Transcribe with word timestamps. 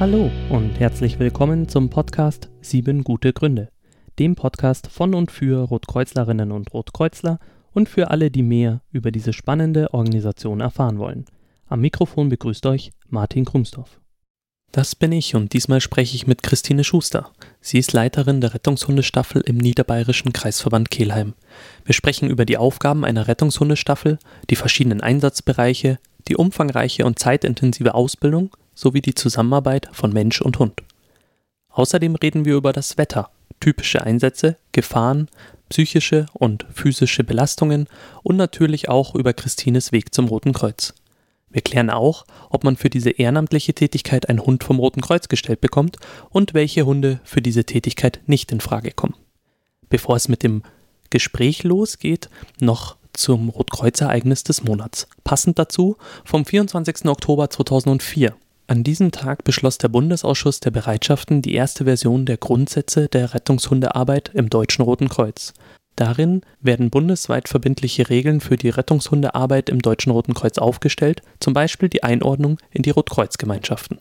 Hallo 0.00 0.30
und 0.48 0.80
herzlich 0.80 1.18
willkommen 1.18 1.68
zum 1.68 1.90
Podcast 1.90 2.48
Sieben 2.62 3.04
gute 3.04 3.34
Gründe, 3.34 3.68
dem 4.18 4.34
Podcast 4.34 4.86
von 4.86 5.14
und 5.14 5.30
für 5.30 5.60
Rotkreuzlerinnen 5.60 6.52
und 6.52 6.72
Rotkreuzler 6.72 7.38
und 7.72 7.90
für 7.90 8.10
alle, 8.10 8.30
die 8.30 8.42
mehr 8.42 8.80
über 8.92 9.10
diese 9.10 9.34
spannende 9.34 9.92
Organisation 9.92 10.60
erfahren 10.60 10.96
wollen. 10.96 11.26
Am 11.66 11.82
Mikrofon 11.82 12.30
begrüßt 12.30 12.64
euch 12.64 12.92
Martin 13.10 13.44
Krumsdorf. 13.44 14.01
Das 14.72 14.94
bin 14.94 15.12
ich 15.12 15.34
und 15.34 15.52
diesmal 15.52 15.82
spreche 15.82 16.16
ich 16.16 16.26
mit 16.26 16.42
Christine 16.42 16.82
Schuster. 16.82 17.30
Sie 17.60 17.78
ist 17.78 17.92
Leiterin 17.92 18.40
der 18.40 18.54
Rettungshundestaffel 18.54 19.42
im 19.42 19.58
Niederbayerischen 19.58 20.32
Kreisverband 20.32 20.90
Kelheim. 20.90 21.34
Wir 21.84 21.92
sprechen 21.92 22.30
über 22.30 22.46
die 22.46 22.56
Aufgaben 22.56 23.04
einer 23.04 23.28
Rettungshundestaffel, 23.28 24.18
die 24.48 24.56
verschiedenen 24.56 25.02
Einsatzbereiche, 25.02 25.98
die 26.26 26.36
umfangreiche 26.36 27.04
und 27.04 27.18
zeitintensive 27.18 27.94
Ausbildung 27.94 28.56
sowie 28.74 29.02
die 29.02 29.14
Zusammenarbeit 29.14 29.90
von 29.92 30.10
Mensch 30.10 30.40
und 30.40 30.58
Hund. 30.58 30.80
Außerdem 31.68 32.14
reden 32.14 32.46
wir 32.46 32.54
über 32.54 32.72
das 32.72 32.96
Wetter, 32.96 33.28
typische 33.60 34.02
Einsätze, 34.02 34.56
Gefahren, 34.72 35.28
psychische 35.68 36.24
und 36.32 36.64
physische 36.72 37.24
Belastungen 37.24 37.88
und 38.22 38.36
natürlich 38.36 38.88
auch 38.88 39.14
über 39.14 39.34
Christines 39.34 39.92
Weg 39.92 40.14
zum 40.14 40.28
Roten 40.28 40.54
Kreuz. 40.54 40.94
Wir 41.52 41.62
klären 41.62 41.90
auch, 41.90 42.24
ob 42.50 42.64
man 42.64 42.76
für 42.76 42.90
diese 42.90 43.10
ehrenamtliche 43.10 43.74
Tätigkeit 43.74 44.28
einen 44.28 44.40
Hund 44.40 44.64
vom 44.64 44.78
Roten 44.78 45.02
Kreuz 45.02 45.28
gestellt 45.28 45.60
bekommt 45.60 45.98
und 46.30 46.54
welche 46.54 46.86
Hunde 46.86 47.20
für 47.24 47.42
diese 47.42 47.64
Tätigkeit 47.64 48.20
nicht 48.26 48.50
in 48.52 48.60
Frage 48.60 48.90
kommen. 48.90 49.14
Bevor 49.88 50.16
es 50.16 50.28
mit 50.28 50.42
dem 50.42 50.62
Gespräch 51.10 51.62
losgeht, 51.62 52.30
noch 52.58 52.96
zum 53.12 53.50
Rotkreuz-Ereignis 53.50 54.44
des 54.44 54.64
Monats. 54.64 55.06
Passend 55.24 55.58
dazu 55.58 55.96
vom 56.24 56.46
24. 56.46 57.04
Oktober 57.06 57.50
2004. 57.50 58.34
An 58.66 58.84
diesem 58.84 59.10
Tag 59.10 59.44
beschloss 59.44 59.76
der 59.76 59.88
Bundesausschuss 59.88 60.60
der 60.60 60.70
Bereitschaften 60.70 61.42
die 61.42 61.54
erste 61.54 61.84
Version 61.84 62.24
der 62.24 62.38
Grundsätze 62.38 63.08
der 63.08 63.34
Rettungshundearbeit 63.34 64.30
im 64.32 64.48
Deutschen 64.48 64.82
Roten 64.82 65.10
Kreuz. 65.10 65.52
Darin 65.96 66.40
werden 66.60 66.90
bundesweit 66.90 67.48
verbindliche 67.48 68.08
Regeln 68.08 68.40
für 68.40 68.56
die 68.56 68.70
Rettungshundearbeit 68.70 69.68
im 69.68 69.82
Deutschen 69.82 70.12
Roten 70.12 70.34
Kreuz 70.34 70.58
aufgestellt, 70.58 71.22
zum 71.38 71.52
Beispiel 71.52 71.88
die 71.88 72.02
Einordnung 72.02 72.58
in 72.70 72.82
die 72.82 72.90
Rotkreuzgemeinschaften. 72.90 73.98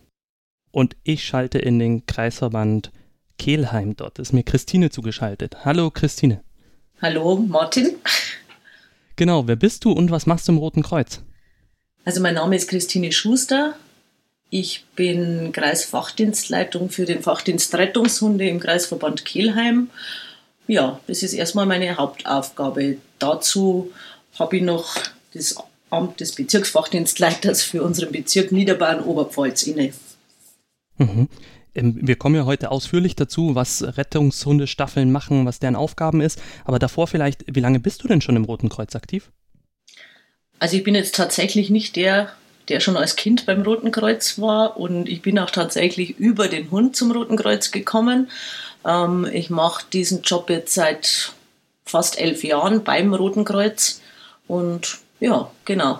Und 0.71 0.95
ich 1.03 1.25
schalte 1.25 1.59
in 1.59 1.79
den 1.79 2.05
Kreisverband 2.05 2.91
Kelheim. 3.37 3.95
Dort 3.95 4.19
ist 4.19 4.31
mir 4.31 4.43
Christine 4.43 4.89
zugeschaltet. 4.89 5.65
Hallo 5.65 5.91
Christine. 5.91 6.41
Hallo 7.01 7.35
Martin. 7.37 7.95
Genau, 9.17 9.47
wer 9.47 9.55
bist 9.57 9.83
du 9.83 9.91
und 9.91 10.11
was 10.11 10.25
machst 10.25 10.47
du 10.47 10.53
im 10.53 10.57
Roten 10.59 10.83
Kreuz? 10.83 11.21
Also 12.05 12.21
mein 12.21 12.35
Name 12.35 12.55
ist 12.55 12.69
Christine 12.69 13.11
Schuster. 13.11 13.75
Ich 14.49 14.85
bin 14.95 15.51
Kreisfachdienstleitung 15.51 16.89
für 16.89 17.05
den 17.05 17.21
Fachdienst 17.21 17.73
Rettungshunde 17.75 18.47
im 18.47 18.59
Kreisverband 18.59 19.25
Kelheim. 19.25 19.89
Ja, 20.71 21.01
das 21.05 21.21
ist 21.21 21.33
erstmal 21.33 21.65
meine 21.65 21.97
Hauptaufgabe. 21.97 22.95
Dazu 23.19 23.91
habe 24.39 24.55
ich 24.55 24.63
noch 24.63 24.95
das 25.33 25.57
Amt 25.89 26.21
des 26.21 26.33
Bezirksfachdienstleiters 26.33 27.61
für 27.61 27.83
unseren 27.83 28.13
Bezirk 28.13 28.53
Niederbayern-Oberpfalz 28.53 29.63
inne. 29.63 29.91
Mhm. 30.97 31.27
Ähm, 31.75 31.99
wir 32.01 32.15
kommen 32.15 32.35
ja 32.35 32.45
heute 32.45 32.71
ausführlich 32.71 33.17
dazu, 33.17 33.53
was 33.53 33.83
Rettungshundestaffeln 33.97 35.11
machen, 35.11 35.45
was 35.45 35.59
deren 35.59 35.75
Aufgaben 35.75 36.21
ist. 36.21 36.41
Aber 36.63 36.79
davor 36.79 37.07
vielleicht, 37.07 37.43
wie 37.53 37.59
lange 37.59 37.81
bist 37.81 38.01
du 38.01 38.07
denn 38.07 38.21
schon 38.21 38.37
im 38.37 38.45
Roten 38.45 38.69
Kreuz 38.69 38.95
aktiv? 38.95 39.29
Also 40.59 40.77
ich 40.77 40.85
bin 40.85 40.95
jetzt 40.95 41.15
tatsächlich 41.15 41.69
nicht 41.69 41.97
der 41.97 42.31
der 42.69 42.79
schon 42.79 42.95
als 42.95 43.15
Kind 43.15 43.45
beim 43.45 43.63
Roten 43.63 43.91
Kreuz 43.91 44.39
war 44.39 44.77
und 44.77 45.09
ich 45.09 45.21
bin 45.21 45.37
auch 45.39 45.49
tatsächlich 45.49 46.17
über 46.19 46.47
den 46.47 46.71
Hund 46.71 46.95
zum 46.95 47.11
Roten 47.11 47.35
Kreuz 47.35 47.71
gekommen. 47.71 48.29
Ähm, 48.85 49.27
ich 49.31 49.49
mache 49.49 49.85
diesen 49.91 50.21
Job 50.21 50.49
jetzt 50.49 50.73
seit 50.73 51.33
fast 51.85 52.19
elf 52.19 52.43
Jahren 52.43 52.83
beim 52.83 53.13
Roten 53.13 53.45
Kreuz 53.45 54.01
und 54.47 54.99
ja, 55.19 55.51
genau. 55.65 55.99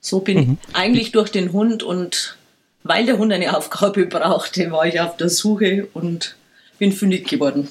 So 0.00 0.20
bin 0.20 0.36
mhm. 0.38 0.58
ich 0.68 0.76
eigentlich 0.76 1.12
durch 1.12 1.30
den 1.30 1.52
Hund 1.52 1.82
und 1.82 2.36
weil 2.84 3.06
der 3.06 3.18
Hund 3.18 3.32
eine 3.32 3.56
Aufgabe 3.56 4.06
brauchte, 4.06 4.70
war 4.70 4.86
ich 4.86 5.00
auf 5.00 5.16
der 5.16 5.28
Suche 5.28 5.88
und 5.92 6.36
bin 6.78 6.92
fündig 6.92 7.26
geworden. 7.26 7.68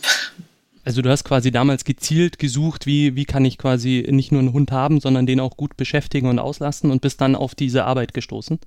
Also 0.83 1.01
du 1.01 1.09
hast 1.09 1.23
quasi 1.23 1.51
damals 1.51 1.83
gezielt 1.83 2.37
gesucht, 2.37 2.85
wie, 2.85 3.15
wie 3.15 3.25
kann 3.25 3.43
ich 3.43 3.57
quasi 3.57 4.05
nicht 4.09 4.31
nur 4.31 4.39
einen 4.39 4.53
Hund 4.53 4.71
haben, 4.71 4.99
sondern 4.99 5.25
den 5.25 5.39
auch 5.39 5.57
gut 5.57 5.77
beschäftigen 5.77 6.27
und 6.27 6.37
auslassen 6.37 6.91
und 6.91 7.01
bist 7.01 7.21
dann 7.21 7.35
auf 7.35 7.55
diese 7.55 7.85
Arbeit 7.85 8.13
gestoßen? 8.13 8.59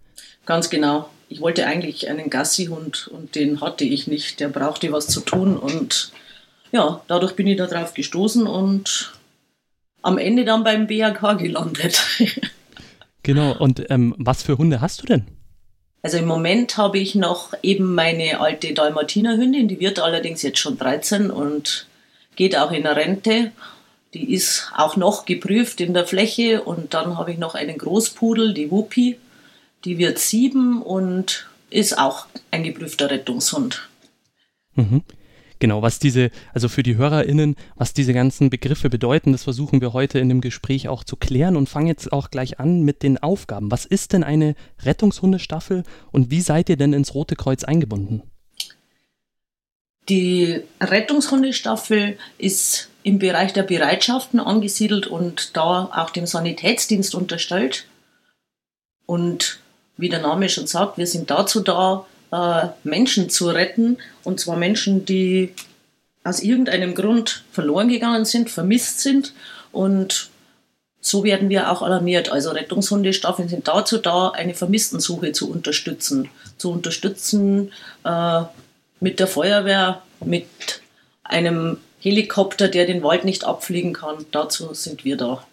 Ganz 0.45 0.69
genau. 0.69 1.09
Ich 1.29 1.41
wollte 1.41 1.67
eigentlich 1.67 2.09
einen 2.09 2.31
Gassi-Hund 2.31 3.09
und 3.09 3.35
den 3.35 3.61
hatte 3.61 3.85
ich 3.85 4.07
nicht. 4.07 4.41
Der 4.41 4.49
brauchte 4.49 4.93
was 4.93 5.09
zu 5.09 5.21
tun 5.21 5.57
und 5.57 6.13
ja, 6.73 7.03
dadurch 7.07 7.35
bin 7.35 7.47
ich 7.47 7.57
darauf 7.57 7.95
gestoßen 7.95 8.47
und 8.47 9.13
am 10.03 10.19
Ende 10.19 10.45
dann 10.45 10.65
beim 10.65 10.87
BAK 10.87 11.39
gelandet. 11.39 12.03
genau, 13.23 13.57
und 13.59 13.91
ähm, 13.91 14.15
was 14.19 14.43
für 14.43 14.59
Hunde 14.59 14.81
hast 14.81 15.03
du 15.03 15.07
denn? 15.07 15.27
Also 16.03 16.19
im 16.19 16.27
Moment 16.27 16.77
habe 16.77 16.99
ich 16.99 17.15
noch 17.15 17.53
eben 17.63 17.95
meine 17.95 18.41
alte 18.41 18.73
Dalmatinerhündin, 18.73 19.69
die 19.69 19.81
wird 19.81 19.99
allerdings 19.99 20.43
jetzt 20.43 20.61
schon 20.61 20.79
13 20.79 21.31
und 21.31 21.87
geht 22.39 22.57
auch 22.57 22.71
in 22.71 22.87
Rente. 22.87 23.51
Die 24.15 24.33
ist 24.33 24.71
auch 24.75 24.97
noch 24.97 25.27
geprüft 25.27 25.81
in 25.81 25.93
der 25.93 26.07
Fläche. 26.07 26.63
Und 26.63 26.95
dann 26.95 27.19
habe 27.19 27.33
ich 27.33 27.39
noch 27.39 27.55
einen 27.55 27.77
Großpudel, 27.77 28.55
die 28.55 28.71
Wuppi. 28.71 29.19
Die 29.85 29.99
wird 29.99 30.19
sieben 30.19 30.83
und 30.83 31.49
ist 31.71 31.99
auch 31.99 32.27
ein 32.51 32.65
geprüfter 32.65 33.11
Rettungshund. 33.11 33.89
Mhm. 34.75 35.03
Genau, 35.61 35.83
was 35.83 35.99
diese, 35.99 36.31
also 36.55 36.69
für 36.69 36.85
die 36.85 36.97
HörerInnen, 36.97 37.57
was 37.75 37.93
diese 37.93 38.13
ganzen 38.13 38.49
Begriffe 38.49 38.91
bedeuten, 38.91 39.33
das 39.33 39.43
versuchen 39.43 39.81
wir 39.81 39.93
heute 39.93 40.21
in 40.21 40.29
dem 40.29 40.41
Gespräch 40.41 40.89
auch 40.89 41.03
zu 41.03 41.17
klären 41.17 41.57
und 41.57 41.69
fangen 41.69 41.89
jetzt 41.89 42.13
auch 42.13 42.31
gleich 42.31 42.61
an 42.61 42.83
mit 42.83 43.03
den 43.03 43.19
Aufgaben. 43.19 43.71
Was 43.71 43.85
ist 43.85 44.13
denn 44.13 44.23
eine 44.23 44.55
Rettungshundestaffel 44.83 45.83
und 46.13 46.31
wie 46.31 46.43
seid 46.43 46.69
ihr 46.69 46.77
denn 46.77 46.93
ins 46.93 47.15
Rote 47.15 47.35
Kreuz 47.35 47.65
eingebunden? 47.65 48.23
Die 50.09 50.63
Rettungshundestaffel 50.81 52.17
ist 52.39 52.89
im 53.03 53.19
Bereich 53.19 53.53
der 53.53 53.65
Bereitschaften 53.65 54.41
angesiedelt 54.41 55.07
und 55.07 55.57
da 55.57 55.91
auch 55.93 56.11
dem 56.11 56.25
Sanitätsdienst 56.25 57.15
unterstellt. 57.15 57.87
Und 59.07 59.61
wie 59.99 60.09
der 60.09 60.21
Name 60.21 60.49
schon 60.49 60.67
sagt, 60.67 60.97
wir 60.97 61.07
sind 61.07 61.31
dazu 61.31 61.61
da, 61.61 62.07
äh, 62.33 62.69
Menschen 62.85 63.29
zu 63.29 63.49
retten. 63.49 63.99
Und 64.25 64.41
zwar 64.41 64.57
Menschen, 64.57 65.05
die 65.05 65.53
aus 66.25 66.41
irgendeinem 66.41 66.95
Grund 66.95 67.45
verloren 67.53 67.89
gegangen 67.89 68.25
sind, 68.25 68.51
vermisst 68.51 69.01
sind. 69.01 69.35
Und 69.73 70.31
so 71.01 71.25
werden 71.25 71.49
wir 71.49 71.71
auch 71.71 71.83
alarmiert. 71.83 72.31
Also 72.31 72.51
Rettungshundestaffeln 72.51 73.49
sind 73.49 73.69
dazu 73.69 73.99
da, 73.99 74.31
eine 74.31 74.55
Vermisstensuche 74.55 75.33
zu 75.33 75.51
unterstützen. 75.51 76.29
Zu 76.59 76.73
unterstützen, 76.73 77.73
äh, 78.05 78.43
mit 79.01 79.21
der 79.21 79.27
Feuerwehr, 79.27 80.03
mit 80.25 80.47
einem 81.25 81.79
Helikopter, 82.01 82.69
der 82.69 82.87
den 82.87 83.03
Wald 83.03 83.25
nicht 83.25 83.45
abfliegen 83.45 83.93
kann. 83.93 84.27
Dazu 84.31 84.75
sind 84.75 85.05
wir 85.05 85.17
da. 85.17 85.45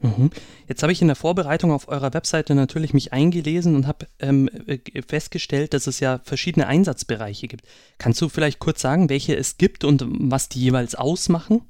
Mhm. 0.00 0.30
Jetzt 0.68 0.82
habe 0.82 0.92
ich 0.92 1.02
in 1.02 1.08
der 1.08 1.16
Vorbereitung 1.16 1.72
auf 1.72 1.88
eurer 1.88 2.14
Webseite 2.14 2.54
natürlich 2.54 2.94
mich 2.94 3.12
eingelesen 3.12 3.74
und 3.74 3.86
habe 3.86 4.06
ähm, 4.20 4.48
äh, 4.66 4.78
festgestellt, 5.06 5.74
dass 5.74 5.86
es 5.86 5.98
ja 6.00 6.20
verschiedene 6.22 6.66
Einsatzbereiche 6.66 7.48
gibt. 7.48 7.64
Kannst 7.98 8.20
du 8.20 8.28
vielleicht 8.28 8.60
kurz 8.60 8.80
sagen, 8.80 9.08
welche 9.10 9.34
es 9.34 9.58
gibt 9.58 9.84
und 9.84 10.04
was 10.06 10.48
die 10.48 10.60
jeweils 10.60 10.94
ausmachen? 10.94 11.62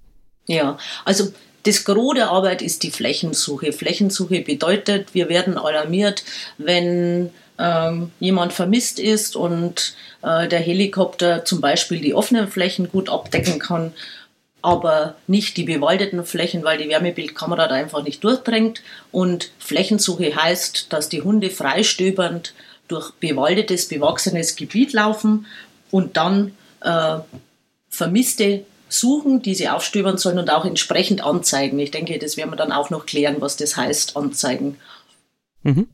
Ja, 0.46 0.78
also 1.04 1.32
das 1.64 1.84
Gros 1.84 2.14
der 2.14 2.30
Arbeit 2.30 2.62
ist 2.62 2.82
die 2.82 2.90
Flächensuche. 2.90 3.72
Flächensuche 3.72 4.42
bedeutet, 4.42 5.14
wir 5.14 5.28
werden 5.28 5.58
alarmiert, 5.58 6.24
wenn 6.56 7.30
ähm, 7.58 8.12
jemand 8.20 8.52
vermisst 8.52 8.98
ist 8.98 9.36
und 9.36 9.94
äh, 10.22 10.48
der 10.48 10.60
Helikopter 10.60 11.44
zum 11.44 11.60
Beispiel 11.60 12.00
die 12.00 12.14
offenen 12.14 12.48
Flächen 12.48 12.88
gut 12.90 13.08
abdecken 13.08 13.58
kann, 13.58 13.92
aber 14.62 15.16
nicht 15.26 15.56
die 15.56 15.64
bewaldeten 15.64 16.24
Flächen, 16.24 16.64
weil 16.64 16.78
die 16.78 16.88
Wärmebildkamera 16.88 17.68
da 17.68 17.74
einfach 17.74 18.02
nicht 18.02 18.24
durchdringt. 18.24 18.82
Und 19.12 19.52
Flächensuche 19.58 20.34
heißt, 20.34 20.92
dass 20.92 21.08
die 21.08 21.22
Hunde 21.22 21.50
freistöbernd 21.50 22.54
durch 22.88 23.12
bewaldetes, 23.12 23.88
bewachsenes 23.88 24.56
Gebiet 24.56 24.92
laufen 24.92 25.46
und 25.90 26.16
dann 26.16 26.52
äh, 26.80 27.18
Vermisste 27.88 28.64
suchen, 28.88 29.42
die 29.42 29.54
sie 29.54 29.68
aufstöbern 29.68 30.18
sollen 30.18 30.38
und 30.38 30.50
auch 30.50 30.64
entsprechend 30.64 31.22
anzeigen. 31.22 31.78
Ich 31.78 31.90
denke, 31.90 32.18
das 32.18 32.36
werden 32.36 32.50
wir 32.50 32.56
dann 32.56 32.72
auch 32.72 32.90
noch 32.90 33.06
klären, 33.06 33.36
was 33.40 33.56
das 33.56 33.76
heißt, 33.76 34.16
anzeigen. 34.16 34.78
Mhm. 35.62 35.88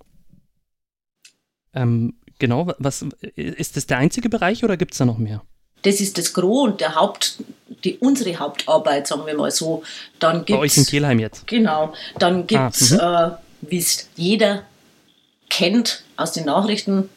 Ähm, 1.75 2.15
genau, 2.39 2.73
was 2.79 3.05
ist 3.35 3.77
das 3.77 3.87
der 3.87 3.99
einzige 3.99 4.29
Bereich 4.29 4.65
oder 4.65 4.77
gibt 4.77 4.93
es 4.93 4.99
da 4.99 5.05
noch 5.05 5.19
mehr? 5.19 5.43
Das 5.85 6.01
ist 6.01 6.19
das 6.19 6.33
Gros 6.33 6.65
und 6.65 6.81
der 6.81 6.95
Haupt, 6.95 7.37
die, 7.85 7.99
unsere 7.99 8.39
Hauptarbeit, 8.39 9.07
sagen 9.07 9.27
wir 9.27 9.35
mal 9.35 9.51
so. 9.51 9.83
Dann 10.19 10.45
gibt's, 10.45 10.53
Bei 10.53 10.59
euch 10.59 10.77
in 10.77 10.87
Kelheim 10.87 11.19
jetzt? 11.19 11.47
Genau. 11.47 11.93
Dann 12.19 12.47
gibt 12.47 12.75
es, 12.75 12.99
ah, 12.99 13.39
mhm. 13.63 13.67
äh, 13.67 13.71
wie 13.71 13.79
es 13.79 14.09
jeder 14.17 14.65
kennt 15.51 16.03
aus 16.17 16.33
den 16.33 16.47
Nachrichten, 16.47 17.11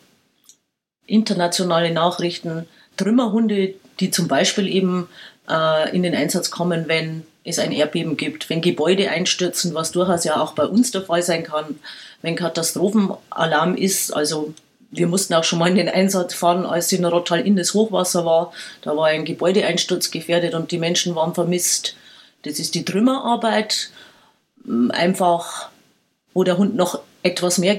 internationale 1.05 1.91
Nachrichten, 1.91 2.67
Trümmerhunde, 2.97 3.75
die 3.99 4.11
zum 4.11 4.27
Beispiel 4.27 4.67
eben 4.67 5.07
äh, 5.49 5.95
in 5.95 6.03
den 6.03 6.13
Einsatz 6.13 6.51
kommen, 6.51 6.87
wenn 6.87 7.23
es 7.43 7.59
ein 7.59 7.71
Erdbeben 7.71 8.17
gibt, 8.17 8.49
wenn 8.49 8.61
Gebäude 8.61 9.09
einstürzen, 9.09 9.73
was 9.73 9.93
durchaus 9.93 10.25
ja 10.25 10.41
auch 10.41 10.53
bei 10.53 10.65
uns 10.65 10.91
der 10.91 11.03
Fall 11.03 11.23
sein 11.23 11.43
kann, 11.43 11.79
wenn 12.21 12.35
Katastrophenalarm 12.35 13.75
ist. 13.75 14.11
Also 14.11 14.53
wir 14.91 15.07
mussten 15.07 15.33
auch 15.33 15.43
schon 15.43 15.59
mal 15.59 15.69
in 15.69 15.75
den 15.75 15.89
Einsatz 15.89 16.33
fahren, 16.33 16.65
als 16.65 16.91
in 16.91 17.05
Rottal 17.05 17.41
in 17.41 17.55
das 17.55 17.73
Hochwasser 17.73 18.25
war. 18.25 18.53
Da 18.81 18.95
war 18.95 19.07
ein 19.07 19.25
Gebäudeeinsturz 19.25 20.11
gefährdet 20.11 20.53
und 20.53 20.71
die 20.71 20.77
Menschen 20.77 21.15
waren 21.15 21.33
vermisst. 21.33 21.95
Das 22.43 22.59
ist 22.59 22.75
die 22.75 22.85
Trümmerarbeit. 22.85 23.91
Einfach, 24.89 25.69
wo 26.33 26.43
der 26.43 26.57
Hund 26.57 26.75
noch 26.75 26.99
etwas 27.23 27.57
mehr, 27.57 27.75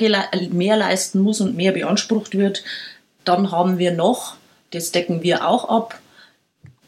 mehr 0.50 0.76
leisten 0.76 1.20
muss 1.20 1.40
und 1.40 1.56
mehr 1.56 1.72
beansprucht 1.72 2.36
wird. 2.36 2.62
Dann 3.24 3.50
haben 3.50 3.78
wir 3.78 3.92
noch, 3.92 4.36
das 4.70 4.92
decken 4.92 5.22
wir 5.22 5.46
auch 5.46 5.68
ab, 5.68 5.98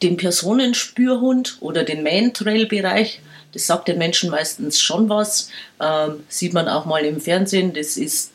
den 0.03 0.17
Personenspürhund 0.17 1.59
oder 1.61 1.85
den 1.85 2.03
Man-Trail-Bereich. 2.03 3.21
Das 3.53 3.67
sagt 3.67 3.89
den 3.89 3.99
Menschen 3.99 4.31
meistens 4.31 4.81
schon 4.81 5.09
was. 5.09 5.51
Ähm, 5.81 6.25
sieht 6.29 6.53
man 6.53 6.69
auch 6.69 6.87
mal 6.87 7.05
im 7.05 7.21
Fernsehen. 7.21 7.75
Das 7.75 7.97
ist 7.97 8.33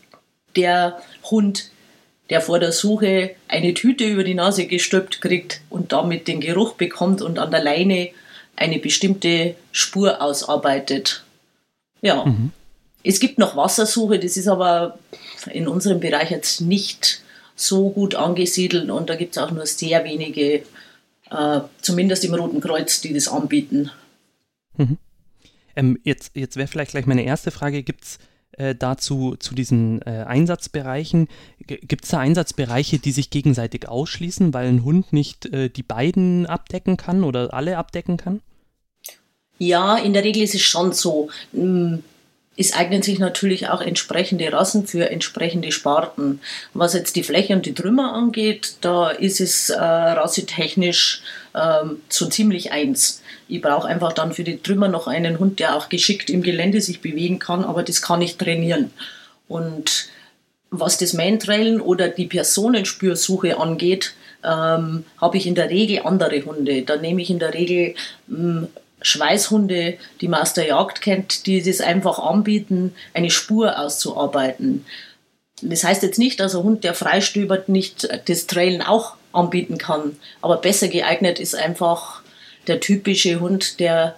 der 0.56 1.00
Hund, 1.24 1.72
der 2.30 2.42
vor 2.42 2.60
der 2.60 2.72
Suche 2.72 3.36
eine 3.48 3.74
Tüte 3.74 4.06
über 4.06 4.24
die 4.24 4.34
Nase 4.34 4.66
gestülpt 4.66 5.22
kriegt 5.22 5.62
und 5.70 5.92
damit 5.92 6.28
den 6.28 6.42
Geruch 6.42 6.74
bekommt 6.74 7.22
und 7.22 7.38
an 7.40 7.52
der 7.52 7.64
Leine 7.64 8.10
eine 8.56 8.80
bestimmte 8.80 9.56
Spur 9.72 10.22
ausarbeitet. 10.22 11.24
Ja. 12.02 12.26
Mhm. 12.26 12.52
Es 13.04 13.20
gibt 13.20 13.38
noch 13.38 13.56
Wassersuche, 13.56 14.18
das 14.18 14.38
ist 14.38 14.48
aber 14.48 14.98
in 15.52 15.68
unserem 15.68 16.00
Bereich 16.00 16.32
jetzt 16.32 16.62
nicht 16.62 17.22
so 17.56 17.90
gut 17.90 18.16
angesiedelt 18.16 18.90
und 18.90 19.10
da 19.10 19.16
gibt 19.16 19.38
es 19.38 19.42
auch 19.42 19.52
nur 19.52 19.66
sehr 19.68 20.04
wenige, 20.04 20.64
äh, 21.30 21.60
zumindest 21.82 22.26
im 22.26 22.34
Roten 22.34 22.62
Kreuz, 22.62 23.02
die 23.02 23.14
das 23.14 23.28
anbieten. 23.28 23.92
Mhm. 24.78 24.98
Ähm, 25.76 26.00
jetzt 26.04 26.32
jetzt 26.34 26.58
wäre 26.58 26.68
vielleicht 26.68 26.92
gleich 26.92 27.06
meine 27.06 27.24
erste 27.24 27.52
Frage, 27.52 27.84
gibt 27.84 28.04
es 28.04 28.20
äh, 28.58 28.76
dazu 28.76 29.36
zu 29.38 29.56
diesen 29.56 30.02
äh, 30.04 30.26
Einsatzbereichen, 30.28 31.28
gibt 31.68 32.06
es 32.06 32.12
da 32.12 32.20
Einsatzbereiche, 32.20 33.00
die 33.00 33.12
sich 33.12 33.30
gegenseitig 33.30 33.88
ausschließen, 33.88 34.54
weil 34.54 34.68
ein 34.68 34.84
Hund 34.84 35.14
nicht 35.14 35.46
äh, 35.48 35.70
die 35.70 35.84
beiden 35.84 36.46
abdecken 36.46 36.98
kann 36.98 37.24
oder 37.24 37.54
alle 37.54 37.78
abdecken 37.78 38.18
kann? 38.18 38.42
Ja, 39.58 39.98
in 39.98 40.14
der 40.14 40.24
Regel 40.24 40.44
ist 40.44 40.56
es 40.56 40.62
schon 40.62 40.92
so. 40.94 41.30
Hm, 41.54 42.04
es 42.58 42.74
eignen 42.74 43.02
sich 43.02 43.20
natürlich 43.20 43.68
auch 43.68 43.82
entsprechende 43.82 44.52
Rassen 44.52 44.88
für 44.88 45.10
entsprechende 45.10 45.72
Sparten. 45.72 46.40
Was 46.74 46.94
jetzt 46.94 47.16
die 47.16 47.24
Fläche 47.24 47.54
und 47.54 47.66
die 47.66 47.74
Trümmer 47.74 48.14
angeht, 48.14 48.76
da 48.82 49.10
ist 49.10 49.42
es 49.42 49.70
äh, 49.70 49.78
rassetechnisch 49.78 51.22
ähm, 51.54 52.02
so 52.08 52.28
ziemlich 52.28 52.72
eins. 52.72 53.22
Ich 53.48 53.62
brauche 53.62 53.88
einfach 53.88 54.14
dann 54.14 54.34
für 54.34 54.44
die 54.44 54.62
Trümmer 54.62 54.88
noch 54.88 55.08
einen 55.08 55.40
Hund, 55.40 55.60
der 55.60 55.76
auch 55.76 55.90
geschickt 55.90 56.30
im 56.30 56.42
Gelände 56.42 56.82
sich 56.82 57.02
bewegen 57.02 57.40
kann, 57.40 57.64
aber 57.64 57.84
das 57.84 58.02
kann 58.02 58.22
ich 58.22 58.38
trainieren. 58.38 58.92
Und 59.48 60.10
was 60.72 60.98
das 60.98 61.14
Mantrailen 61.14 61.80
oder 61.80 62.10
die 62.10 62.26
Personenspürsuche 62.26 63.58
angeht, 63.58 64.14
ähm, 64.44 65.06
habe 65.20 65.38
ich 65.38 65.48
in 65.48 65.56
der 65.56 65.70
Regel 65.70 66.02
andere 66.04 66.44
Hunde. 66.44 66.84
Da 66.84 66.98
nehme 66.98 67.22
ich 67.22 67.30
in 67.30 67.40
der 67.40 67.54
Regel 67.54 67.96
mh, 68.28 68.38
hm, 68.38 68.68
Schweißhunde, 69.02 69.98
die 70.22 70.28
man 70.28 70.42
aus 70.42 70.54
der 70.54 70.68
Jagd 70.68 71.02
kennt, 71.02 71.46
die 71.46 71.62
das 71.62 71.80
einfach 71.82 72.18
anbieten, 72.18 72.96
eine 73.14 73.30
Spur 73.30 73.78
auszuarbeiten. 73.78 74.86
Das 75.62 75.84
heißt 75.84 76.02
jetzt 76.02 76.18
nicht, 76.18 76.40
dass 76.40 76.56
ein 76.56 76.64
Hund, 76.64 76.84
der 76.84 76.96
freistöbert, 76.96 77.70
nicht 77.70 78.08
das 78.28 78.48
Trailen 78.48 78.82
auch 78.82 79.16
anbieten 79.32 79.78
kann. 79.78 80.18
Aber 80.42 80.58
besser 80.58 80.88
geeignet 80.88 81.40
ist 81.40 81.56
einfach 81.56 82.22
der 82.68 82.80
typische 82.80 83.40
Hund, 83.40 83.80
der 83.80 84.16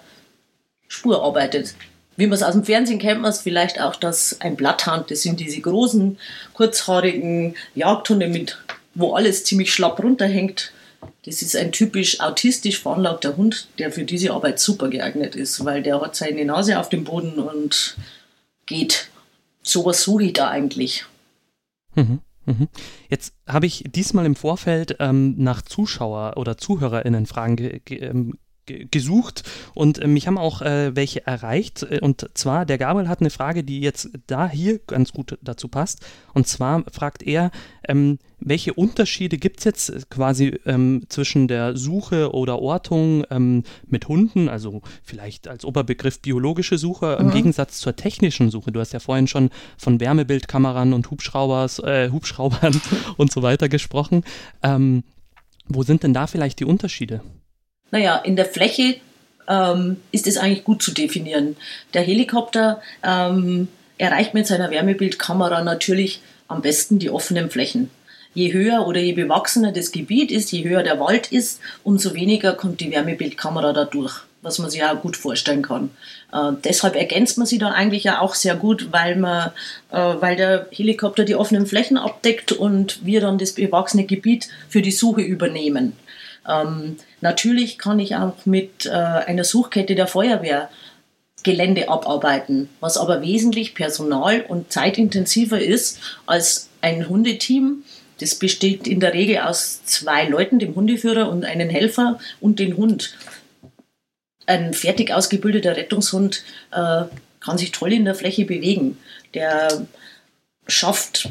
Spur 0.87 1.23
arbeitet. 1.23 1.75
Wie 2.15 2.25
man 2.25 2.35
es 2.35 2.43
aus 2.43 2.53
dem 2.53 2.63
Fernsehen 2.63 2.99
kennt, 2.99 3.21
man 3.21 3.29
es 3.29 3.41
vielleicht 3.41 3.79
auch, 3.79 3.95
dass 3.95 4.41
ein 4.41 4.55
Blatthand, 4.55 5.11
das 5.11 5.21
sind 5.21 5.39
diese 5.39 5.61
großen, 5.61 6.17
kurzhaarigen 6.53 7.55
Jagdhunde, 7.75 8.27
mit, 8.27 8.57
wo 8.95 9.13
alles 9.13 9.43
ziemlich 9.43 9.71
schlapp 9.71 10.01
runterhängt. 10.01 10.71
Das 11.25 11.41
ist 11.41 11.55
ein 11.55 11.71
typisch 11.71 12.19
autistisch 12.19 12.79
veranlagter 12.79 13.37
Hund, 13.37 13.67
der 13.77 13.91
für 13.91 14.03
diese 14.03 14.31
Arbeit 14.31 14.59
super 14.59 14.89
geeignet 14.89 15.35
ist, 15.35 15.63
weil 15.63 15.83
der 15.83 16.01
hat 16.01 16.15
seine 16.15 16.43
Nase 16.43 16.79
auf 16.79 16.89
dem 16.89 17.03
Boden 17.03 17.37
und 17.37 17.95
geht. 18.65 19.09
Sowas 19.61 20.01
suche 20.01 20.23
ich 20.23 20.33
da 20.33 20.49
eigentlich. 20.49 21.05
Mhm. 21.95 22.19
Jetzt 23.09 23.33
habe 23.47 23.65
ich 23.65 23.83
diesmal 23.87 24.25
im 24.25 24.35
Vorfeld 24.35 24.97
ähm, 24.99 25.35
nach 25.37 25.61
Zuschauer- 25.61 26.37
oder 26.37 26.57
ZuhörerInnen-Fragen 26.57 27.55
ge 27.55 27.81
ge 27.83 27.99
ähm, 27.99 28.37
gesucht 28.67 29.43
und 29.73 29.99
äh, 29.99 30.07
mich 30.07 30.27
haben 30.27 30.37
auch 30.37 30.61
äh, 30.61 30.95
welche 30.95 31.25
erreicht. 31.25 31.83
Äh, 31.83 31.99
und 32.01 32.29
zwar, 32.33 32.65
der 32.65 32.77
Gabriel 32.77 33.07
hat 33.07 33.21
eine 33.21 33.29
Frage, 33.29 33.63
die 33.63 33.79
jetzt 33.79 34.09
da 34.27 34.49
hier 34.49 34.79
ganz 34.79 35.11
gut 35.11 35.37
dazu 35.41 35.67
passt. 35.67 36.05
Und 36.33 36.47
zwar 36.47 36.83
fragt 36.91 37.23
er, 37.23 37.51
ähm, 37.87 38.19
welche 38.39 38.73
Unterschiede 38.73 39.37
gibt 39.37 39.59
es 39.59 39.63
jetzt 39.63 40.09
quasi 40.09 40.59
ähm, 40.65 41.03
zwischen 41.09 41.47
der 41.47 41.75
Suche 41.75 42.33
oder 42.33 42.59
Ortung 42.59 43.23
ähm, 43.31 43.63
mit 43.87 44.07
Hunden, 44.07 44.47
also 44.47 44.81
vielleicht 45.03 45.47
als 45.47 45.65
Oberbegriff 45.65 46.21
biologische 46.21 46.77
Suche, 46.77 47.17
mhm. 47.19 47.27
im 47.27 47.33
Gegensatz 47.33 47.79
zur 47.79 47.95
technischen 47.95 48.51
Suche? 48.51 48.71
Du 48.71 48.79
hast 48.79 48.93
ja 48.93 48.99
vorhin 48.99 49.27
schon 49.27 49.49
von 49.77 49.99
Wärmebildkameran 49.99 50.93
und 50.93 51.09
Hubschraubers, 51.09 51.79
äh, 51.79 52.09
Hubschraubern 52.11 52.79
und 53.17 53.31
so 53.31 53.41
weiter 53.41 53.69
gesprochen. 53.69 54.23
Ähm, 54.61 55.03
wo 55.67 55.83
sind 55.83 56.03
denn 56.03 56.13
da 56.13 56.27
vielleicht 56.27 56.59
die 56.59 56.65
Unterschiede? 56.65 57.21
Naja, 57.91 58.17
in 58.17 58.35
der 58.35 58.45
Fläche 58.45 58.97
ähm, 59.47 59.97
ist 60.11 60.27
es 60.27 60.37
eigentlich 60.37 60.63
gut 60.63 60.81
zu 60.81 60.91
definieren. 60.91 61.55
Der 61.93 62.01
Helikopter 62.01 62.81
ähm, 63.03 63.67
erreicht 63.97 64.33
mit 64.33 64.47
seiner 64.47 64.69
Wärmebildkamera 64.71 65.63
natürlich 65.63 66.21
am 66.47 66.61
besten 66.61 66.99
die 66.99 67.09
offenen 67.09 67.49
Flächen. 67.49 67.89
Je 68.33 68.53
höher 68.53 68.85
oder 68.85 68.99
je 68.99 69.13
bewachsener 69.13 69.71
das 69.71 69.91
Gebiet 69.91 70.31
ist, 70.31 70.51
je 70.51 70.63
höher 70.63 70.83
der 70.83 70.99
Wald 70.99 71.31
ist, 71.31 71.59
umso 71.83 72.13
weniger 72.13 72.53
kommt 72.53 72.81
die 72.81 72.91
Wärmebildkamera 72.91 73.73
da 73.73 73.85
durch, 73.85 74.21
was 74.41 74.59
man 74.59 74.69
sich 74.69 74.81
ja 74.81 74.93
gut 74.93 75.17
vorstellen 75.17 75.63
kann. 75.63 75.89
Äh, 76.31 76.51
deshalb 76.63 76.95
ergänzt 76.95 77.37
man 77.37 77.47
sie 77.47 77.57
da 77.57 77.71
eigentlich 77.71 78.03
ja 78.03 78.21
auch 78.21 78.35
sehr 78.35 78.55
gut, 78.55 78.89
weil, 78.91 79.15
man, 79.15 79.51
äh, 79.91 79.97
weil 79.97 80.35
der 80.35 80.67
Helikopter 80.71 81.23
die 81.23 81.35
offenen 81.35 81.65
Flächen 81.65 81.97
abdeckt 81.97 82.51
und 82.51 83.03
wir 83.05 83.21
dann 83.21 83.39
das 83.39 83.53
bewachsene 83.53 84.05
Gebiet 84.05 84.49
für 84.69 84.81
die 84.81 84.91
Suche 84.91 85.21
übernehmen. 85.21 85.93
Ähm, 86.47 86.97
natürlich 87.21 87.77
kann 87.77 87.99
ich 87.99 88.15
auch 88.15 88.45
mit 88.45 88.85
äh, 88.85 88.89
einer 88.91 89.43
Suchkette 89.43 89.95
der 89.95 90.07
Feuerwehr 90.07 90.69
Gelände 91.43 91.87
abarbeiten, 91.87 92.67
was 92.79 92.97
aber 92.97 93.21
wesentlich 93.21 93.73
personal- 93.73 94.41
und 94.41 94.73
zeitintensiver 94.73 95.61
ist 95.61 95.99
als 96.25 96.69
ein 96.81 97.07
Hundeteam. 97.07 97.83
Das 98.19 98.35
besteht 98.35 98.87
in 98.87 98.99
der 98.99 99.13
Regel 99.13 99.37
aus 99.39 99.83
zwei 99.85 100.25
Leuten, 100.25 100.59
dem 100.59 100.75
Hundeführer 100.75 101.29
und 101.29 101.45
einem 101.45 101.69
Helfer 101.69 102.19
und 102.41 102.59
dem 102.59 102.75
Hund. 102.75 103.15
Ein 104.45 104.73
fertig 104.73 105.13
ausgebildeter 105.13 105.77
Rettungshund 105.77 106.43
äh, 106.71 107.03
kann 107.39 107.57
sich 107.57 107.71
toll 107.71 107.93
in 107.93 108.05
der 108.05 108.15
Fläche 108.15 108.45
bewegen. 108.45 108.97
Der 109.33 109.87
schafft 110.67 111.29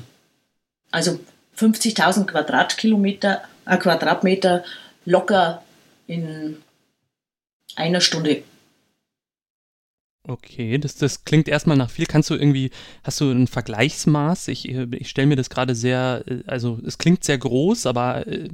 also 0.93 1.19
50.000 1.59 2.27
Quadratkilometer, 2.27 3.43
äh, 3.67 3.77
Quadratmeter 3.77 4.65
locker 5.05 5.63
in 6.07 6.57
einer 7.75 8.01
Stunde. 8.01 8.43
Okay, 10.29 10.79
das, 10.79 10.97
das 10.97 11.25
klingt 11.25 11.47
erstmal 11.47 11.77
nach 11.77 11.91
viel. 11.91 12.07
Kannst 12.07 12.31
du 12.31 12.35
irgendwie, 12.35 12.71
hast 13.05 13.21
du 13.21 13.31
ein 13.31 13.47
Vergleichsmaß? 13.47 14.49
Ich, 14.49 14.69
ich 14.69 15.09
stelle 15.09 15.29
mir 15.29 15.37
das 15.37 15.51
gerade 15.51 15.75
sehr, 15.75 16.25
äh, 16.27 16.43
also 16.47 16.81
es 16.85 16.99
klingt 16.99 17.23
sehr 17.23 17.39
groß, 17.39 17.87
aber 17.87 18.27
äh, 18.27 18.49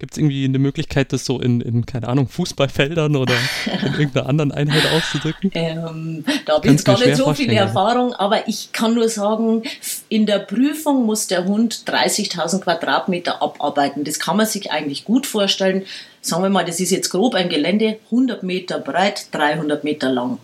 Gibt 0.00 0.12
es 0.12 0.18
irgendwie 0.18 0.44
eine 0.44 0.58
Möglichkeit, 0.58 1.12
das 1.12 1.24
so 1.24 1.40
in, 1.40 1.60
in, 1.60 1.86
keine 1.86 2.08
Ahnung, 2.08 2.26
Fußballfeldern 2.28 3.14
oder 3.14 3.34
in 3.66 3.92
irgendeiner 3.98 4.28
anderen 4.28 4.50
Einheit 4.50 4.82
auszudrücken? 4.92 5.52
Ähm, 5.54 6.24
da 6.44 6.54
habe 6.54 6.66
ich 6.66 6.72
jetzt 6.72 6.84
gar 6.84 6.98
nicht 6.98 7.16
so 7.16 7.32
viel 7.32 7.52
Erfahrung, 7.52 8.12
aber 8.12 8.48
ich 8.48 8.72
kann 8.72 8.94
nur 8.94 9.08
sagen, 9.08 9.62
in 10.08 10.26
der 10.26 10.40
Prüfung 10.40 11.06
muss 11.06 11.28
der 11.28 11.44
Hund 11.44 11.84
30.000 11.86 12.60
Quadratmeter 12.60 13.40
abarbeiten. 13.40 14.02
Das 14.02 14.18
kann 14.18 14.36
man 14.36 14.46
sich 14.46 14.72
eigentlich 14.72 15.04
gut 15.04 15.26
vorstellen. 15.26 15.84
Sagen 16.24 16.42
wir 16.42 16.48
mal, 16.48 16.64
das 16.64 16.80
ist 16.80 16.90
jetzt 16.90 17.10
grob 17.10 17.34
ein 17.34 17.50
Gelände, 17.50 17.98
100 18.06 18.42
Meter 18.42 18.78
breit, 18.78 19.28
300 19.32 19.84
Meter 19.84 20.10
lang. 20.10 20.38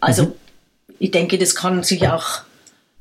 Also 0.00 0.24
mhm. 0.24 0.32
ich 0.98 1.10
denke, 1.10 1.36
das 1.36 1.54
kann 1.54 1.82
sich 1.82 2.08
auch 2.08 2.40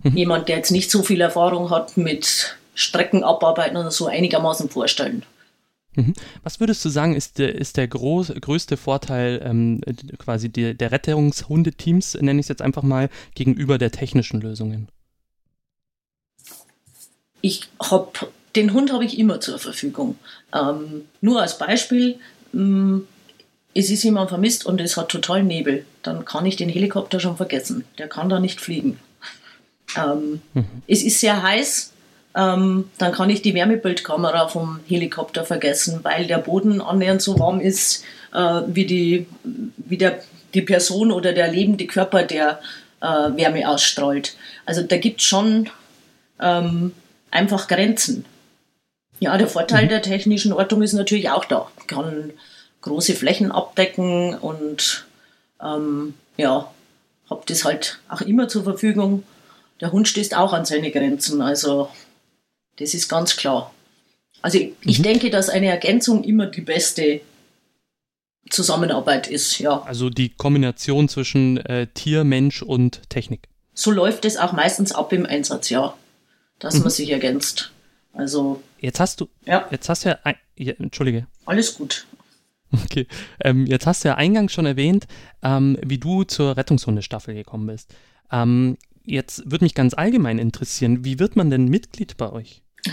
mhm. 0.04 0.18
jemand, 0.18 0.50
der 0.50 0.58
jetzt 0.58 0.72
nicht 0.72 0.92
so 0.92 1.02
viel 1.02 1.22
Erfahrung 1.22 1.70
hat 1.70 1.96
mit 1.96 2.58
Strecken 2.76 3.24
abarbeiten 3.24 3.78
oder 3.78 3.90
so, 3.90 4.08
einigermaßen 4.08 4.70
vorstellen. 4.70 5.24
Mhm. 5.96 6.14
Was 6.44 6.60
würdest 6.60 6.84
du 6.84 6.90
sagen, 6.90 7.16
ist 7.16 7.40
der, 7.40 7.56
ist 7.56 7.78
der 7.78 7.88
groß, 7.88 8.34
größte 8.42 8.76
Vorteil 8.76 9.42
ähm, 9.42 9.80
quasi 10.18 10.50
der, 10.50 10.74
der 10.74 10.92
Rettungshundeteams, 10.92 12.16
nenne 12.16 12.42
ich 12.42 12.46
es 12.46 12.50
jetzt 12.50 12.62
einfach 12.62 12.84
mal, 12.84 13.10
gegenüber 13.34 13.78
der 13.78 13.92
technischen 13.92 14.42
Lösungen? 14.42 14.90
Ich 17.40 17.70
habe 17.80 18.28
den 18.56 18.74
Hund 18.74 18.92
habe 18.92 19.06
ich 19.06 19.18
immer 19.18 19.40
zur 19.40 19.60
Verfügung. 19.60 20.18
Ähm, 20.54 21.06
nur 21.22 21.42
als 21.42 21.58
Beispiel, 21.58 22.20
mh, 22.52 22.62
mm, 22.62 23.08
es 23.76 23.90
ist 23.90 24.04
jemand 24.04 24.30
vermisst 24.30 24.66
und 24.66 24.80
es 24.80 24.98
hat 24.98 25.10
total 25.10 25.44
Nebel, 25.44 25.86
dann 26.04 26.26
kann 26.26 26.46
ich 26.46 26.56
den 26.56 26.70
Helikopter 26.70 27.20
schon 27.20 27.38
vergessen. 27.38 27.86
Der 27.98 28.08
kann 28.08 28.30
da 28.30 28.40
nicht 28.40 28.62
fliegen. 28.62 29.00
Ähm, 29.98 30.42
mhm. 30.54 30.66
Es 30.88 31.04
ist 31.04 31.20
sehr 31.20 31.42
heiß, 31.42 31.92
ähm, 32.36 32.90
dann 32.98 33.12
kann 33.12 33.30
ich 33.30 33.42
die 33.42 33.54
Wärmebildkamera 33.54 34.48
vom 34.48 34.80
Helikopter 34.88 35.44
vergessen, 35.44 36.00
weil 36.04 36.26
der 36.26 36.40
Boden 36.40 36.82
annähernd 36.82 37.22
so 37.22 37.40
warm 37.40 37.60
ist 37.60 38.04
äh, 38.34 38.62
wie, 38.68 38.86
die, 38.86 39.28
wie 39.78 39.98
der, 39.98 40.20
die 40.54 40.62
Person 40.62 41.12
oder 41.12 41.34
der 41.34 41.52
lebende 41.52 41.86
Körper, 41.86 42.24
der 42.24 42.60
äh, 43.02 43.06
Wärme 43.06 43.68
ausstrahlt. 43.70 44.36
Also 44.66 44.82
da 44.82 44.98
gibt 44.98 45.22
es 45.22 45.28
schon 45.28 45.70
ähm, 46.40 46.94
einfach 47.30 47.68
Grenzen. 47.68 48.26
Ja, 49.24 49.38
der 49.38 49.48
Vorteil 49.48 49.86
mhm. 49.86 49.90
der 49.90 50.02
technischen 50.02 50.52
Ortung 50.52 50.82
ist 50.82 50.92
natürlich 50.92 51.30
auch 51.30 51.46
da. 51.46 51.72
Ich 51.80 51.88
kann 51.88 52.34
große 52.82 53.16
Flächen 53.16 53.54
abdecken 53.54 54.36
und 54.36 55.06
ähm, 55.64 56.14
ja, 56.36 56.70
habe 57.30 57.44
das 57.46 57.64
halt 57.64 58.00
auch 58.10 58.20
immer 58.20 58.50
zur 58.50 58.66
Verfügung. 58.66 59.24
Der 59.80 59.94
Hund 59.94 60.10
stößt 60.10 60.36
auch 60.36 60.52
an 60.52 60.66
seine 60.66 60.92
Grenzen. 60.92 61.42
Also 61.42 61.88
das 62.76 62.94
ist 62.94 63.08
ganz 63.08 63.38
klar. 63.38 63.74
Also 64.42 64.58
ich, 64.58 64.74
ich 64.82 65.00
mhm. 65.00 65.04
denke, 65.04 65.30
dass 65.30 65.48
eine 65.48 65.68
Ergänzung 65.68 66.26
immer 66.26 66.48
die 66.48 66.60
beste 66.60 67.22
Zusammenarbeit 68.50 69.28
ist, 69.28 69.58
ja. 69.60 69.84
Also 69.84 70.10
die 70.10 70.36
Kombination 70.36 71.08
zwischen 71.08 71.66
äh, 71.66 71.88
Tier, 71.94 72.26
Mensch 72.26 72.62
und 72.62 73.10
Technik. 73.10 73.48
So 73.74 73.90
läuft 73.90 74.26
es 74.26 74.36
auch 74.36 74.52
meistens 74.52 74.92
ab 74.92 75.14
im 75.14 75.26
Einsatz, 75.26 75.70
ja. 75.70 75.94
Dass 76.60 76.76
mhm. 76.76 76.82
man 76.82 76.90
sich 76.90 77.10
ergänzt. 77.10 77.73
Also. 78.14 78.62
Jetzt 78.80 79.00
hast 79.00 79.22
du. 79.22 79.28
Ja. 79.46 79.68
Jetzt 79.72 79.90
hast 79.90 80.06
du 80.06 80.10
ja. 80.10 80.20
Ein, 80.24 80.36
ja 80.56 80.74
Entschuldige. 80.80 81.28
Alles 81.46 81.76
gut. 81.76 82.06
Okay. 82.86 83.08
Ähm, 83.40 83.66
jetzt 83.68 83.86
hast 83.86 84.04
du 84.04 84.10
ja 84.10 84.16
eingangs 84.16 84.52
schon 84.52 84.66
erwähnt, 84.66 85.08
ähm, 85.44 85.78
wie 85.84 86.00
du 86.00 86.24
zur 86.24 86.58
Rettungshundestaffel 86.58 87.36
gekommen 87.36 87.68
bist. 87.68 87.94
Ähm, 88.32 88.78
jetzt 89.04 89.50
würde 89.50 89.66
mich 89.66 89.76
ganz 89.76 89.94
allgemein 89.94 90.40
interessieren, 90.40 91.06
wie 91.06 91.20
wird 91.20 91.36
man 91.36 91.50
denn 91.52 91.68
Mitglied 91.68 92.18
bei 92.18 92.32
euch? 92.32 92.62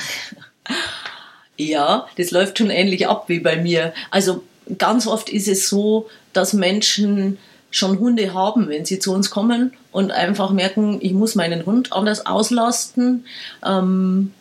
Ja, 1.60 2.08
das 2.16 2.30
läuft 2.30 2.56
schon 2.56 2.70
ähnlich 2.70 3.06
ab 3.06 3.24
wie 3.28 3.40
bei 3.40 3.56
mir. 3.56 3.92
Also 4.10 4.42
ganz 4.78 5.06
oft 5.06 5.28
ist 5.28 5.46
es 5.46 5.68
so, 5.68 6.08
dass 6.32 6.54
Menschen 6.54 7.36
schon 7.70 7.98
Hunde 7.98 8.32
haben, 8.32 8.70
wenn 8.70 8.86
sie 8.86 8.98
zu 8.98 9.12
uns 9.12 9.28
kommen 9.28 9.74
und 9.92 10.10
einfach 10.10 10.52
merken, 10.52 10.98
ich 11.02 11.12
muss 11.12 11.34
meinen 11.34 11.66
Hund 11.66 11.92
anders 11.92 12.24
auslasten 12.24 13.26
ähm, 13.62 14.32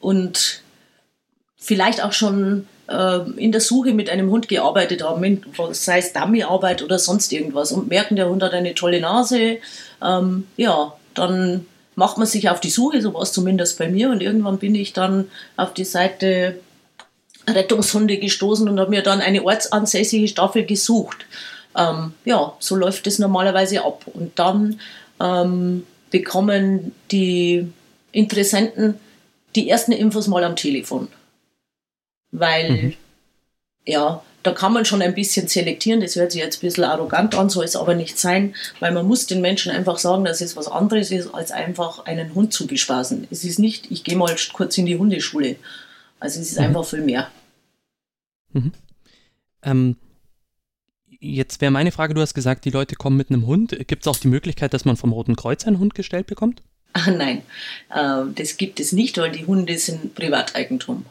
und 0.00 0.62
vielleicht 1.56 2.02
auch 2.02 2.12
schon 2.12 2.66
äh, 2.88 3.20
in 3.36 3.52
der 3.52 3.60
Suche 3.60 3.92
mit 3.92 4.10
einem 4.10 4.30
Hund 4.30 4.48
gearbeitet 4.48 5.02
haben, 5.04 5.42
sei 5.72 5.98
es 5.98 6.12
Dummyarbeit 6.12 6.82
oder 6.82 6.98
sonst 6.98 7.32
irgendwas 7.32 7.70
und 7.72 7.88
merken, 7.88 8.16
der 8.16 8.28
Hund 8.28 8.42
hat 8.42 8.52
eine 8.52 8.74
tolle 8.74 9.00
Nase, 9.00 9.58
ähm, 10.02 10.46
ja, 10.56 10.94
dann 11.14 11.66
macht 11.94 12.18
man 12.18 12.26
sich 12.26 12.48
auf 12.48 12.60
die 12.60 12.70
Suche, 12.70 13.02
so 13.02 13.12
war 13.14 13.22
es 13.22 13.32
zumindest 13.32 13.78
bei 13.78 13.88
mir. 13.88 14.10
Und 14.10 14.22
irgendwann 14.22 14.58
bin 14.58 14.74
ich 14.74 14.92
dann 14.92 15.30
auf 15.56 15.74
die 15.74 15.84
Seite 15.84 16.58
Rettungshunde 17.46 18.16
gestoßen 18.16 18.68
und 18.68 18.80
habe 18.80 18.90
mir 18.90 19.02
dann 19.02 19.20
eine 19.20 19.44
ortsansässige 19.44 20.28
Staffel 20.28 20.64
gesucht. 20.64 21.26
Ähm, 21.76 22.14
ja, 22.24 22.54
so 22.58 22.74
läuft 22.74 23.06
es 23.06 23.18
normalerweise 23.18 23.84
ab. 23.84 24.04
Und 24.12 24.38
dann 24.38 24.80
ähm, 25.20 25.86
bekommen 26.10 26.92
die 27.10 27.70
Interessenten 28.12 28.94
die 29.56 29.68
ersten 29.68 29.92
Infos 29.92 30.28
mal 30.28 30.44
am 30.44 30.56
Telefon. 30.56 31.08
Weil, 32.30 32.70
mhm. 32.70 32.94
ja, 33.86 34.22
da 34.42 34.52
kann 34.52 34.72
man 34.72 34.84
schon 34.84 35.02
ein 35.02 35.14
bisschen 35.14 35.48
selektieren. 35.48 36.00
Das 36.00 36.16
hört 36.16 36.32
sich 36.32 36.40
jetzt 36.40 36.58
ein 36.58 36.66
bisschen 36.66 36.84
arrogant 36.84 37.34
an, 37.34 37.50
soll 37.50 37.64
es 37.64 37.76
aber 37.76 37.94
nicht 37.94 38.18
sein, 38.18 38.54
weil 38.78 38.92
man 38.92 39.06
muss 39.06 39.26
den 39.26 39.40
Menschen 39.40 39.72
einfach 39.72 39.98
sagen, 39.98 40.24
dass 40.24 40.40
es 40.40 40.56
was 40.56 40.68
anderes 40.68 41.10
ist, 41.10 41.34
als 41.34 41.50
einfach 41.50 42.06
einen 42.06 42.34
Hund 42.34 42.52
zu 42.52 42.66
bespaßen. 42.66 43.26
Es 43.30 43.44
ist 43.44 43.58
nicht, 43.58 43.90
ich 43.90 44.04
gehe 44.04 44.16
mal 44.16 44.34
kurz 44.52 44.78
in 44.78 44.86
die 44.86 44.96
Hundeschule. 44.96 45.56
Also 46.18 46.40
es 46.40 46.50
ist 46.50 46.58
mhm. 46.58 46.66
einfach 46.66 46.84
viel 46.84 47.02
mehr. 47.02 47.30
Mhm. 48.52 48.72
Ähm, 49.62 49.96
jetzt 51.20 51.60
wäre 51.60 51.70
meine 51.70 51.92
Frage, 51.92 52.14
du 52.14 52.20
hast 52.20 52.34
gesagt, 52.34 52.64
die 52.64 52.70
Leute 52.70 52.96
kommen 52.96 53.16
mit 53.16 53.30
einem 53.30 53.46
Hund. 53.46 53.76
Gibt 53.86 54.02
es 54.02 54.08
auch 54.08 54.16
die 54.16 54.28
Möglichkeit, 54.28 54.72
dass 54.72 54.84
man 54.84 54.96
vom 54.96 55.12
Roten 55.12 55.36
Kreuz 55.36 55.66
einen 55.66 55.78
Hund 55.78 55.94
gestellt 55.94 56.26
bekommt? 56.26 56.62
Ah, 56.92 57.10
nein, 57.10 57.42
äh, 57.94 58.24
das 58.34 58.56
gibt 58.56 58.80
es 58.80 58.92
nicht, 58.92 59.18
weil 59.18 59.30
die 59.30 59.46
Hunde 59.46 59.78
sind 59.78 60.14
Privateigentum. 60.14 61.04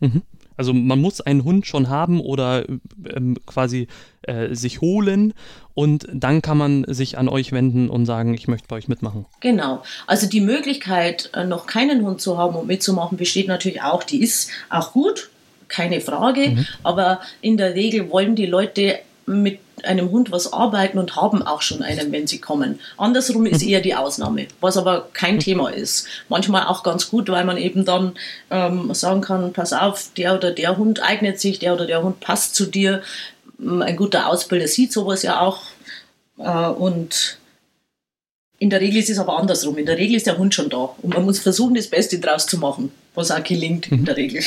Mhm. 0.00 0.22
Also 0.56 0.74
man 0.74 1.00
muss 1.00 1.22
einen 1.22 1.44
Hund 1.44 1.66
schon 1.66 1.88
haben 1.88 2.20
oder 2.20 2.66
ähm, 2.68 3.38
quasi 3.46 3.88
äh, 4.22 4.54
sich 4.54 4.82
holen 4.82 5.32
und 5.72 6.06
dann 6.12 6.42
kann 6.42 6.58
man 6.58 6.84
sich 6.86 7.16
an 7.16 7.30
euch 7.30 7.52
wenden 7.52 7.88
und 7.88 8.04
sagen, 8.04 8.34
ich 8.34 8.46
möchte 8.46 8.68
bei 8.68 8.76
euch 8.76 8.86
mitmachen. 8.86 9.24
Genau. 9.40 9.82
Also 10.06 10.28
die 10.28 10.42
Möglichkeit, 10.42 11.30
äh, 11.32 11.44
noch 11.44 11.66
keinen 11.66 12.04
Hund 12.04 12.20
zu 12.20 12.36
haben 12.36 12.56
und 12.56 12.66
mitzumachen, 12.66 13.16
besteht 13.16 13.48
natürlich 13.48 13.80
auch. 13.80 14.02
Die 14.04 14.20
ist 14.20 14.50
auch 14.68 14.92
gut, 14.92 15.30
keine 15.68 16.02
Frage. 16.02 16.50
Mhm. 16.50 16.66
Aber 16.82 17.20
in 17.40 17.56
der 17.56 17.74
Regel 17.74 18.10
wollen 18.10 18.36
die 18.36 18.44
Leute 18.44 18.98
mit 19.24 19.60
einem 19.84 20.10
Hund 20.10 20.32
was 20.32 20.52
arbeiten 20.52 20.98
und 20.98 21.16
haben 21.16 21.42
auch 21.42 21.62
schon 21.62 21.82
einen, 21.82 22.12
wenn 22.12 22.26
sie 22.26 22.38
kommen. 22.38 22.80
Andersrum 22.96 23.46
ist 23.46 23.62
mhm. 23.62 23.68
eher 23.68 23.80
die 23.80 23.94
Ausnahme, 23.94 24.46
was 24.60 24.76
aber 24.76 25.08
kein 25.12 25.36
mhm. 25.36 25.40
Thema 25.40 25.68
ist. 25.70 26.06
Manchmal 26.28 26.66
auch 26.66 26.82
ganz 26.82 27.10
gut, 27.10 27.28
weil 27.28 27.44
man 27.44 27.56
eben 27.56 27.84
dann 27.84 28.12
ähm, 28.50 28.92
sagen 28.94 29.20
kann, 29.20 29.52
pass 29.52 29.72
auf, 29.72 30.10
der 30.16 30.34
oder 30.34 30.50
der 30.50 30.76
Hund 30.76 31.02
eignet 31.02 31.40
sich, 31.40 31.58
der 31.58 31.74
oder 31.74 31.86
der 31.86 32.02
Hund 32.02 32.20
passt 32.20 32.54
zu 32.54 32.66
dir. 32.66 33.02
Ähm, 33.60 33.82
ein 33.82 33.96
guter 33.96 34.28
Ausbilder 34.28 34.68
sieht 34.68 34.92
sowas 34.92 35.22
ja 35.22 35.40
auch. 35.40 35.62
Äh, 36.38 36.68
und 36.68 37.38
in 38.58 38.70
der 38.70 38.80
Regel 38.80 38.98
ist 38.98 39.10
es 39.10 39.18
aber 39.18 39.38
andersrum. 39.38 39.78
In 39.78 39.86
der 39.86 39.96
Regel 39.96 40.16
ist 40.16 40.26
der 40.26 40.38
Hund 40.38 40.54
schon 40.54 40.68
da. 40.68 40.94
Und 41.00 41.14
man 41.14 41.24
muss 41.24 41.38
versuchen, 41.38 41.74
das 41.74 41.88
Beste 41.88 42.18
draus 42.18 42.46
zu 42.46 42.58
machen, 42.58 42.92
was 43.14 43.30
auch 43.30 43.42
gelingt 43.42 43.90
mhm. 43.90 43.98
in 43.98 44.04
der 44.04 44.16
Regel. 44.16 44.42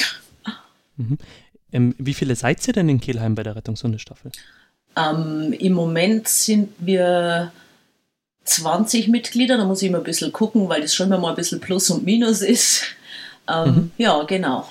Mhm. 0.97 1.17
Ähm, 1.71 1.95
wie 1.97 2.13
viele 2.13 2.35
seid 2.35 2.65
ihr 2.67 2.73
denn 2.73 2.87
in 2.87 3.01
Kelheim 3.01 3.33
bei 3.33 3.43
der 3.43 3.55
Rettungshundestaffel? 3.55 4.31
Ähm, 4.95 5.53
Im 5.53 5.73
Moment 5.73 6.27
sind 6.27 6.73
wir 6.79 7.51
20 8.45 9.07
Mitglieder, 9.07 9.57
da 9.57 9.65
muss 9.65 9.81
ich 9.81 9.89
immer 9.89 9.99
ein 9.99 10.03
bisschen 10.03 10.31
gucken, 10.31 10.69
weil 10.69 10.81
das 10.81 10.93
schon 10.93 11.09
mal 11.09 11.23
ein 11.25 11.35
bisschen 11.35 11.59
Plus 11.59 11.89
und 11.89 12.03
Minus 12.03 12.41
ist. 12.41 12.83
Ähm, 13.47 13.65
mhm. 13.65 13.91
Ja, 13.97 14.23
genau. 14.23 14.69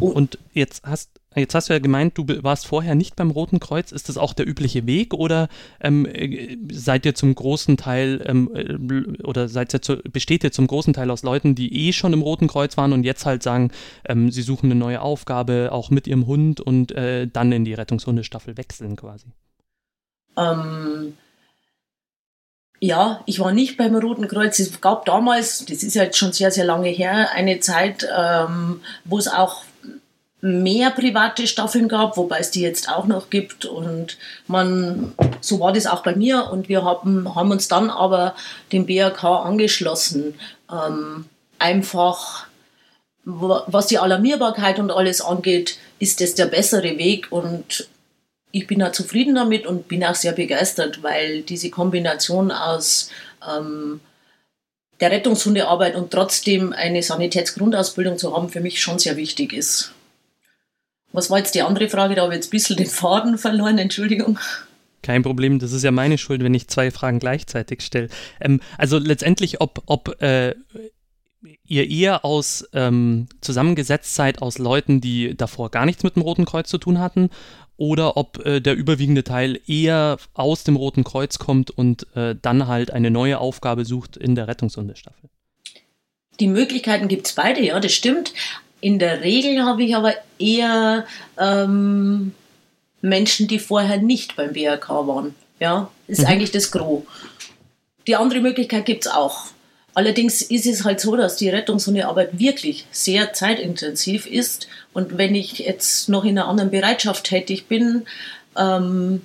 Und, 0.00 0.12
und 0.12 0.38
jetzt 0.52 0.82
hast 0.84 1.10
Jetzt 1.36 1.54
hast 1.54 1.68
du 1.68 1.74
ja 1.74 1.78
gemeint, 1.78 2.16
du 2.16 2.24
warst 2.42 2.66
vorher 2.66 2.94
nicht 2.94 3.14
beim 3.14 3.30
Roten 3.30 3.60
Kreuz. 3.60 3.92
Ist 3.92 4.08
das 4.08 4.16
auch 4.16 4.32
der 4.32 4.48
übliche 4.48 4.86
Weg 4.86 5.12
oder 5.12 5.48
ähm, 5.80 6.06
äh, 6.06 6.56
seid 6.72 7.04
ihr 7.04 7.14
zum 7.14 7.34
großen 7.34 7.76
Teil 7.76 8.24
ähm, 8.26 8.50
äh, 8.54 9.22
oder 9.22 9.48
seid 9.48 9.74
ihr 9.74 9.82
zu, 9.82 9.96
besteht 9.96 10.42
ihr 10.42 10.52
zum 10.52 10.66
großen 10.66 10.94
Teil 10.94 11.10
aus 11.10 11.22
Leuten, 11.22 11.54
die 11.54 11.88
eh 11.88 11.92
schon 11.92 12.14
im 12.14 12.22
Roten 12.22 12.48
Kreuz 12.48 12.76
waren 12.78 12.94
und 12.94 13.04
jetzt 13.04 13.26
halt 13.26 13.42
sagen, 13.42 13.70
ähm, 14.06 14.30
sie 14.30 14.42
suchen 14.42 14.70
eine 14.70 14.80
neue 14.80 15.02
Aufgabe, 15.02 15.68
auch 15.70 15.90
mit 15.90 16.06
ihrem 16.06 16.26
Hund 16.26 16.62
und 16.62 16.92
äh, 16.92 17.26
dann 17.26 17.52
in 17.52 17.64
die 17.64 17.74
Rettungshundestaffel 17.74 18.56
wechseln 18.56 18.96
quasi? 18.96 19.26
Ähm, 20.38 21.12
ja, 22.80 23.20
ich 23.26 23.40
war 23.40 23.52
nicht 23.52 23.76
beim 23.76 23.94
Roten 23.96 24.28
Kreuz. 24.28 24.58
Es 24.58 24.80
gab 24.80 25.04
damals, 25.04 25.64
das 25.66 25.82
ist 25.82 25.94
ja 25.94 26.04
jetzt 26.04 26.16
schon 26.16 26.32
sehr, 26.32 26.50
sehr 26.50 26.64
lange 26.64 26.88
her, 26.88 27.32
eine 27.32 27.60
Zeit, 27.60 28.08
ähm, 28.16 28.80
wo 29.04 29.18
es 29.18 29.28
auch 29.28 29.62
mehr 30.40 30.90
private 30.90 31.46
Staffeln 31.46 31.88
gab, 31.88 32.16
wobei 32.16 32.38
es 32.38 32.50
die 32.50 32.60
jetzt 32.60 32.88
auch 32.88 33.06
noch 33.06 33.30
gibt. 33.30 33.64
Und 33.64 34.18
man, 34.46 35.12
so 35.40 35.58
war 35.60 35.72
das 35.72 35.86
auch 35.86 36.02
bei 36.02 36.14
mir. 36.14 36.50
Und 36.50 36.68
wir 36.68 36.84
haben, 36.84 37.34
haben 37.34 37.50
uns 37.50 37.68
dann 37.68 37.90
aber 37.90 38.34
dem 38.72 38.86
BRK 38.86 39.24
angeschlossen. 39.24 40.34
Ähm, 40.70 41.26
einfach, 41.58 42.46
was 43.24 43.88
die 43.88 43.98
Alarmierbarkeit 43.98 44.78
und 44.78 44.90
alles 44.90 45.20
angeht, 45.20 45.78
ist 45.98 46.20
das 46.20 46.34
der 46.34 46.46
bessere 46.46 46.98
Weg. 46.98 47.32
Und 47.32 47.88
ich 48.52 48.66
bin 48.66 48.82
auch 48.82 48.92
zufrieden 48.92 49.34
damit 49.34 49.66
und 49.66 49.88
bin 49.88 50.04
auch 50.04 50.14
sehr 50.14 50.32
begeistert, 50.32 51.02
weil 51.02 51.42
diese 51.42 51.70
Kombination 51.70 52.52
aus 52.52 53.10
ähm, 53.46 54.00
der 55.00 55.10
Rettungshundearbeit 55.10 55.96
und 55.96 56.12
trotzdem 56.12 56.72
eine 56.72 57.02
Sanitätsgrundausbildung 57.02 58.18
zu 58.18 58.34
haben, 58.34 58.48
für 58.48 58.60
mich 58.60 58.80
schon 58.80 58.98
sehr 58.98 59.16
wichtig 59.16 59.52
ist. 59.52 59.92
Was 61.12 61.30
war 61.30 61.38
jetzt 61.38 61.54
die 61.54 61.62
andere 61.62 61.88
Frage? 61.88 62.14
Da 62.14 62.22
habe 62.22 62.32
ich 62.32 62.38
jetzt 62.38 62.48
ein 62.48 62.50
bisschen 62.50 62.76
den 62.76 62.86
Faden 62.86 63.38
verloren, 63.38 63.78
Entschuldigung. 63.78 64.38
Kein 65.02 65.22
Problem, 65.22 65.58
das 65.58 65.72
ist 65.72 65.84
ja 65.84 65.90
meine 65.90 66.18
Schuld, 66.18 66.42
wenn 66.42 66.54
ich 66.54 66.68
zwei 66.68 66.90
Fragen 66.90 67.18
gleichzeitig 67.18 67.82
stelle. 67.82 68.08
Ähm, 68.40 68.60
also 68.76 68.98
letztendlich, 68.98 69.60
ob, 69.60 69.82
ob 69.86 70.20
äh, 70.20 70.54
ihr 71.64 71.88
eher 71.88 72.24
aus 72.24 72.68
ähm, 72.72 73.28
zusammengesetzt 73.40 74.14
seid 74.14 74.42
aus 74.42 74.58
Leuten, 74.58 75.00
die 75.00 75.36
davor 75.36 75.70
gar 75.70 75.86
nichts 75.86 76.02
mit 76.02 76.16
dem 76.16 76.22
Roten 76.22 76.44
Kreuz 76.44 76.68
zu 76.68 76.78
tun 76.78 76.98
hatten, 76.98 77.30
oder 77.76 78.16
ob 78.16 78.44
äh, 78.44 78.60
der 78.60 78.74
überwiegende 78.74 79.22
Teil 79.22 79.60
eher 79.66 80.18
aus 80.34 80.64
dem 80.64 80.76
Roten 80.76 81.04
Kreuz 81.04 81.38
kommt 81.38 81.70
und 81.70 82.06
äh, 82.16 82.34
dann 82.40 82.66
halt 82.66 82.90
eine 82.90 83.10
neue 83.10 83.38
Aufgabe 83.38 83.84
sucht 83.84 84.16
in 84.16 84.34
der 84.34 84.48
Rettungshundestaffel. 84.48 85.30
Die 86.40 86.48
Möglichkeiten 86.48 87.08
gibt 87.08 87.28
es 87.28 87.34
beide, 87.34 87.64
ja, 87.64 87.78
das 87.78 87.92
stimmt. 87.92 88.34
In 88.80 88.98
der 88.98 89.22
Regel 89.22 89.64
habe 89.64 89.82
ich 89.82 89.96
aber 89.96 90.14
eher 90.38 91.06
ähm, 91.36 92.32
Menschen, 93.00 93.48
die 93.48 93.58
vorher 93.58 93.98
nicht 93.98 94.36
beim 94.36 94.52
BRK 94.52 95.06
waren. 95.06 95.34
Ja, 95.60 95.90
ist 96.06 96.20
mhm. 96.20 96.26
eigentlich 96.26 96.52
das 96.52 96.70
Gros. 96.70 97.02
Die 98.06 98.16
andere 98.16 98.40
Möglichkeit 98.40 98.86
gibt 98.86 99.06
es 99.06 99.12
auch. 99.12 99.46
Allerdings 99.94 100.42
ist 100.42 100.66
es 100.66 100.84
halt 100.84 101.00
so, 101.00 101.16
dass 101.16 101.36
die 101.36 101.48
Rettungshundearbeit 101.48 102.38
wirklich 102.38 102.86
sehr 102.92 103.32
zeitintensiv 103.32 104.26
ist. 104.26 104.68
Und 104.92 105.18
wenn 105.18 105.34
ich 105.34 105.58
jetzt 105.58 106.08
noch 106.08 106.24
in 106.24 106.38
einer 106.38 106.46
anderen 106.46 106.70
Bereitschaft 106.70 107.24
tätig 107.24 107.66
bin, 107.66 108.06
ähm, 108.56 109.22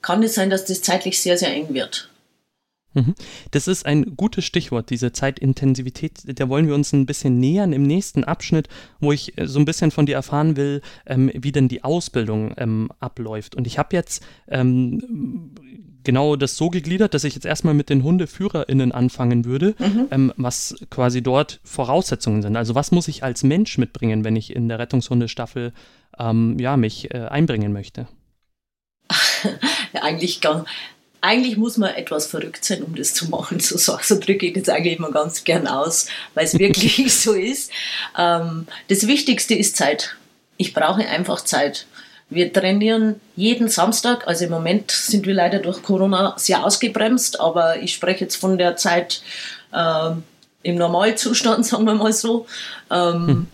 kann 0.00 0.22
es 0.22 0.34
sein, 0.34 0.50
dass 0.50 0.64
das 0.64 0.82
zeitlich 0.82 1.20
sehr, 1.20 1.38
sehr 1.38 1.52
eng 1.52 1.74
wird. 1.74 2.08
Mhm. 2.94 3.14
Das 3.50 3.68
ist 3.68 3.86
ein 3.86 4.16
gutes 4.16 4.44
Stichwort, 4.44 4.90
diese 4.90 5.12
Zeitintensivität. 5.12 6.38
Der 6.38 6.48
wollen 6.48 6.66
wir 6.66 6.74
uns 6.74 6.92
ein 6.92 7.06
bisschen 7.06 7.38
nähern 7.38 7.72
im 7.72 7.82
nächsten 7.82 8.24
Abschnitt, 8.24 8.68
wo 9.00 9.12
ich 9.12 9.38
äh, 9.38 9.46
so 9.46 9.58
ein 9.58 9.64
bisschen 9.64 9.90
von 9.90 10.06
dir 10.06 10.14
erfahren 10.14 10.56
will, 10.56 10.82
ähm, 11.06 11.30
wie 11.34 11.52
denn 11.52 11.68
die 11.68 11.84
Ausbildung 11.84 12.54
ähm, 12.56 12.90
abläuft. 13.00 13.54
Und 13.54 13.66
ich 13.66 13.78
habe 13.78 13.96
jetzt 13.96 14.24
ähm, 14.48 15.52
genau 16.04 16.36
das 16.36 16.56
so 16.56 16.70
gegliedert, 16.70 17.14
dass 17.14 17.24
ich 17.24 17.34
jetzt 17.34 17.46
erstmal 17.46 17.74
mit 17.74 17.88
den 17.88 18.02
HundeführerInnen 18.02 18.92
anfangen 18.92 19.44
würde, 19.44 19.74
mhm. 19.78 20.06
ähm, 20.10 20.32
was 20.36 20.74
quasi 20.90 21.22
dort 21.22 21.60
Voraussetzungen 21.64 22.42
sind. 22.42 22.56
Also 22.56 22.74
was 22.74 22.90
muss 22.90 23.08
ich 23.08 23.24
als 23.24 23.42
Mensch 23.42 23.78
mitbringen, 23.78 24.24
wenn 24.24 24.36
ich 24.36 24.54
in 24.54 24.68
der 24.68 24.78
Rettungshundestaffel 24.78 25.72
ähm, 26.18 26.58
ja, 26.58 26.76
mich 26.76 27.12
äh, 27.14 27.18
einbringen 27.18 27.72
möchte? 27.72 28.08
eigentlich 30.00 30.40
gar, 30.40 30.64
eigentlich 31.22 31.56
muss 31.56 31.78
man 31.78 31.94
etwas 31.94 32.26
verrückt 32.26 32.64
sein, 32.64 32.82
um 32.82 32.94
das 32.94 33.14
zu 33.14 33.28
machen. 33.30 33.60
So, 33.60 33.78
so, 33.78 34.20
drücke 34.20 34.46
ich 34.46 34.52
das 34.52 34.68
eigentlich 34.68 34.98
immer 34.98 35.12
ganz 35.12 35.44
gern 35.44 35.66
aus, 35.66 36.08
weil 36.34 36.44
es 36.44 36.58
wirklich 36.58 37.14
so 37.20 37.32
ist. 37.32 37.70
Ähm, 38.18 38.66
das 38.88 39.06
Wichtigste 39.06 39.54
ist 39.54 39.76
Zeit. 39.76 40.16
Ich 40.56 40.74
brauche 40.74 41.08
einfach 41.08 41.42
Zeit. 41.42 41.86
Wir 42.28 42.52
trainieren 42.52 43.20
jeden 43.36 43.68
Samstag, 43.68 44.26
also 44.26 44.44
im 44.46 44.50
Moment 44.50 44.90
sind 44.90 45.26
wir 45.26 45.34
leider 45.34 45.58
durch 45.58 45.82
Corona 45.82 46.34
sehr 46.38 46.64
ausgebremst, 46.64 47.40
aber 47.40 47.80
ich 47.80 47.92
spreche 47.94 48.24
jetzt 48.24 48.36
von 48.36 48.58
der 48.58 48.76
Zeit 48.76 49.22
äh, 49.72 50.10
im 50.62 50.74
Normalzustand, 50.76 51.64
sagen 51.66 51.84
wir 51.84 51.94
mal 51.94 52.12
so. 52.12 52.46
Ähm, 52.90 53.26
hm. 53.26 53.46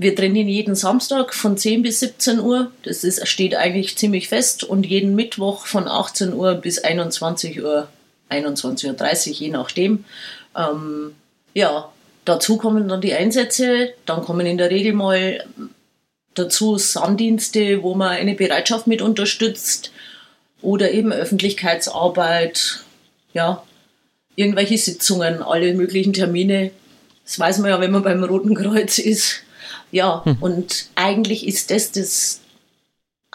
Wir 0.00 0.14
trainieren 0.14 0.46
jeden 0.46 0.76
Samstag 0.76 1.34
von 1.34 1.56
10 1.56 1.82
bis 1.82 1.98
17 1.98 2.38
Uhr. 2.38 2.70
Das 2.84 3.02
ist, 3.02 3.26
steht 3.26 3.56
eigentlich 3.56 3.98
ziemlich 3.98 4.28
fest. 4.28 4.62
Und 4.62 4.86
jeden 4.86 5.16
Mittwoch 5.16 5.66
von 5.66 5.88
18 5.88 6.34
Uhr 6.34 6.54
bis 6.54 6.78
21 6.78 7.60
Uhr, 7.60 7.88
21.30 8.30 9.28
Uhr, 9.30 9.34
je 9.34 9.48
nachdem. 9.48 10.04
Ähm, 10.56 11.16
ja, 11.52 11.90
dazu 12.24 12.58
kommen 12.58 12.86
dann 12.86 13.00
die 13.00 13.12
Einsätze. 13.12 13.92
Dann 14.06 14.22
kommen 14.22 14.46
in 14.46 14.56
der 14.56 14.70
Regel 14.70 14.92
mal 14.92 15.44
dazu 16.34 16.78
Sanddienste, 16.78 17.82
wo 17.82 17.96
man 17.96 18.10
eine 18.10 18.36
Bereitschaft 18.36 18.86
mit 18.86 19.02
unterstützt 19.02 19.90
oder 20.62 20.92
eben 20.92 21.12
Öffentlichkeitsarbeit, 21.12 22.84
ja, 23.32 23.64
irgendwelche 24.36 24.78
Sitzungen, 24.78 25.42
alle 25.42 25.74
möglichen 25.74 26.12
Termine. 26.12 26.70
Das 27.24 27.40
weiß 27.40 27.58
man 27.58 27.70
ja, 27.70 27.80
wenn 27.80 27.90
man 27.90 28.04
beim 28.04 28.22
Roten 28.22 28.54
Kreuz 28.54 29.00
ist. 29.00 29.42
Ja, 29.90 30.24
hm. 30.24 30.36
und 30.40 30.86
eigentlich 30.94 31.46
ist 31.46 31.70
das 31.70 31.92
das 31.92 32.40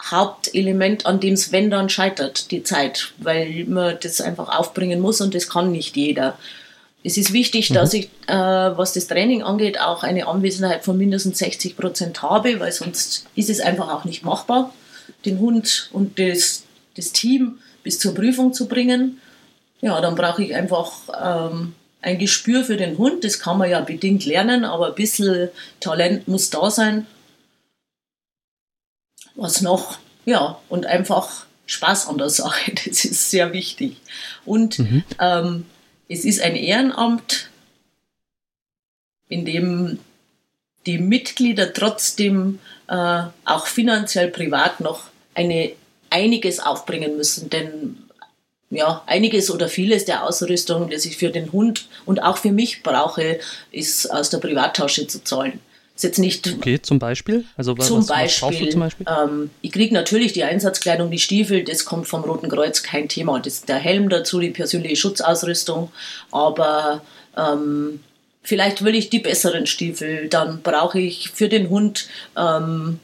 Hauptelement, 0.02 1.06
an 1.06 1.20
dem 1.20 1.34
es 1.34 1.52
wenn 1.52 1.70
dann 1.70 1.88
scheitert, 1.88 2.50
die 2.50 2.62
Zeit, 2.62 3.12
weil 3.18 3.64
man 3.66 3.96
das 4.02 4.20
einfach 4.20 4.58
aufbringen 4.58 5.00
muss 5.00 5.20
und 5.20 5.34
das 5.34 5.48
kann 5.48 5.72
nicht 5.72 5.96
jeder. 5.96 6.38
Es 7.02 7.16
ist 7.16 7.32
wichtig, 7.32 7.70
mhm. 7.70 7.74
dass 7.74 7.94
ich, 7.94 8.10
äh, 8.26 8.34
was 8.34 8.94
das 8.94 9.06
Training 9.06 9.42
angeht, 9.42 9.80
auch 9.80 10.02
eine 10.02 10.26
Anwesenheit 10.26 10.84
von 10.84 10.98
mindestens 10.98 11.38
60 11.38 11.76
Prozent 11.76 12.22
habe, 12.22 12.60
weil 12.60 12.72
sonst 12.72 13.26
ist 13.34 13.50
es 13.50 13.60
einfach 13.60 13.92
auch 13.92 14.04
nicht 14.04 14.24
machbar, 14.24 14.72
den 15.24 15.38
Hund 15.38 15.90
und 15.92 16.18
das, 16.18 16.64
das 16.96 17.12
Team 17.12 17.58
bis 17.82 17.98
zur 17.98 18.14
Prüfung 18.14 18.52
zu 18.52 18.66
bringen. 18.66 19.20
Ja, 19.80 20.00
dann 20.00 20.14
brauche 20.14 20.42
ich 20.42 20.54
einfach 20.54 20.92
ähm, 21.22 21.74
ein 22.04 22.18
Gespür 22.18 22.64
für 22.64 22.76
den 22.76 22.98
Hund. 22.98 23.24
Das 23.24 23.40
kann 23.40 23.58
man 23.58 23.70
ja 23.70 23.80
bedingt 23.80 24.24
lernen, 24.26 24.64
aber 24.64 24.88
ein 24.88 24.94
bisschen 24.94 25.48
Talent 25.80 26.28
muss 26.28 26.50
da 26.50 26.70
sein. 26.70 27.06
Was 29.34 29.62
noch? 29.62 29.98
Ja, 30.26 30.60
und 30.68 30.86
einfach 30.86 31.46
Spaß 31.66 32.08
an 32.08 32.18
der 32.18 32.30
Sache, 32.40 32.72
das 32.72 33.04
ist 33.04 33.30
sehr 33.30 33.52
wichtig. 33.52 33.96
Und 34.44 34.78
mhm. 34.78 35.04
ähm, 35.18 35.66
es 36.08 36.24
ist 36.24 36.40
ein 36.40 36.56
Ehrenamt, 36.56 37.48
in 39.28 39.44
dem 39.44 39.98
die 40.84 40.98
Mitglieder 40.98 41.72
trotzdem 41.72 42.58
äh, 42.88 43.22
auch 43.46 43.66
finanziell 43.66 44.28
privat 44.28 44.80
noch 44.80 45.04
eine, 45.32 45.72
einiges 46.10 46.60
aufbringen 46.60 47.16
müssen, 47.16 47.48
denn 47.48 48.03
ja, 48.70 49.02
einiges 49.06 49.50
oder 49.50 49.68
vieles 49.68 50.04
der 50.04 50.24
Ausrüstung, 50.24 50.90
das 50.90 51.04
ich 51.04 51.16
für 51.16 51.30
den 51.30 51.52
Hund 51.52 51.88
und 52.04 52.22
auch 52.22 52.38
für 52.38 52.52
mich 52.52 52.82
brauche, 52.82 53.38
ist 53.70 54.10
aus 54.10 54.30
der 54.30 54.38
Privattasche 54.38 55.06
zu 55.06 55.22
zahlen. 55.22 55.60
Ist 55.96 56.02
jetzt 56.02 56.18
nicht. 56.18 56.52
Okay, 56.52 56.82
zum 56.82 56.98
Beispiel? 56.98 57.44
Also 57.56 57.78
was, 57.78 57.86
zum 57.86 58.04
Beispiel, 58.04 58.66
was 58.66 58.70
zum 58.70 58.80
Beispiel? 58.80 59.06
Ähm, 59.08 59.50
ich 59.62 59.70
kriege 59.70 59.94
natürlich 59.94 60.32
die 60.32 60.42
Einsatzkleidung, 60.42 61.08
die 61.10 61.20
Stiefel, 61.20 61.62
das 61.62 61.84
kommt 61.84 62.08
vom 62.08 62.24
Roten 62.24 62.48
Kreuz, 62.48 62.82
kein 62.82 63.08
Thema. 63.08 63.38
Das, 63.38 63.62
der 63.62 63.76
Helm 63.76 64.08
dazu, 64.08 64.40
die 64.40 64.50
persönliche 64.50 64.96
Schutzausrüstung. 64.96 65.92
Aber 66.32 67.00
ähm, 67.36 68.00
vielleicht 68.42 68.82
will 68.82 68.96
ich 68.96 69.08
die 69.08 69.20
besseren 69.20 69.66
Stiefel. 69.68 70.28
Dann 70.28 70.62
brauche 70.62 70.98
ich 70.98 71.30
für 71.30 71.48
den 71.48 71.70
Hund. 71.70 72.08
Ähm, 72.36 72.98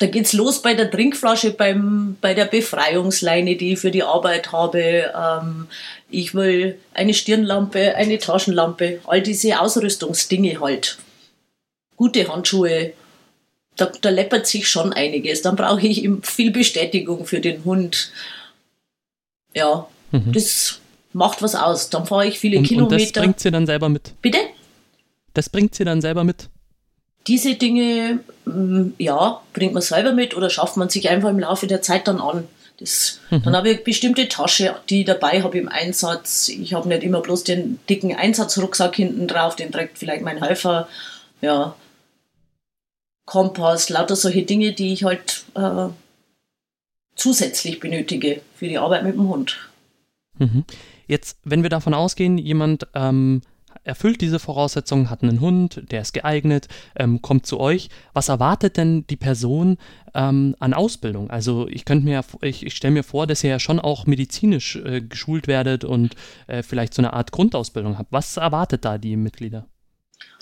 da 0.00 0.06
geht's 0.06 0.32
los 0.32 0.62
bei 0.62 0.72
der 0.72 0.90
Trinkflasche, 0.90 1.50
beim, 1.50 2.16
bei 2.22 2.32
der 2.32 2.46
Befreiungsleine, 2.46 3.56
die 3.56 3.74
ich 3.74 3.80
für 3.80 3.90
die 3.90 4.02
Arbeit 4.02 4.50
habe. 4.50 5.12
Ähm, 5.14 5.68
ich 6.08 6.34
will 6.34 6.78
eine 6.94 7.12
Stirnlampe, 7.12 7.94
eine 7.96 8.18
Taschenlampe, 8.18 9.00
all 9.04 9.20
diese 9.20 9.60
Ausrüstungsdinge 9.60 10.58
halt 10.58 10.96
gute 11.96 12.26
Handschuhe. 12.28 12.94
Da, 13.76 13.92
da 14.00 14.08
läppert 14.08 14.46
sich 14.46 14.68
schon 14.68 14.94
einiges. 14.94 15.42
Dann 15.42 15.54
brauche 15.54 15.86
ich 15.86 16.08
viel 16.22 16.50
Bestätigung 16.50 17.26
für 17.26 17.40
den 17.40 17.62
Hund. 17.66 18.10
Ja, 19.54 19.86
mhm. 20.12 20.32
das 20.32 20.80
macht 21.12 21.42
was 21.42 21.54
aus. 21.54 21.90
Dann 21.90 22.06
fahre 22.06 22.26
ich 22.26 22.38
viele 22.38 22.56
und, 22.56 22.64
Kilometer. 22.64 22.94
Und 22.94 23.02
das 23.02 23.12
bringt 23.12 23.40
sie 23.40 23.50
dann 23.50 23.66
selber 23.66 23.90
mit. 23.90 24.14
Bitte? 24.22 24.38
Das 25.34 25.50
bringt 25.50 25.74
sie 25.74 25.84
dann 25.84 26.00
selber 26.00 26.24
mit. 26.24 26.48
Diese 27.26 27.54
Dinge, 27.54 28.20
mm, 28.44 28.90
ja, 28.98 29.40
bringt 29.52 29.74
man 29.74 29.82
selber 29.82 30.12
mit 30.12 30.36
oder 30.36 30.50
schafft 30.50 30.76
man 30.76 30.88
sich 30.88 31.08
einfach 31.08 31.30
im 31.30 31.38
Laufe 31.38 31.66
der 31.66 31.82
Zeit 31.82 32.08
dann 32.08 32.20
an. 32.20 32.48
Das, 32.78 33.20
mhm. 33.30 33.42
Dann 33.42 33.56
habe 33.56 33.68
ich 33.68 33.76
eine 33.76 33.84
bestimmte 33.84 34.28
Tasche, 34.28 34.74
die 34.88 35.00
ich 35.00 35.06
dabei 35.06 35.42
habe 35.42 35.58
im 35.58 35.68
Einsatz. 35.68 36.48
Ich 36.48 36.72
habe 36.72 36.88
nicht 36.88 37.02
immer 37.02 37.20
bloß 37.20 37.44
den 37.44 37.78
dicken 37.88 38.16
Einsatzrucksack 38.16 38.96
hinten 38.96 39.28
drauf, 39.28 39.54
den 39.54 39.70
trägt 39.70 39.98
vielleicht 39.98 40.22
mein 40.22 40.42
Helfer. 40.42 40.88
Ja, 41.42 41.74
Kompass, 43.30 43.90
lauter 43.90 44.16
solche 44.16 44.42
Dinge, 44.42 44.72
die 44.72 44.92
ich 44.92 45.04
halt 45.04 45.44
äh, 45.54 45.88
zusätzlich 47.14 47.78
benötige 47.78 48.40
für 48.56 48.66
die 48.66 48.78
Arbeit 48.78 49.04
mit 49.04 49.14
dem 49.14 49.28
Hund. 49.28 49.56
Mhm. 50.38 50.64
Jetzt, 51.06 51.38
wenn 51.44 51.62
wir 51.62 51.70
davon 51.70 51.94
ausgehen, 51.94 52.38
jemand 52.38 52.88
ähm, 52.94 53.42
erfüllt 53.84 54.20
diese 54.20 54.38
Voraussetzungen, 54.38 55.10
hat 55.10 55.22
einen 55.22 55.40
Hund, 55.40 55.82
der 55.90 56.02
ist 56.02 56.12
geeignet, 56.12 56.68
ähm, 56.96 57.22
kommt 57.22 57.46
zu 57.46 57.58
euch. 57.60 57.88
Was 58.12 58.28
erwartet 58.28 58.76
denn 58.76 59.06
die 59.08 59.16
Person 59.16 59.78
ähm, 60.14 60.54
an 60.58 60.74
Ausbildung? 60.74 61.30
Also 61.30 61.68
ich 61.68 61.84
könnte 61.84 62.04
mir, 62.04 62.22
ich, 62.42 62.64
ich 62.64 62.74
stelle 62.74 62.94
mir 62.94 63.04
vor, 63.04 63.26
dass 63.26 63.42
ihr 63.44 63.50
ja 63.50 63.58
schon 63.58 63.80
auch 63.80 64.06
medizinisch 64.06 64.76
äh, 64.76 65.00
geschult 65.00 65.46
werdet 65.46 65.84
und 65.84 66.14
äh, 66.46 66.62
vielleicht 66.62 66.94
so 66.94 67.02
eine 67.02 67.12
Art 67.12 67.32
Grundausbildung 67.32 67.98
habt. 67.98 68.12
Was 68.12 68.36
erwartet 68.36 68.84
da 68.84 68.98
die 68.98 69.16
Mitglieder? 69.16 69.66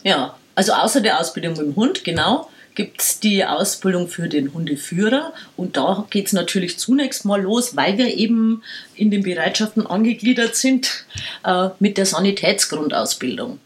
Ja, 0.03 0.37
also 0.55 0.73
außer 0.73 1.01
der 1.01 1.21
Ausbildung 1.21 1.53
mit 1.53 1.67
dem 1.67 1.77
Hund, 1.77 2.05
genau, 2.05 2.49
gibt 2.79 3.03
es 3.03 3.19
die 3.19 3.45
Ausbildung 3.45 4.07
für 4.07 4.29
den 4.29 4.55
Hundeführer. 4.55 5.35
Und 5.57 5.77
da 5.77 6.07
geht 6.11 6.29
es 6.29 6.33
natürlich 6.33 6.79
zunächst 6.79 7.25
mal 7.25 7.43
los, 7.43 7.75
weil 7.75 7.99
wir 7.99 8.15
eben 8.15 8.63
in 8.95 9.11
den 9.11 9.25
Bereitschaften 9.25 9.85
angegliedert 9.85 10.55
sind 10.55 11.05
äh, 11.45 11.71
mit 11.81 11.99
der 11.99 12.07
Sanitätsgrundausbildung. 12.07 13.59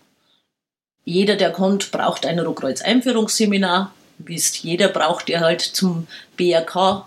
Jeder, 1.05 1.37
der 1.37 1.51
kommt, 1.51 1.91
braucht 1.91 2.25
ein 2.25 2.39
Rohkreuz-Einführungsseminar. 2.39 3.93
Wie 4.17 4.35
es 4.35 4.63
jeder 4.63 4.89
braucht, 4.89 5.29
der 5.29 5.41
halt 5.41 5.61
zum 5.61 6.07
BRK 6.39 7.07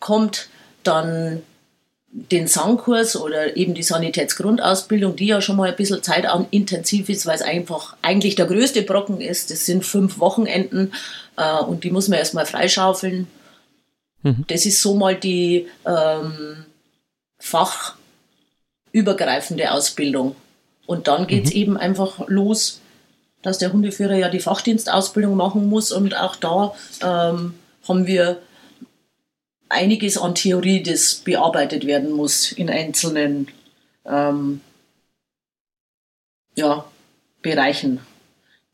kommt, 0.00 0.48
dann 0.82 1.42
den 2.14 2.46
Sangkurs 2.46 3.16
oder 3.16 3.56
eben 3.56 3.72
die 3.72 3.82
Sanitätsgrundausbildung, 3.82 5.16
die 5.16 5.28
ja 5.28 5.40
schon 5.40 5.56
mal 5.56 5.70
ein 5.70 5.76
bisschen 5.76 6.02
zeitintensiv 6.02 7.08
ist, 7.08 7.24
weil 7.24 7.36
es 7.36 7.42
einfach 7.42 7.96
eigentlich 8.02 8.34
der 8.34 8.44
größte 8.44 8.82
Brocken 8.82 9.22
ist. 9.22 9.50
Das 9.50 9.64
sind 9.64 9.86
fünf 9.86 10.18
Wochenenden 10.18 10.92
äh, 11.38 11.62
und 11.62 11.84
die 11.84 11.90
muss 11.90 12.08
man 12.08 12.18
erstmal 12.18 12.44
freischaufeln. 12.44 13.28
Mhm. 14.22 14.44
Das 14.46 14.66
ist 14.66 14.82
so 14.82 14.94
mal 14.94 15.16
die 15.16 15.68
ähm, 15.86 16.66
fachübergreifende 17.38 19.72
Ausbildung. 19.72 20.36
Und 20.84 21.08
dann 21.08 21.26
geht 21.26 21.46
es 21.46 21.54
mhm. 21.54 21.60
eben 21.60 21.78
einfach 21.78 22.28
los, 22.28 22.82
dass 23.40 23.56
der 23.56 23.72
Hundeführer 23.72 24.16
ja 24.16 24.28
die 24.28 24.40
Fachdienstausbildung 24.40 25.34
machen 25.34 25.66
muss 25.66 25.92
und 25.92 26.14
auch 26.14 26.36
da 26.36 26.74
ähm, 27.02 27.54
haben 27.88 28.06
wir 28.06 28.42
einiges 29.72 30.18
an 30.18 30.34
Theorie, 30.34 30.82
das 30.82 31.16
bearbeitet 31.16 31.86
werden 31.86 32.12
muss 32.12 32.52
in 32.52 32.70
einzelnen 32.70 33.48
ähm, 34.06 34.60
ja, 36.54 36.84
Bereichen. 37.40 38.00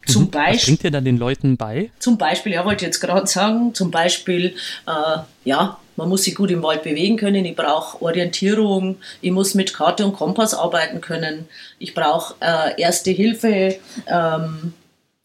Zum 0.07 0.25
mhm. 0.25 0.31
Beispiel. 0.31 0.57
Was 0.57 0.65
bringt 0.65 0.85
ihr 0.85 0.91
dann 0.91 1.05
den 1.05 1.19
Leuten 1.19 1.57
bei? 1.57 1.91
Zum 1.99 2.19
Beispiel, 2.19 2.53
ja, 2.53 2.65
wollte 2.65 2.85
ich 2.85 2.89
jetzt 2.89 3.01
gerade 3.01 3.27
sagen, 3.27 3.75
zum 3.75 3.91
Beispiel, 3.91 4.55
äh, 4.87 5.19
ja, 5.45 5.79
man 5.97 6.09
muss 6.09 6.25
sich 6.25 6.37
gut 6.37 6.51
im 6.51 6.63
Wald 6.63 6.85
bewegen 6.85 7.17
können. 7.17 7.45
Ich 7.45 7.57
brauche 7.57 8.01
Orientierung. 8.01 8.99
Ich 9.21 9.33
muss 9.33 9.55
mit 9.55 9.75
Karte 9.75 10.05
und 10.05 10.13
Kompass 10.13 10.55
arbeiten 10.55 11.01
können. 11.01 11.49
Ich 11.81 11.93
brauche 11.93 12.37
äh, 12.41 12.81
erste 12.81 13.11
Hilfe 13.11 13.77
ähm, 14.07 14.73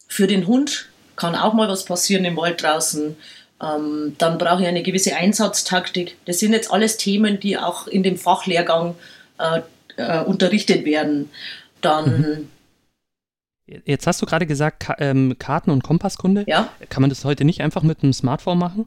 für 0.08 0.26
den 0.26 0.46
Hund. 0.48 0.88
Kann 1.14 1.36
auch 1.36 1.54
mal 1.54 1.68
was 1.68 1.84
passieren 1.84 2.24
im 2.24 2.36
Wald 2.36 2.60
draußen. 2.62 3.16
Ähm, 3.62 4.14
dann 4.18 4.38
brauche 4.38 4.62
ich 4.62 4.68
eine 4.68 4.82
gewisse 4.82 5.16
Einsatztaktik. 5.16 6.16
Das 6.26 6.38
sind 6.40 6.52
jetzt 6.52 6.72
alles 6.72 6.96
Themen, 6.96 7.40
die 7.40 7.56
auch 7.56 7.86
in 7.86 8.02
dem 8.02 8.16
Fachlehrgang 8.16 8.96
äh, 9.38 9.60
äh, 9.96 10.22
unterrichtet 10.24 10.84
werden. 10.84 11.30
Dann. 11.80 12.20
Mhm. 12.20 12.48
Jetzt 13.86 14.06
hast 14.06 14.20
du 14.20 14.26
gerade 14.26 14.46
gesagt, 14.46 14.80
Ka 14.80 14.96
ähm, 14.98 15.36
Karten- 15.38 15.70
und 15.70 15.82
Kompasskunde. 15.82 16.44
Ja. 16.46 16.68
Kann 16.90 17.00
man 17.00 17.08
das 17.08 17.24
heute 17.24 17.44
nicht 17.44 17.62
einfach 17.62 17.82
mit 17.82 18.02
einem 18.02 18.12
Smartphone 18.12 18.58
machen? 18.58 18.86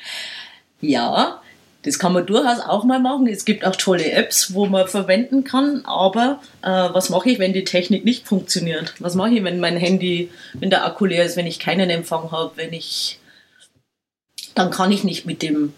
ja, 0.80 1.40
das 1.82 1.98
kann 1.98 2.12
man 2.12 2.26
durchaus 2.26 2.60
auch 2.60 2.84
mal 2.84 3.00
machen. 3.00 3.26
Es 3.26 3.44
gibt 3.44 3.64
auch 3.64 3.74
tolle 3.74 4.10
Apps, 4.12 4.54
wo 4.54 4.66
man 4.66 4.86
verwenden 4.86 5.42
kann. 5.42 5.84
Aber 5.84 6.40
äh, 6.62 6.68
was 6.68 7.10
mache 7.10 7.30
ich, 7.30 7.38
wenn 7.38 7.52
die 7.52 7.64
Technik 7.64 8.04
nicht 8.04 8.26
funktioniert? 8.26 8.94
Was 8.98 9.14
mache 9.14 9.30
ich, 9.30 9.42
wenn 9.42 9.58
mein 9.58 9.76
Handy, 9.76 10.30
wenn 10.54 10.70
der 10.70 10.84
Akku 10.84 11.06
leer 11.06 11.24
ist, 11.24 11.36
wenn 11.36 11.46
ich 11.46 11.58
keinen 11.58 11.90
Empfang 11.90 12.30
habe, 12.30 12.52
wenn 12.56 12.72
ich 12.72 13.17
dann 14.58 14.70
kann 14.70 14.92
ich 14.92 15.04
nicht 15.04 15.24
mit 15.24 15.42
dem 15.42 15.72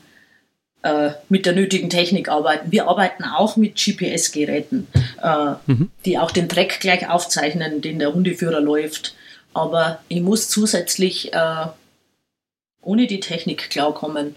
äh, 0.82 1.10
mit 1.28 1.44
der 1.44 1.52
nötigen 1.52 1.90
Technik 1.90 2.30
arbeiten. 2.30 2.72
Wir 2.72 2.88
arbeiten 2.88 3.24
auch 3.24 3.56
mit 3.56 3.76
GPS-Geräten, 3.76 4.86
äh, 5.22 5.54
mhm. 5.66 5.90
die 6.06 6.18
auch 6.18 6.30
den 6.30 6.48
Track 6.48 6.80
gleich 6.80 7.06
aufzeichnen, 7.08 7.82
den 7.82 7.98
der 7.98 8.14
Hundeführer 8.14 8.60
läuft. 8.60 9.14
Aber 9.52 10.00
ich 10.08 10.22
muss 10.22 10.48
zusätzlich 10.48 11.34
äh, 11.34 11.66
ohne 12.80 13.06
die 13.06 13.20
Technik 13.20 13.68
klarkommen. 13.68 14.34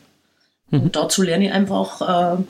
Mhm. 0.69 0.81
Und 0.81 0.95
dazu 0.97 1.21
lerne 1.21 1.45
ich 1.45 1.51
einfach 1.53 2.01
äh, 2.01 2.43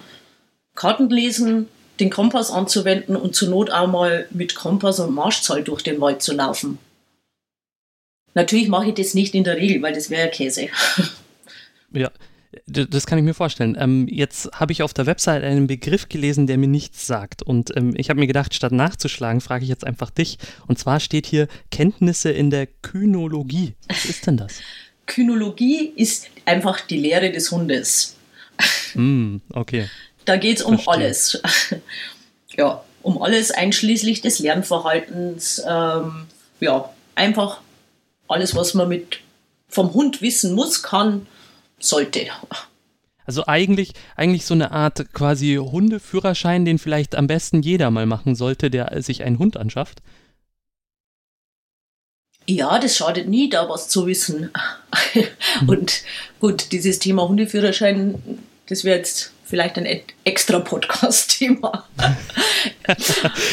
Karten 0.74 1.10
lesen, 1.10 1.68
den 2.00 2.10
Kompass 2.10 2.50
anzuwenden 2.50 3.16
und 3.16 3.36
zur 3.36 3.50
Not 3.50 3.70
auch 3.70 3.86
mal 3.86 4.26
mit 4.32 4.56
Kompass 4.56 5.00
und 5.00 5.14
Marschzahl 5.14 5.64
durch 5.64 5.84
den 5.84 6.02
Wald 6.02 6.24
zu 6.24 6.34
laufen. 6.34 6.80
Natürlich 8.34 8.70
mache 8.70 8.90
ich 8.90 8.96
das 8.96 9.14
nicht 9.14 9.36
in 9.36 9.44
der 9.44 9.58
Regel, 9.58 9.84
weil 9.84 9.94
das 9.94 10.10
wäre 10.10 10.24
ja 10.24 10.28
Käse. 10.30 10.70
Ja, 11.94 12.12
das 12.66 13.08
kann 13.08 13.18
ich 13.18 13.24
mir 13.24 13.34
vorstellen. 13.34 13.76
Ähm, 13.80 14.08
jetzt 14.10 14.52
habe 14.54 14.72
ich 14.72 14.84
auf 14.84 14.94
der 14.94 15.06
Website 15.06 15.44
einen 15.44 15.68
Begriff 15.68 16.10
gelesen, 16.10 16.46
der 16.48 16.58
mir 16.58 16.68
nichts 16.68 17.08
sagt. 17.08 17.42
Und 17.42 17.76
ähm, 17.76 17.94
ich 17.98 18.10
habe 18.10 18.20
mir 18.20 18.28
gedacht, 18.28 18.54
statt 18.54 18.72
nachzuschlagen, 18.72 19.42
frage 19.42 19.64
ich 19.64 19.70
jetzt 19.70 19.86
einfach 19.86 20.10
dich. 20.10 20.38
Und 20.68 20.78
zwar 20.78 21.00
steht 21.00 21.26
hier 21.26 21.48
Kenntnisse 21.72 22.32
in 22.32 22.52
der 22.52 22.68
Kynologie. 22.68 23.74
Was 23.88 24.06
ist 24.06 24.28
denn 24.28 24.38
das? 24.38 24.60
Kynologie 25.06 25.94
ist 25.96 26.28
einfach 26.46 26.82
die 26.82 26.98
Lehre 26.98 27.32
des 27.32 27.52
Hundes. 27.52 28.16
Mm, 28.94 29.38
okay. 29.52 29.90
Da 30.26 30.38
geht 30.38 30.58
es 30.58 30.64
um 30.64 30.78
Verstehe. 30.78 31.06
alles. 31.06 31.42
ja, 32.56 32.84
um 33.02 33.22
alles 33.22 33.52
einschließlich 33.52 34.22
des 34.22 34.40
Lernverhaltens. 34.40 35.62
Ähm, 35.68 36.28
ja, 36.60 36.90
einfach 37.16 37.62
alles, 38.28 38.56
was 38.56 38.74
man 38.76 38.90
mit 38.90 39.20
vom 39.68 39.94
Hund 39.94 40.22
wissen 40.22 40.54
muss, 40.54 40.84
kann 40.84 41.26
sollte. 41.86 42.28
Also 43.26 43.46
eigentlich, 43.48 43.94
eigentlich 44.16 44.46
so 44.46 44.54
eine 44.54 44.72
Art 44.72 45.14
quasi 45.14 45.56
Hundeführerschein, 45.56 46.66
den 46.66 46.78
vielleicht 46.78 47.16
am 47.16 47.28
besten 47.28 47.62
jeder 47.62 47.90
mal 47.92 48.06
machen 48.06 48.36
sollte, 48.36 48.70
der 48.70 49.02
sich 49.02 49.24
einen 49.24 49.40
Hund 49.40 49.58
anschafft. 49.58 50.02
Ja, 52.46 52.78
das 52.80 52.98
schadet 52.98 53.30
nie, 53.30 53.50
da 53.50 53.70
was 53.70 53.88
zu 53.88 54.06
wissen. 54.06 54.52
Und 55.68 56.04
gut, 56.40 56.74
dieses 56.74 57.00
Thema 57.00 57.28
Hundeführerschein, 57.28 58.22
das 58.68 58.84
wäre 58.84 58.98
jetzt 58.98 59.32
vielleicht 59.46 59.78
ein 59.78 59.88
extra 60.26 60.60
Podcast-Thema. 60.60 61.88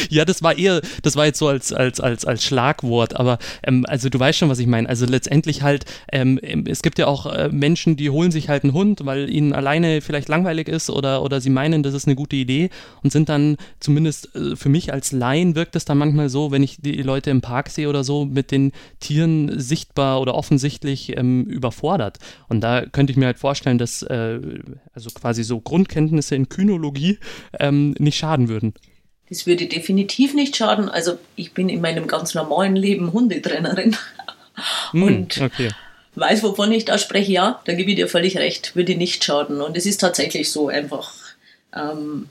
ja, 0.09 0.25
das 0.25 0.41
war 0.41 0.57
eher, 0.57 0.81
das 1.03 1.15
war 1.15 1.25
jetzt 1.25 1.39
so 1.39 1.47
als, 1.47 1.73
als, 1.73 1.99
als, 1.99 2.25
als 2.25 2.43
Schlagwort, 2.43 3.15
aber 3.15 3.37
ähm, 3.63 3.85
also 3.87 4.09
du 4.09 4.19
weißt 4.19 4.39
schon, 4.39 4.49
was 4.49 4.59
ich 4.59 4.67
meine. 4.67 4.87
Also 4.87 5.05
letztendlich 5.05 5.61
halt, 5.61 5.85
ähm, 6.11 6.39
es 6.65 6.81
gibt 6.81 6.97
ja 6.99 7.07
auch 7.07 7.25
äh, 7.25 7.49
Menschen, 7.49 7.97
die 7.97 8.09
holen 8.09 8.31
sich 8.31 8.49
halt 8.49 8.63
einen 8.63 8.73
Hund, 8.73 9.05
weil 9.05 9.29
ihnen 9.29 9.53
alleine 9.53 10.01
vielleicht 10.01 10.29
langweilig 10.29 10.67
ist 10.67 10.89
oder, 10.89 11.23
oder 11.23 11.41
sie 11.41 11.49
meinen, 11.49 11.83
das 11.83 11.93
ist 11.93 12.07
eine 12.07 12.15
gute 12.15 12.35
Idee 12.35 12.69
und 13.03 13.11
sind 13.11 13.29
dann 13.29 13.57
zumindest 13.79 14.35
äh, 14.35 14.55
für 14.55 14.69
mich 14.69 14.93
als 14.93 15.11
Laien 15.11 15.55
wirkt 15.55 15.75
es 15.75 15.85
dann 15.85 15.97
manchmal 15.97 16.29
so, 16.29 16.51
wenn 16.51 16.63
ich 16.63 16.77
die 16.79 17.01
Leute 17.01 17.29
im 17.29 17.41
Park 17.41 17.69
sehe 17.69 17.89
oder 17.89 18.03
so, 18.03 18.25
mit 18.25 18.51
den 18.51 18.71
Tieren 18.99 19.59
sichtbar 19.59 20.21
oder 20.21 20.35
offensichtlich 20.35 21.17
ähm, 21.17 21.43
überfordert. 21.43 22.19
Und 22.47 22.61
da 22.61 22.85
könnte 22.85 23.11
ich 23.11 23.17
mir 23.17 23.25
halt 23.25 23.39
vorstellen, 23.39 23.77
dass 23.77 24.03
äh, 24.03 24.39
also 24.93 25.09
quasi 25.11 25.43
so 25.43 25.59
Grund 25.59 25.81
Grundkenntnisse 25.81 26.35
in 26.35 26.49
Kynologie 26.49 27.17
ähm, 27.59 27.95
nicht 27.97 28.17
schaden 28.17 28.47
würden. 28.49 28.73
Das 29.31 29.47
würde 29.47 29.65
definitiv 29.65 30.33
nicht 30.33 30.57
schaden. 30.57 30.89
Also 30.89 31.17
ich 31.37 31.53
bin 31.53 31.69
in 31.69 31.79
meinem 31.79 32.05
ganz 32.05 32.35
normalen 32.35 32.75
Leben 32.75 33.13
Hundetrainerin 33.13 33.95
hm, 34.91 35.03
und 35.03 35.41
okay. 35.41 35.71
weiß, 36.15 36.43
wovon 36.43 36.71
ich 36.71 36.85
da 36.85 36.97
spreche. 36.97 37.31
Ja, 37.31 37.61
da 37.65 37.73
gebe 37.73 37.89
ich 37.89 37.95
dir 37.95 38.09
völlig 38.09 38.37
recht, 38.37 38.75
würde 38.75 38.95
nicht 38.95 39.23
schaden. 39.23 39.61
Und 39.61 39.77
es 39.77 39.85
ist 39.85 40.01
tatsächlich 40.01 40.51
so 40.51 40.67
einfach. 40.67 41.13
Ähm, 41.73 42.27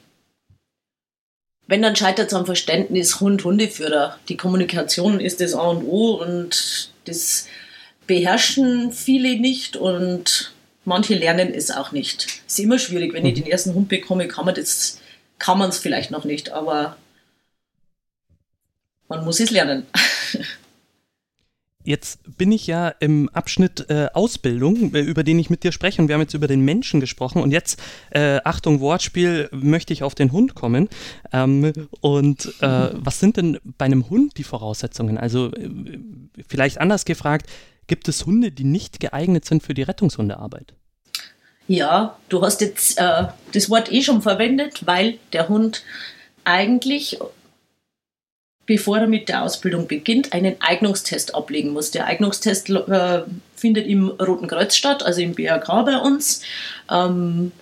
wenn 1.66 1.82
dann 1.82 1.96
scheitert 1.96 2.28
es 2.28 2.34
am 2.34 2.46
Verständnis 2.46 3.18
Hund-Hundeführer. 3.18 4.18
Die 4.28 4.36
Kommunikation 4.36 5.20
ist 5.20 5.40
das 5.40 5.54
A 5.54 5.68
und 5.68 5.84
O 5.84 6.22
und 6.22 6.90
das 7.06 7.48
beherrschen 8.06 8.92
viele 8.92 9.40
nicht 9.40 9.76
und 9.76 10.52
Manche 10.84 11.14
lernen 11.14 11.52
es 11.52 11.70
auch 11.70 11.92
nicht. 11.92 12.42
Ist 12.46 12.58
immer 12.58 12.78
schwierig, 12.78 13.12
wenn 13.12 13.26
ich 13.26 13.38
mhm. 13.38 13.44
den 13.44 13.52
ersten 13.52 13.74
Hund 13.74 13.88
bekomme, 13.88 14.28
kann 14.28 14.46
man 14.46 14.54
das, 14.54 14.99
kann 15.40 15.58
man 15.58 15.70
es 15.70 15.78
vielleicht 15.78 16.12
noch 16.12 16.24
nicht, 16.24 16.50
aber 16.50 16.96
man 19.08 19.24
muss 19.24 19.40
es 19.40 19.50
lernen. 19.50 19.86
Jetzt 21.82 22.20
bin 22.36 22.52
ich 22.52 22.66
ja 22.66 22.90
im 22.90 23.30
Abschnitt 23.30 23.86
äh, 23.88 24.08
Ausbildung, 24.12 24.94
äh, 24.94 25.00
über 25.00 25.24
den 25.24 25.38
ich 25.38 25.50
mit 25.50 25.64
dir 25.64 25.72
spreche, 25.72 26.00
und 26.00 26.08
wir 26.08 26.14
haben 26.14 26.20
jetzt 26.20 26.34
über 26.34 26.46
den 26.46 26.60
Menschen 26.60 27.00
gesprochen. 27.00 27.42
Und 27.42 27.52
jetzt, 27.52 27.80
äh, 28.10 28.38
Achtung, 28.44 28.80
Wortspiel, 28.80 29.48
möchte 29.50 29.94
ich 29.94 30.02
auf 30.02 30.14
den 30.14 30.30
Hund 30.30 30.54
kommen. 30.54 30.90
Ähm, 31.32 31.72
und 32.02 32.52
äh, 32.60 32.90
was 32.92 33.18
sind 33.18 33.38
denn 33.38 33.58
bei 33.78 33.86
einem 33.86 34.10
Hund 34.10 34.36
die 34.36 34.44
Voraussetzungen? 34.44 35.16
Also, 35.16 35.50
äh, 35.52 35.70
vielleicht 36.46 36.82
anders 36.82 37.06
gefragt, 37.06 37.48
Gibt 37.90 38.06
es 38.06 38.24
Hunde, 38.24 38.52
die 38.52 38.62
nicht 38.62 39.00
geeignet 39.00 39.44
sind 39.44 39.64
für 39.64 39.74
die 39.74 39.82
Rettungshundearbeit? 39.82 40.74
Ja, 41.70 42.16
du 42.28 42.42
hast 42.42 42.62
jetzt 42.62 42.98
äh, 42.98 43.26
das 43.52 43.70
Wort 43.70 43.92
eh 43.92 44.02
schon 44.02 44.22
verwendet, 44.22 44.88
weil 44.88 45.18
der 45.32 45.48
Hund 45.48 45.84
eigentlich, 46.42 47.20
bevor 48.66 48.98
er 48.98 49.06
mit 49.06 49.28
der 49.28 49.44
Ausbildung 49.44 49.86
beginnt, 49.86 50.32
einen 50.32 50.56
Eignungstest 50.58 51.32
ablegen 51.32 51.70
muss. 51.70 51.92
Der 51.92 52.06
Eignungstest 52.06 52.70
äh, 52.70 53.22
findet 53.54 53.86
im 53.86 54.08
Roten 54.08 54.48
Kreuz 54.48 54.74
statt, 54.74 55.04
also 55.04 55.20
im 55.20 55.36
BRK 55.36 55.82
bei 55.84 55.96
uns. 55.98 56.42
Ähm, 56.90 57.52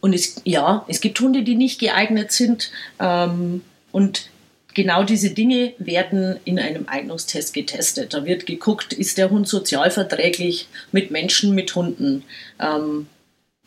und 0.00 0.14
es, 0.14 0.42
ja, 0.44 0.84
es 0.86 1.00
gibt 1.00 1.18
Hunde, 1.18 1.42
die 1.42 1.54
nicht 1.54 1.80
geeignet 1.80 2.32
sind. 2.32 2.70
Ähm, 3.00 3.62
und 3.92 4.28
genau 4.74 5.04
diese 5.04 5.30
Dinge 5.30 5.72
werden 5.78 6.38
in 6.44 6.58
einem 6.58 6.86
Eignungstest 6.86 7.54
getestet. 7.54 8.12
Da 8.12 8.26
wird 8.26 8.44
geguckt, 8.44 8.92
ist 8.92 9.16
der 9.16 9.30
Hund 9.30 9.48
sozialverträglich 9.48 10.68
mit 10.92 11.10
Menschen, 11.10 11.54
mit 11.54 11.74
Hunden. 11.74 12.24
Ähm, 12.60 13.06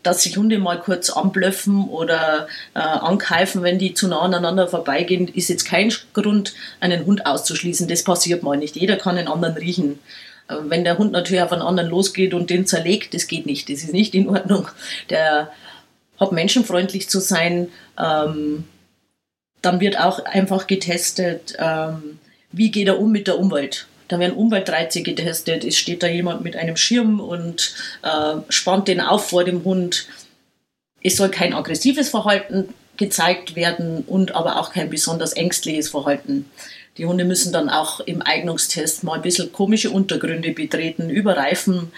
dass 0.04 0.24
sich 0.24 0.38
Hunde 0.38 0.60
mal 0.60 0.80
kurz 0.80 1.10
anblöffen 1.10 1.88
oder 1.88 2.48
äh, 2.74 2.80
ankeifen, 2.80 3.64
wenn 3.64 3.80
die 3.80 3.94
zu 3.94 4.08
nah 4.08 4.22
aneinander 4.22 4.68
vorbeigehen, 4.68 5.28
ist 5.28 5.50
jetzt 5.50 5.66
kein 5.66 5.94
Grund, 6.14 6.54
einen 6.80 7.06
Hund 7.06 7.26
auszuschließen. 7.26 7.88
Das 7.88 8.04
passiert 8.04 8.44
mal 8.44 8.58
nicht. 8.58 8.76
Jeder 8.76 8.98
kann 8.98 9.16
den 9.16 9.28
anderen 9.28 9.56
riechen. 9.58 10.00
Äh, 10.48 10.56
wenn 10.64 10.84
der 10.84 10.98
Hund 10.98 11.12
natürlich 11.12 11.44
auf 11.44 11.52
einen 11.52 11.62
anderen 11.62 11.90
losgeht 11.90 12.34
und 12.34 12.50
den 12.50 12.66
zerlegt, 12.66 13.14
das 13.14 13.28
geht 13.28 13.46
nicht. 13.46 13.70
Das 13.70 13.84
ist 13.84 13.94
nicht 13.94 14.16
in 14.16 14.30
Ordnung. 14.30 14.68
Der 15.10 15.52
habe, 16.20 16.36
menschenfreundlich 16.36 17.10
zu 17.10 17.20
sein. 17.20 17.70
Ähm, 18.00 18.64
dann 19.62 19.80
wird 19.80 20.00
auch 20.00 20.24
einfach 20.26 20.68
getestet, 20.68 21.56
ähm, 21.60 22.20
wie 22.52 22.72
geht 22.72 22.88
er 22.88 23.00
um 23.00 23.12
mit 23.12 23.28
der 23.28 23.38
Umwelt. 23.38 23.88
Da 24.12 24.20
werden 24.20 24.36
Umweltreize 24.36 25.04
getestet. 25.04 25.64
Es 25.64 25.78
steht 25.78 26.04
da 26.04 26.08
jemand 26.08 26.44
mit 26.44 26.58
einem 26.58 26.76
Schirm 26.76 27.22
und 27.22 27.74
äh, 28.04 28.36
spannt 28.50 28.90
den 28.90 29.00
auf 29.00 29.30
vor 29.30 29.46
dem 29.46 29.64
Hund. 29.64 30.08
Es 31.02 31.16
soll 31.16 31.30
kein 31.30 31.54
aggressives 31.54 32.10
Verhalten 32.10 32.74
gezeigt 32.98 33.56
werden 33.56 34.04
und 34.06 34.36
aber 34.36 34.60
auch 34.60 34.74
kein 34.74 34.90
besonders 34.90 35.32
ängstliches 35.32 35.88
Verhalten. 35.90 36.46
Die 36.98 37.06
Hunde 37.06 37.24
müssen 37.24 37.54
dann 37.54 37.70
auch 37.70 38.02
im 38.02 38.22
Eignungstest 38.22 39.06
mal 39.06 39.14
ein 39.14 39.22
bisschen 39.22 39.54
komische 39.54 39.92
Untergründe 39.92 40.52
betreten, 40.52 41.10
über 41.10 41.38
Reifen 41.38 41.94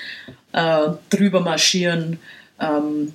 äh, 0.52 0.90
drüber 1.10 1.40
marschieren. 1.40 2.20
Ähm, 2.60 3.14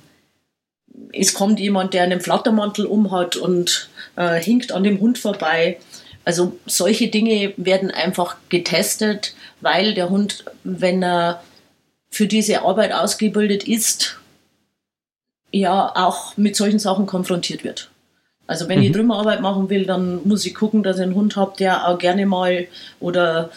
es 1.13 1.33
kommt 1.33 1.61
jemand, 1.61 1.93
der 1.93 2.03
einen 2.03 2.19
Flattermantel 2.19 2.85
umhat 2.85 3.37
und 3.37 3.89
äh, 4.17 4.41
hinkt 4.41 4.73
an 4.73 4.83
dem 4.83 4.99
Hund 4.99 5.17
vorbei. 5.17 5.77
Also 6.29 6.59
solche 6.67 7.07
Dinge 7.07 7.53
werden 7.57 7.89
einfach 7.89 8.35
getestet, 8.49 9.33
weil 9.61 9.95
der 9.95 10.11
Hund, 10.11 10.45
wenn 10.63 11.01
er 11.01 11.41
für 12.11 12.27
diese 12.27 12.61
Arbeit 12.61 12.93
ausgebildet 12.93 13.67
ist, 13.67 14.19
ja 15.51 15.91
auch 15.95 16.37
mit 16.37 16.55
solchen 16.55 16.77
Sachen 16.77 17.07
konfrontiert 17.07 17.63
wird. 17.63 17.89
Also 18.45 18.69
wenn 18.69 18.77
mhm. 18.77 18.85
ich 18.85 18.91
Trümmerarbeit 18.91 19.41
machen 19.41 19.71
will, 19.71 19.87
dann 19.87 20.19
muss 20.27 20.45
ich 20.45 20.53
gucken, 20.53 20.83
dass 20.83 20.97
ich 20.97 21.01
einen 21.01 21.15
Hund 21.15 21.35
habe, 21.35 21.55
der 21.57 21.87
auch 21.87 21.97
gerne 21.97 22.27
mal 22.27 22.67
oder 22.99 23.49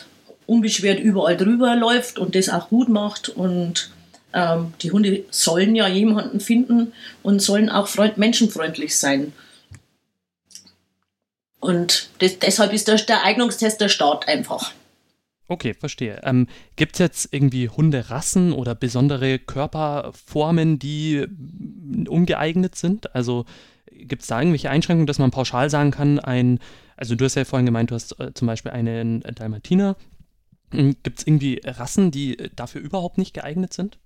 unbeschwert 0.46 0.98
überall 0.98 1.36
drüber 1.36 1.76
läuft 1.76 2.18
und 2.18 2.34
das 2.34 2.48
auch 2.48 2.70
gut 2.70 2.88
macht. 2.88 3.28
Und 3.28 3.90
ähm, 4.32 4.72
die 4.80 4.92
Hunde 4.92 5.24
sollen 5.30 5.76
ja 5.76 5.88
jemanden 5.88 6.40
finden 6.40 6.94
und 7.22 7.42
sollen 7.42 7.68
auch 7.68 7.86
freund 7.86 8.16
menschenfreundlich 8.16 8.96
sein. 8.96 9.34
Und 11.62 12.10
das, 12.18 12.40
deshalb 12.40 12.72
ist 12.72 12.88
der, 12.88 12.96
der 12.96 13.24
Eignungstest 13.24 13.80
der 13.80 13.88
Start 13.88 14.26
einfach. 14.26 14.72
Okay, 15.46 15.74
verstehe. 15.74 16.20
Ähm, 16.24 16.48
Gibt 16.74 16.94
es 16.94 16.98
jetzt 16.98 17.28
irgendwie 17.32 17.68
Hunderassen 17.68 18.52
oder 18.52 18.74
besondere 18.74 19.38
Körperformen, 19.38 20.80
die 20.80 21.24
ungeeignet 22.08 22.74
sind? 22.74 23.14
Also 23.14 23.44
gibt 23.92 24.22
es 24.22 24.28
da 24.28 24.40
irgendwelche 24.40 24.70
Einschränkungen, 24.70 25.06
dass 25.06 25.20
man 25.20 25.30
pauschal 25.30 25.70
sagen 25.70 25.92
kann, 25.92 26.18
ein, 26.18 26.58
also 26.96 27.14
du 27.14 27.24
hast 27.24 27.36
ja 27.36 27.44
vorhin 27.44 27.66
gemeint, 27.66 27.92
du 27.92 27.94
hast 27.94 28.18
äh, 28.18 28.34
zum 28.34 28.48
Beispiel 28.48 28.72
einen 28.72 29.20
Dalmatiner. 29.20 29.94
Hm, 30.72 30.96
gibt 31.04 31.20
es 31.20 31.26
irgendwie 31.28 31.60
Rassen, 31.64 32.10
die 32.10 32.40
äh, 32.40 32.50
dafür 32.56 32.80
überhaupt 32.80 33.18
nicht 33.18 33.34
geeignet 33.34 33.72
sind? 33.72 33.98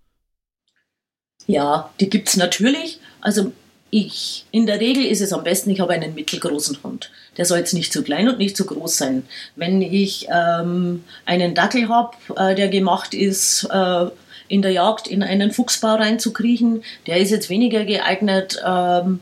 Ja, 1.47 1.91
die 2.01 2.11
gibt 2.11 2.29
es 2.29 2.37
natürlich. 2.37 3.01
Also 3.23 3.53
ich, 3.91 4.45
in 4.51 4.67
der 4.67 4.81
Regel 4.81 5.07
ist 5.07 5.21
es 5.21 5.33
am 5.33 5.45
besten, 5.45 5.71
ich 5.71 5.81
habe 5.81 5.93
einen 5.93 6.15
mittelgroßen 6.15 6.83
Hund. 6.83 7.11
Der 7.37 7.45
soll 7.45 7.59
jetzt 7.59 7.75
nicht 7.75 7.93
zu 7.93 8.03
klein 8.03 8.29
und 8.29 8.39
nicht 8.39 8.57
zu 8.57 8.67
groß 8.67 8.97
sein. 8.97 9.25
Wenn 9.57 9.83
ich 9.83 10.29
ähm, 10.33 11.05
einen 11.25 11.55
Dackel 11.55 11.89
habe, 11.89 12.17
äh, 12.37 12.55
der 12.55 12.69
gemacht 12.69 13.15
ist, 13.15 13.69
äh, 13.71 14.07
in 14.49 14.63
der 14.63 14.73
Jagd 14.73 15.09
in 15.09 15.23
einen 15.23 15.51
Fuchsbau 15.51 15.95
reinzukriechen, 15.95 16.83
der 17.07 17.19
ist 17.19 17.31
jetzt 17.31 17.51
weniger 17.51 17.85
geeignet, 17.85 18.63
ähm, 18.65 19.21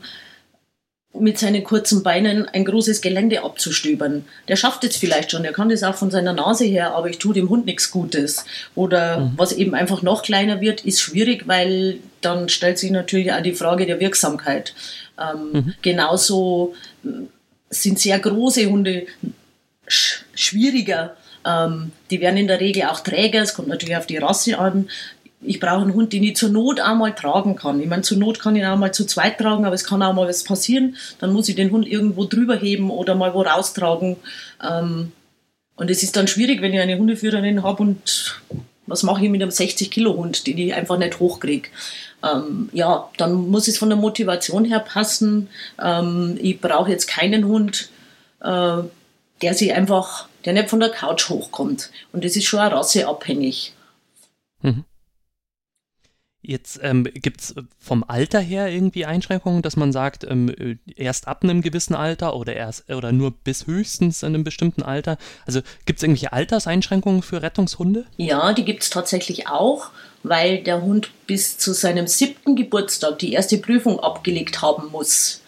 mit 1.19 1.37
seinen 1.37 1.63
kurzen 1.63 2.03
Beinen 2.03 2.47
ein 2.47 2.65
großes 2.65 3.01
Gelände 3.01 3.43
abzustöbern. 3.43 4.25
Der 4.47 4.55
schafft 4.55 4.83
es 4.83 4.97
vielleicht 4.97 5.31
schon, 5.31 5.43
der 5.43 5.53
kann 5.53 5.69
das 5.69 5.83
auch 5.83 5.95
von 5.95 6.11
seiner 6.11 6.33
Nase 6.33 6.65
her, 6.65 6.93
aber 6.93 7.09
ich 7.09 7.19
tue 7.19 7.33
dem 7.33 7.49
Hund 7.49 7.65
nichts 7.65 7.91
Gutes. 7.91 8.45
Oder 8.75 9.19
mhm. 9.19 9.33
was 9.37 9.53
eben 9.53 9.73
einfach 9.75 10.01
noch 10.01 10.23
kleiner 10.23 10.61
wird, 10.61 10.81
ist 10.81 11.01
schwierig, 11.01 11.47
weil 11.47 11.99
dann 12.21 12.49
stellt 12.49 12.79
sich 12.79 12.91
natürlich 12.91 13.31
auch 13.31 13.41
die 13.41 13.53
Frage 13.53 13.85
der 13.85 13.99
Wirksamkeit. 13.99 14.73
Ähm, 15.17 15.51
mhm. 15.51 15.73
Genauso 15.81 16.75
sind 17.69 17.99
sehr 17.99 18.19
große 18.19 18.65
Hunde 18.65 19.07
sch 19.87 20.25
schwieriger. 20.33 21.15
Ähm, 21.45 21.91
die 22.09 22.21
werden 22.21 22.37
in 22.37 22.47
der 22.47 22.59
Regel 22.59 22.83
auch 22.83 23.01
träger, 23.01 23.41
es 23.41 23.53
kommt 23.53 23.67
natürlich 23.67 23.97
auf 23.97 24.07
die 24.07 24.17
Rasse 24.17 24.57
an 24.57 24.87
ich 25.45 25.59
brauche 25.59 25.81
einen 25.81 25.93
Hund, 25.93 26.13
den 26.13 26.23
ich 26.23 26.35
zur 26.35 26.49
Not 26.49 26.81
auch 26.81 26.95
mal 26.95 27.13
tragen 27.13 27.55
kann. 27.55 27.79
Ich 27.79 27.87
meine, 27.87 28.01
zur 28.01 28.17
Not 28.17 28.39
kann 28.39 28.55
ich 28.55 28.61
ihn 28.61 28.67
auch 28.67 28.77
mal 28.77 28.93
zu 28.93 29.05
zweit 29.05 29.37
tragen, 29.37 29.65
aber 29.65 29.75
es 29.75 29.83
kann 29.83 30.01
auch 30.01 30.13
mal 30.13 30.27
was 30.27 30.43
passieren. 30.43 30.95
Dann 31.19 31.33
muss 31.33 31.49
ich 31.49 31.55
den 31.55 31.71
Hund 31.71 31.87
irgendwo 31.87 32.25
drüber 32.25 32.55
heben 32.55 32.89
oder 32.89 33.15
mal 33.15 33.33
wo 33.33 33.41
raustragen. 33.41 34.17
Ähm, 34.63 35.11
und 35.75 35.91
es 35.91 36.03
ist 36.03 36.15
dann 36.15 36.27
schwierig, 36.27 36.61
wenn 36.61 36.73
ich 36.73 36.79
eine 36.79 36.97
Hundeführerin 36.97 37.63
habe 37.63 37.83
und 37.83 38.41
was 38.87 39.03
mache 39.03 39.23
ich 39.23 39.31
mit 39.31 39.41
einem 39.41 39.51
60-Kilo-Hund, 39.51 40.47
den 40.47 40.57
ich 40.57 40.73
einfach 40.73 40.97
nicht 40.97 41.19
hochkriege. 41.19 41.69
Ähm, 42.25 42.69
ja, 42.73 43.09
dann 43.17 43.33
muss 43.49 43.67
es 43.67 43.77
von 43.77 43.89
der 43.89 43.97
Motivation 43.97 44.65
her 44.65 44.79
passen. 44.79 45.49
Ähm, 45.81 46.37
ich 46.41 46.59
brauche 46.59 46.89
jetzt 46.89 47.07
keinen 47.07 47.45
Hund, 47.45 47.89
äh, 48.41 48.77
der 49.41 49.53
sich 49.53 49.73
einfach, 49.73 50.27
der 50.45 50.53
nicht 50.53 50.69
von 50.69 50.79
der 50.79 50.89
Couch 50.89 51.29
hochkommt. 51.29 51.91
Und 52.11 52.25
das 52.25 52.35
ist 52.35 52.45
schon 52.45 52.59
rasseabhängig. 52.59 53.74
Jetzt 56.47 56.79
ähm, 56.83 57.05
gibt 57.05 57.41
es 57.41 57.55
vom 57.79 58.03
Alter 58.07 58.39
her 58.39 58.67
irgendwie 58.67 59.05
Einschränkungen, 59.05 59.63
dass 59.63 59.77
man 59.77 59.91
sagt, 59.91 60.23
ähm, 60.23 60.49
äh, 60.49 60.77
erst 60.95 61.27
ab 61.27 61.43
einem 61.43 61.61
gewissen 61.61 61.95
Alter 61.95 62.35
oder 62.35 62.55
erst 62.55 62.89
oder 62.91 63.11
nur 63.11 63.31
bis 63.31 63.65
höchstens 63.65 64.21
in 64.21 64.29
einem 64.29 64.43
bestimmten 64.43 64.83
Alter. 64.83 65.17
Also 65.47 65.61
gibt 65.85 65.99
es 65.99 66.03
irgendwelche 66.03 66.33
Alterseinschränkungen 66.33 67.23
für 67.23 67.41
Rettungshunde? 67.41 68.05
Ja, 68.17 68.53
die 68.53 68.63
gibt 68.63 68.83
es 68.83 68.91
tatsächlich 68.91 69.47
auch, 69.47 69.89
weil 70.21 70.61
der 70.61 70.81
Hund 70.81 71.09
bis 71.25 71.57
zu 71.57 71.73
seinem 71.73 72.05
siebten 72.05 72.55
Geburtstag 72.55 73.19
die 73.19 73.33
erste 73.33 73.57
Prüfung 73.57 73.99
abgelegt 73.99 74.61
haben 74.61 74.91
muss 74.91 75.41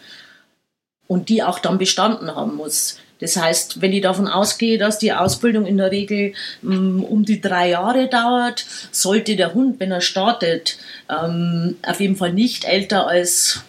und 1.06 1.28
die 1.28 1.44
auch 1.44 1.60
dann 1.60 1.78
bestanden 1.78 2.34
haben 2.34 2.56
muss. 2.56 2.98
Das 3.20 3.36
heißt, 3.36 3.80
wenn 3.80 3.92
ich 3.92 4.02
davon 4.02 4.28
ausgehe, 4.28 4.78
dass 4.78 4.98
die 4.98 5.12
Ausbildung 5.12 5.66
in 5.66 5.76
der 5.76 5.90
Regel 5.90 6.34
ähm, 6.62 7.02
um 7.02 7.24
die 7.24 7.40
drei 7.40 7.70
Jahre 7.70 8.08
dauert, 8.08 8.64
sollte 8.92 9.36
der 9.36 9.54
Hund, 9.54 9.80
wenn 9.80 9.90
er 9.90 10.00
startet, 10.00 10.78
ähm, 11.10 11.76
auf 11.82 12.00
jeden 12.00 12.16
Fall 12.16 12.32
nicht 12.32 12.64
älter 12.64 13.06
als 13.08 13.62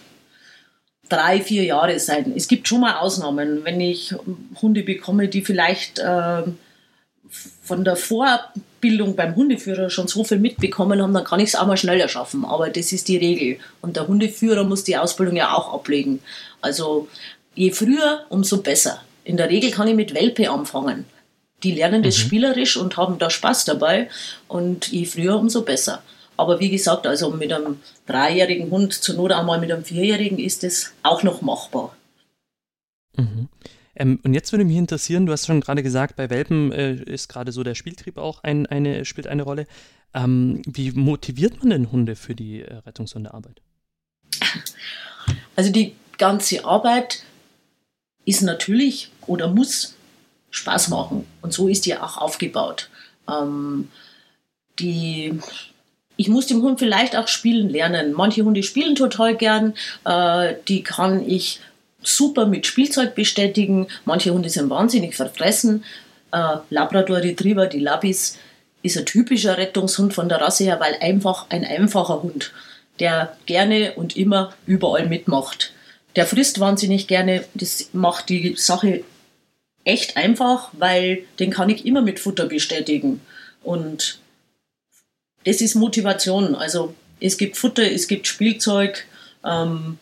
drei, 1.08 1.40
vier 1.40 1.64
Jahre 1.64 1.98
sein. 1.98 2.32
Es 2.36 2.48
gibt 2.48 2.68
schon 2.68 2.80
mal 2.80 2.98
Ausnahmen, 2.98 3.64
wenn 3.64 3.80
ich 3.80 4.14
Hunde 4.62 4.82
bekomme, 4.82 5.28
die 5.28 5.42
vielleicht 5.42 5.98
äh, 5.98 6.42
von 7.30 7.84
der 7.84 7.96
Vorbildung 7.96 9.16
beim 9.16 9.36
Hundeführer 9.36 9.90
schon 9.90 10.08
so 10.08 10.24
viel 10.24 10.38
mitbekommen 10.38 11.02
haben, 11.02 11.14
dann 11.14 11.24
kann 11.24 11.40
ich 11.40 11.50
es 11.50 11.54
auch 11.54 11.66
mal 11.66 11.76
schneller 11.76 12.08
schaffen. 12.08 12.44
Aber 12.44 12.70
das 12.70 12.92
ist 12.92 13.08
die 13.08 13.16
Regel. 13.16 13.58
Und 13.80 13.96
der 13.96 14.06
Hundeführer 14.06 14.64
muss 14.64 14.84
die 14.84 14.96
Ausbildung 14.96 15.36
ja 15.36 15.52
auch 15.52 15.72
ablegen. 15.72 16.20
Also 16.60 17.08
je 17.54 17.70
früher, 17.70 18.24
umso 18.28 18.62
besser. 18.62 19.02
In 19.24 19.36
der 19.36 19.50
Regel 19.50 19.70
kann 19.70 19.88
ich 19.88 19.94
mit 19.94 20.14
Welpe 20.14 20.50
anfangen. 20.50 21.04
Die 21.62 21.72
lernen 21.72 22.02
das 22.02 22.16
mhm. 22.18 22.22
spielerisch 22.22 22.76
und 22.76 22.96
haben 22.96 23.18
da 23.18 23.30
Spaß 23.30 23.64
dabei. 23.64 24.08
Und 24.48 24.88
je 24.88 25.04
früher, 25.04 25.38
umso 25.38 25.62
besser. 25.62 26.02
Aber 26.36 26.58
wie 26.58 26.70
gesagt, 26.70 27.06
also 27.06 27.30
mit 27.30 27.52
einem 27.52 27.80
dreijährigen 28.06 28.70
Hund, 28.70 28.94
zur 28.94 29.16
Not 29.16 29.32
einmal 29.32 29.60
mit 29.60 29.70
einem 29.70 29.84
vierjährigen, 29.84 30.38
ist 30.38 30.62
das 30.62 30.92
auch 31.02 31.22
noch 31.22 31.42
machbar. 31.42 31.94
Mhm. 33.16 33.48
Ähm, 33.94 34.20
und 34.22 34.32
jetzt 34.32 34.50
würde 34.52 34.64
mich 34.64 34.78
interessieren, 34.78 35.26
du 35.26 35.32
hast 35.32 35.46
schon 35.46 35.60
gerade 35.60 35.82
gesagt, 35.82 36.16
bei 36.16 36.30
Welpen 36.30 36.72
äh, 36.72 36.94
ist 36.94 37.28
gerade 37.28 37.52
so 37.52 37.62
der 37.62 37.74
Spieltrieb 37.74 38.16
auch 38.16 38.42
ein, 38.42 38.66
eine, 38.66 39.04
spielt 39.04 39.26
eine 39.26 39.42
Rolle. 39.42 39.66
Ähm, 40.14 40.62
wie 40.66 40.92
motiviert 40.92 41.58
man 41.58 41.70
denn 41.70 41.92
Hunde 41.92 42.16
für 42.16 42.34
die 42.34 42.62
äh, 42.62 42.74
Rettungshundearbeit? 42.86 43.60
Also 45.56 45.70
die 45.70 45.94
ganze 46.16 46.64
Arbeit 46.64 47.24
ist 48.30 48.42
natürlich 48.42 49.10
oder 49.26 49.48
muss 49.48 49.94
Spaß 50.50 50.88
machen. 50.88 51.26
Und 51.42 51.52
so 51.52 51.68
ist 51.68 51.84
die 51.84 51.96
auch 51.96 52.16
aufgebaut. 52.16 52.88
Ähm, 53.28 53.88
die, 54.78 55.38
ich 56.16 56.28
muss 56.28 56.46
dem 56.46 56.62
Hund 56.62 56.78
vielleicht 56.78 57.16
auch 57.16 57.28
spielen 57.28 57.68
lernen. 57.68 58.12
Manche 58.12 58.44
Hunde 58.44 58.62
spielen 58.62 58.94
total 58.94 59.36
gern. 59.36 59.74
Äh, 60.04 60.54
die 60.68 60.82
kann 60.82 61.28
ich 61.28 61.60
super 62.02 62.46
mit 62.46 62.66
Spielzeug 62.66 63.14
bestätigen. 63.14 63.88
Manche 64.04 64.32
Hunde 64.32 64.48
sind 64.48 64.70
wahnsinnig 64.70 65.14
verfressen. 65.16 65.84
Äh, 66.32 66.56
Labrador 66.70 67.18
Retriever, 67.18 67.66
die 67.66 67.80
Labis, 67.80 68.38
ist 68.82 68.96
ein 68.96 69.06
typischer 69.06 69.58
Rettungshund 69.58 70.14
von 70.14 70.28
der 70.28 70.40
Rasse 70.40 70.64
her, 70.64 70.80
weil 70.80 70.96
einfach 71.00 71.46
ein 71.50 71.64
einfacher 71.64 72.22
Hund, 72.22 72.52
der 72.98 73.36
gerne 73.44 73.92
und 73.96 74.16
immer 74.16 74.54
überall 74.66 75.06
mitmacht. 75.06 75.74
Der 76.16 76.26
frisst 76.26 76.60
wahnsinnig 76.60 77.06
gerne. 77.06 77.44
Das 77.54 77.90
macht 77.92 78.28
die 78.28 78.54
Sache 78.56 79.04
echt 79.84 80.16
einfach, 80.16 80.70
weil 80.72 81.24
den 81.38 81.50
kann 81.50 81.70
ich 81.70 81.86
immer 81.86 82.02
mit 82.02 82.20
Futter 82.20 82.46
bestätigen. 82.46 83.20
Und 83.62 84.18
das 85.44 85.60
ist 85.60 85.74
Motivation. 85.74 86.54
Also 86.54 86.94
es 87.20 87.36
gibt 87.36 87.56
Futter, 87.56 87.90
es 87.90 88.08
gibt 88.08 88.26
Spielzeug. 88.26 89.06
Ähm, 89.44 89.98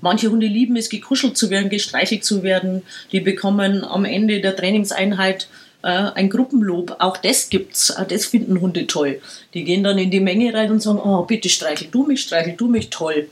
manche 0.00 0.30
Hunde 0.30 0.46
lieben 0.46 0.76
es, 0.76 0.88
gekuschelt 0.88 1.36
zu 1.36 1.50
werden, 1.50 1.70
gestreichelt 1.70 2.24
zu 2.24 2.42
werden. 2.42 2.82
Die 3.12 3.20
bekommen 3.20 3.84
am 3.84 4.04
Ende 4.04 4.40
der 4.40 4.56
Trainingseinheit 4.56 5.48
äh, 5.82 5.88
ein 5.88 6.30
Gruppenlob. 6.30 6.96
Auch 6.98 7.16
das 7.16 7.50
gibt's. 7.50 7.94
Auch 7.94 8.06
das 8.06 8.26
finden 8.26 8.60
Hunde 8.60 8.86
toll. 8.86 9.20
Die 9.54 9.64
gehen 9.64 9.82
dann 9.82 9.98
in 9.98 10.10
die 10.10 10.20
Menge 10.20 10.54
rein 10.54 10.70
und 10.70 10.80
sagen, 10.80 11.00
oh, 11.02 11.24
bitte 11.24 11.48
streichel 11.48 11.88
du 11.90 12.04
mich, 12.04 12.22
streichel 12.22 12.54
du 12.56 12.68
mich, 12.68 12.90
toll. 12.90 13.28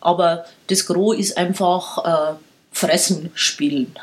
Aber 0.00 0.44
das 0.68 0.86
Gros 0.86 1.16
ist 1.16 1.36
einfach 1.36 2.32
äh, 2.32 2.34
Fressen, 2.72 3.30
Spielen. 3.34 3.94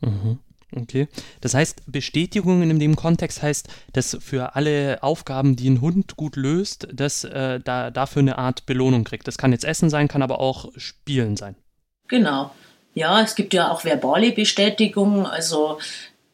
Mhm. 0.00 0.38
Okay. 0.76 1.08
Das 1.40 1.54
heißt, 1.54 1.82
Bestätigung 1.86 2.62
in 2.62 2.78
dem 2.78 2.96
Kontext 2.96 3.42
heißt, 3.42 3.68
dass 3.92 4.16
für 4.20 4.56
alle 4.56 5.02
Aufgaben, 5.02 5.56
die 5.56 5.70
ein 5.70 5.80
Hund 5.80 6.16
gut 6.16 6.36
löst, 6.36 6.88
dass 6.92 7.24
äh, 7.24 7.60
da 7.60 7.90
dafür 7.90 8.20
eine 8.20 8.38
Art 8.38 8.66
Belohnung 8.66 9.04
kriegt. 9.04 9.28
Das 9.28 9.38
kann 9.38 9.52
jetzt 9.52 9.64
Essen 9.64 9.88
sein, 9.88 10.08
kann 10.08 10.22
aber 10.22 10.40
auch 10.40 10.72
Spielen 10.76 11.36
sein. 11.36 11.54
Genau. 12.08 12.50
Ja, 12.94 13.22
es 13.22 13.34
gibt 13.34 13.54
ja 13.54 13.70
auch 13.70 13.84
verbale 13.84 14.32
Bestätigung. 14.32 15.26
Also 15.26 15.78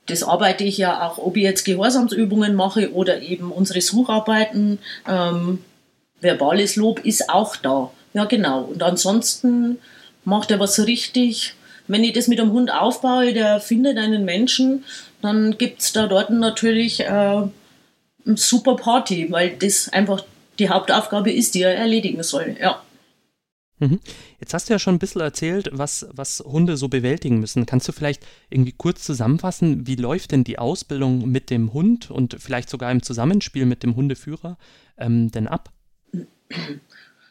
das 0.07 0.23
arbeite 0.23 0.65
ich 0.65 0.79
ja 0.79 1.07
auch, 1.07 1.19
ob 1.19 1.37
ich 1.37 1.43
jetzt 1.43 1.65
Gehorsamsübungen 1.65 2.55
mache 2.55 2.93
oder 2.93 3.21
eben 3.21 3.53
unsere 3.53 3.81
Sucharbeiten. 3.81 4.79
Ähm, 5.07 5.63
verbales 6.21 6.77
Lob 6.77 7.05
ist 7.05 7.31
auch 7.31 7.57
da. 7.57 7.91
Ja, 8.13 8.25
genau. 8.25 8.63
Und 8.63 8.83
ansonsten 8.83 9.79
macht 10.25 10.51
er 10.51 10.61
was 10.61 10.87
richtig. 10.87 11.55
Wenn 11.87 12.05
ich 12.05 12.13
das 12.13 12.29
mit 12.29 12.41
einem 12.41 12.53
Hund 12.53 12.73
aufbaue, 12.73 13.33
der 13.33 13.61
findet 13.61 13.99
einen 13.99 14.25
Menschen, 14.25 14.85
dann 15.23 15.59
gibt 15.59 15.81
es 15.81 15.93
da 15.93 16.07
dort 16.07 16.31
natürlich 16.31 17.01
äh, 17.01 17.05
eine 17.07 17.51
super 18.37 18.77
Party, 18.77 19.31
weil 19.31 19.57
das 19.57 19.89
einfach 19.89 20.25
die 20.59 20.69
Hauptaufgabe 20.69 21.33
ist, 21.33 21.55
die 21.55 21.63
er 21.63 21.75
erledigen 21.75 22.23
soll. 22.23 22.57
Ja. 22.61 22.83
Mhm. 23.79 23.99
Jetzt 24.39 24.53
hast 24.53 24.69
du 24.69 24.75
ja 24.75 24.79
schon 24.79 24.97
ein 24.97 24.99
bisschen 24.99 25.23
erzählt, 25.23 25.71
was, 25.73 26.07
was 26.13 26.41
Hunde 26.41 26.77
so 26.77 26.89
bewältigen 26.89 27.41
müssen. 27.41 27.65
Kannst 27.67 27.89
du 27.89 27.93
vielleicht 27.93 28.25
irgendwie 28.51 28.75
kurz 28.77 29.03
zusammenfassen, 29.05 29.87
wie 29.87 29.97
läuft 29.97 30.33
denn 30.33 30.45
die 30.45 30.59
Ausbildung 30.59 31.31
mit 31.31 31.51
dem 31.51 31.73
Hund 31.73 32.11
und 32.11 32.37
vielleicht 32.39 32.69
sogar 32.69 32.93
im 32.93 33.03
Zusammenspiel 33.03 33.65
mit 33.65 33.83
dem 33.83 33.97
Hundeführer 33.97 34.59
ähm, 34.99 35.31
denn 35.31 35.49
ab? 35.49 35.71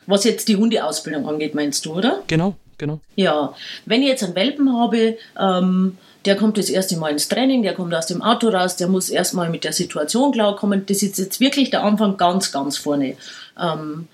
Was 0.10 0.24
jetzt 0.24 0.48
die 0.48 0.56
Hundeausbildung 0.56 1.28
angeht, 1.28 1.54
meinst 1.54 1.86
du, 1.86 1.93
oder? 1.93 2.24
Genau, 2.26 2.56
genau. 2.80 3.00
Ja, 3.15 3.54
wenn 3.86 4.02
ich 4.02 4.08
jetzt 4.08 4.24
einen 4.24 4.36
Welpen 4.36 4.76
habe, 4.76 5.17
ähm, 5.39 5.98
der 6.26 6.36
kommt 6.36 6.58
das 6.58 6.69
erste 6.69 6.98
Mal 6.98 7.12
ins 7.12 7.28
Training, 7.28 7.62
der 7.62 7.76
kommt 7.76 7.93
aus 7.93 8.08
dem 8.08 8.24
Auto 8.24 8.50
raus, 8.50 8.76
der 8.76 8.88
muss 8.88 9.10
erstmal 9.10 9.50
mit 9.50 9.63
der 9.63 9.72
Situation 9.72 10.32
klarkommen. 10.32 10.84
Das 10.88 11.04
ist 11.04 11.19
jetzt 11.19 11.39
wirklich 11.39 11.69
der 11.69 11.84
Anfang 11.84 12.17
ganz, 12.17 12.52
ganz 12.52 12.78
vorne. 12.78 13.17
Ähm, 13.62 14.08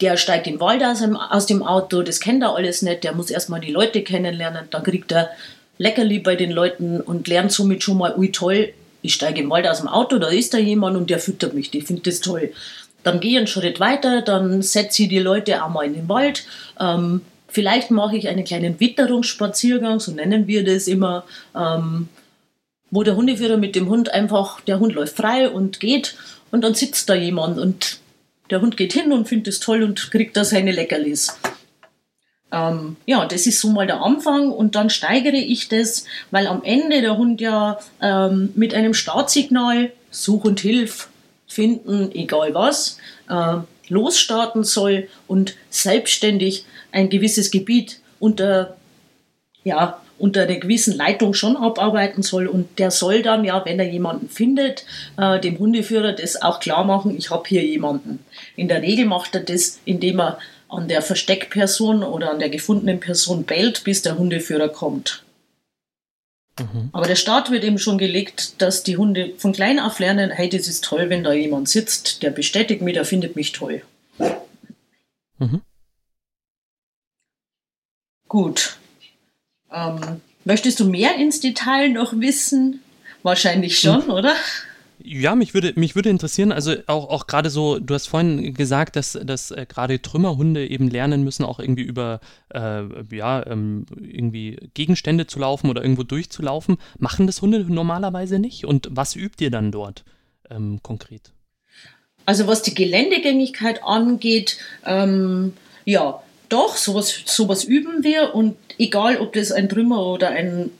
der 0.00 0.16
steigt 0.16 0.46
im 0.46 0.60
Wald 0.60 0.84
aus 0.84 1.00
dem, 1.00 1.16
aus 1.16 1.46
dem 1.46 1.64
Auto, 1.64 2.02
das 2.02 2.20
kennt 2.20 2.44
er 2.44 2.54
alles 2.54 2.82
nicht, 2.82 3.02
der 3.02 3.14
muss 3.14 3.30
erstmal 3.30 3.60
die 3.60 3.72
Leute 3.72 4.02
kennenlernen, 4.02 4.68
dann 4.70 4.82
kriegt 4.84 5.10
er 5.10 5.30
Leckerli 5.78 6.20
bei 6.20 6.36
den 6.36 6.52
Leuten 6.52 7.00
und 7.00 7.26
lernt 7.26 7.50
somit 7.50 7.82
schon 7.82 7.98
mal, 7.98 8.16
ui 8.16 8.30
toll, 8.30 8.72
ich 9.02 9.14
steige 9.14 9.40
im 9.40 9.50
Wald 9.50 9.66
aus 9.66 9.78
dem 9.78 9.88
Auto, 9.88 10.18
da 10.18 10.28
ist 10.28 10.54
da 10.54 10.58
jemand 10.58 10.96
und 10.96 11.10
der 11.10 11.18
füttert 11.18 11.54
mich, 11.54 11.72
ich 11.74 11.84
finde 11.84 12.02
das 12.02 12.20
toll. 12.20 12.52
Dann 13.02 13.20
gehe 13.20 13.32
ich 13.32 13.38
einen 13.38 13.46
Schritt 13.46 13.80
weiter, 13.80 14.22
dann 14.22 14.62
setze 14.62 15.02
ich 15.02 15.08
die 15.08 15.18
Leute 15.18 15.64
auch 15.64 15.70
mal 15.70 15.86
in 15.86 15.94
den 15.94 16.08
Wald. 16.08 16.44
Ähm, 16.78 17.22
vielleicht 17.48 17.90
mache 17.90 18.16
ich 18.16 18.28
einen 18.28 18.44
kleinen 18.44 18.78
Witterungsspaziergang, 18.78 20.00
so 20.00 20.12
nennen 20.12 20.46
wir 20.46 20.64
das 20.64 20.86
immer, 20.86 21.24
ähm, 21.56 22.08
wo 22.90 23.02
der 23.02 23.16
Hundeführer 23.16 23.56
mit 23.56 23.74
dem 23.74 23.88
Hund 23.88 24.12
einfach, 24.12 24.60
der 24.60 24.80
Hund 24.80 24.94
läuft 24.94 25.16
frei 25.16 25.48
und 25.48 25.80
geht 25.80 26.16
und 26.50 26.62
dann 26.62 26.74
sitzt 26.74 27.08
da 27.08 27.14
jemand 27.14 27.58
und 27.58 27.98
der 28.50 28.60
Hund 28.60 28.76
geht 28.76 28.92
hin 28.92 29.12
und 29.12 29.28
findet 29.28 29.48
es 29.48 29.60
toll 29.60 29.82
und 29.82 30.10
kriegt 30.10 30.36
da 30.36 30.44
seine 30.44 30.72
Leckerlis. 30.72 31.38
Ähm, 32.52 32.96
ja, 33.06 33.24
das 33.26 33.46
ist 33.46 33.60
so 33.60 33.68
mal 33.68 33.86
der 33.86 34.02
Anfang 34.02 34.50
und 34.50 34.74
dann 34.74 34.90
steigere 34.90 35.36
ich 35.36 35.68
das, 35.68 36.04
weil 36.32 36.48
am 36.48 36.64
Ende 36.64 37.00
der 37.00 37.16
Hund 37.16 37.40
ja 37.40 37.78
ähm, 38.02 38.50
mit 38.56 38.74
einem 38.74 38.92
Startsignal 38.92 39.92
Such 40.10 40.44
und 40.44 40.60
Hilf 40.60 41.08
finden, 41.50 42.12
egal 42.14 42.54
was, 42.54 42.98
äh, 43.28 43.56
losstarten 43.88 44.62
soll 44.62 45.08
und 45.26 45.56
selbstständig 45.68 46.64
ein 46.92 47.10
gewisses 47.10 47.50
Gebiet 47.50 48.00
unter 48.20 48.76
ja, 49.64 50.00
unter 50.18 50.42
einer 50.42 50.56
gewissen 50.56 50.96
Leitung 50.96 51.34
schon 51.34 51.56
abarbeiten 51.56 52.22
soll. 52.22 52.46
Und 52.46 52.78
der 52.78 52.90
soll 52.90 53.22
dann, 53.22 53.44
ja, 53.44 53.64
wenn 53.64 53.80
er 53.80 53.90
jemanden 53.90 54.28
findet, 54.28 54.84
äh, 55.16 55.40
dem 55.40 55.58
Hundeführer 55.58 56.12
das 56.12 56.40
auch 56.40 56.60
klar 56.60 56.84
machen, 56.84 57.16
ich 57.16 57.30
habe 57.30 57.44
hier 57.48 57.64
jemanden. 57.64 58.20
In 58.54 58.68
der 58.68 58.82
Regel 58.82 59.06
macht 59.06 59.34
er 59.34 59.40
das, 59.40 59.80
indem 59.84 60.20
er 60.20 60.38
an 60.68 60.88
der 60.88 61.02
Versteckperson 61.02 62.02
oder 62.02 62.30
an 62.30 62.38
der 62.38 62.50
gefundenen 62.50 63.00
Person 63.00 63.44
bellt, 63.44 63.82
bis 63.84 64.02
der 64.02 64.18
Hundeführer 64.18 64.68
kommt. 64.68 65.24
Mhm. 66.60 66.90
Aber 66.92 67.06
der 67.06 67.16
Start 67.16 67.50
wird 67.50 67.64
eben 67.64 67.78
schon 67.78 67.98
gelegt, 67.98 68.60
dass 68.60 68.82
die 68.82 68.96
Hunde 68.96 69.32
von 69.38 69.52
klein 69.52 69.80
auf 69.80 69.98
lernen, 69.98 70.30
hey, 70.30 70.48
das 70.48 70.68
ist 70.68 70.84
toll, 70.84 71.08
wenn 71.08 71.24
da 71.24 71.32
jemand 71.32 71.68
sitzt, 71.68 72.22
der 72.22 72.30
bestätigt 72.30 72.82
mich, 72.82 72.94
der 72.94 73.04
findet 73.04 73.36
mich 73.36 73.52
toll. 73.52 73.82
Mhm. 75.38 75.62
Gut, 78.28 78.76
ähm, 79.72 80.20
möchtest 80.44 80.80
du 80.80 80.84
mehr 80.84 81.16
ins 81.16 81.40
Detail 81.40 81.88
noch 81.88 82.12
wissen? 82.14 82.82
Wahrscheinlich 83.22 83.78
schon, 83.78 84.04
hm. 84.04 84.10
oder? 84.10 84.34
Ja, 85.12 85.34
mich 85.34 85.54
würde, 85.54 85.72
mich 85.74 85.96
würde 85.96 86.08
interessieren, 86.08 86.52
also 86.52 86.76
auch, 86.86 87.08
auch 87.08 87.26
gerade 87.26 87.50
so, 87.50 87.80
du 87.80 87.94
hast 87.94 88.06
vorhin 88.06 88.54
gesagt, 88.54 88.94
dass, 88.94 89.18
dass 89.20 89.50
äh, 89.50 89.66
gerade 89.68 90.00
Trümmerhunde 90.00 90.64
eben 90.68 90.88
lernen 90.88 91.24
müssen, 91.24 91.44
auch 91.44 91.58
irgendwie 91.58 91.82
über 91.82 92.20
äh, 92.54 92.82
ja, 93.10 93.44
ähm, 93.44 93.86
irgendwie 94.00 94.56
Gegenstände 94.74 95.26
zu 95.26 95.40
laufen 95.40 95.68
oder 95.68 95.82
irgendwo 95.82 96.04
durchzulaufen. 96.04 96.76
Machen 97.00 97.26
das 97.26 97.42
Hunde 97.42 97.64
normalerweise 97.68 98.38
nicht? 98.38 98.64
Und 98.64 98.86
was 98.92 99.16
übt 99.16 99.42
ihr 99.44 99.50
dann 99.50 99.72
dort 99.72 100.04
ähm, 100.48 100.78
konkret? 100.84 101.32
Also 102.24 102.46
was 102.46 102.62
die 102.62 102.74
Geländegängigkeit 102.74 103.82
angeht, 103.82 104.58
ähm, 104.86 105.54
ja, 105.86 106.22
doch, 106.50 106.76
sowas, 106.76 107.22
sowas 107.24 107.64
üben 107.64 108.04
wir 108.04 108.32
und 108.36 108.56
egal, 108.78 109.18
ob 109.18 109.32
das 109.32 109.50
ein 109.50 109.68
Trümmer 109.68 110.06
oder 110.06 110.28
ein 110.28 110.70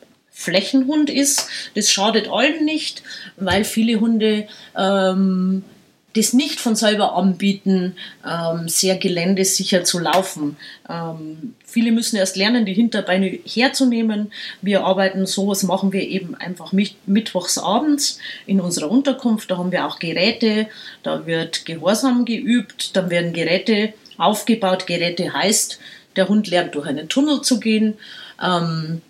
Flächenhund 0.41 1.11
ist, 1.11 1.49
das 1.75 1.91
schadet 1.91 2.29
allen 2.31 2.65
nicht, 2.65 3.03
weil 3.37 3.65
viele 3.65 4.01
Hunde 4.01 4.49
ähm, 4.75 5.63
das 6.15 6.33
nicht 6.33 6.61
von 6.61 6.75
selber 6.75 7.15
anbieten, 7.15 7.95
ähm, 8.27 8.69
sehr 8.69 8.97
geländesicher 8.97 9.85
zu 9.85 9.99
laufen. 9.99 10.57
Ähm, 10.89 11.55
viele 11.65 11.93
müssen 11.93 12.17
erst 12.17 12.37
lernen, 12.37 12.65
die 12.65 12.73
Hinterbeine 12.73 13.39
herzunehmen. 13.45 14.33
Wir 14.63 14.83
arbeiten 14.85 15.27
sowas, 15.27 15.63
machen 15.63 15.93
wir 15.93 16.09
eben 16.09 16.35
einfach 16.35 16.73
mittwochs 17.07 17.59
abends 17.59 18.19
in 18.47 18.61
unserer 18.61 18.91
Unterkunft. 18.91 19.51
Da 19.51 19.59
haben 19.59 19.73
wir 19.73 19.87
auch 19.87 19.99
Geräte, 19.99 20.69
da 21.03 21.27
wird 21.27 21.67
Gehorsam 21.67 22.25
geübt, 22.25 22.97
dann 22.97 23.11
werden 23.11 23.35
Geräte 23.35 23.93
aufgebaut. 24.17 24.87
Geräte 24.87 25.35
heißt, 25.35 25.79
der 26.17 26.29
Hund 26.29 26.49
lernt 26.49 26.75
durch 26.75 26.87
einen 26.87 27.09
Tunnel 27.09 27.43
zu 27.43 27.61
gehen. 27.61 27.99
Ähm, 28.43 29.03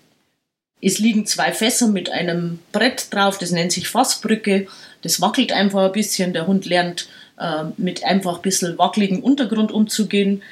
es 0.82 0.98
liegen 0.98 1.26
zwei 1.26 1.52
Fässer 1.52 1.88
mit 1.88 2.10
einem 2.10 2.58
Brett 2.72 3.12
drauf, 3.12 3.38
das 3.38 3.50
nennt 3.50 3.72
sich 3.72 3.88
Fassbrücke. 3.88 4.66
Das 5.02 5.20
wackelt 5.20 5.52
einfach 5.52 5.84
ein 5.84 5.92
bisschen. 5.92 6.32
Der 6.32 6.46
Hund 6.46 6.66
lernt 6.66 7.08
äh, 7.38 7.64
mit 7.76 8.04
einfach 8.04 8.36
ein 8.36 8.42
bisschen 8.42 8.78
wackeligen 8.78 9.22
Untergrund 9.22 9.72
umzugehen, 9.72 10.42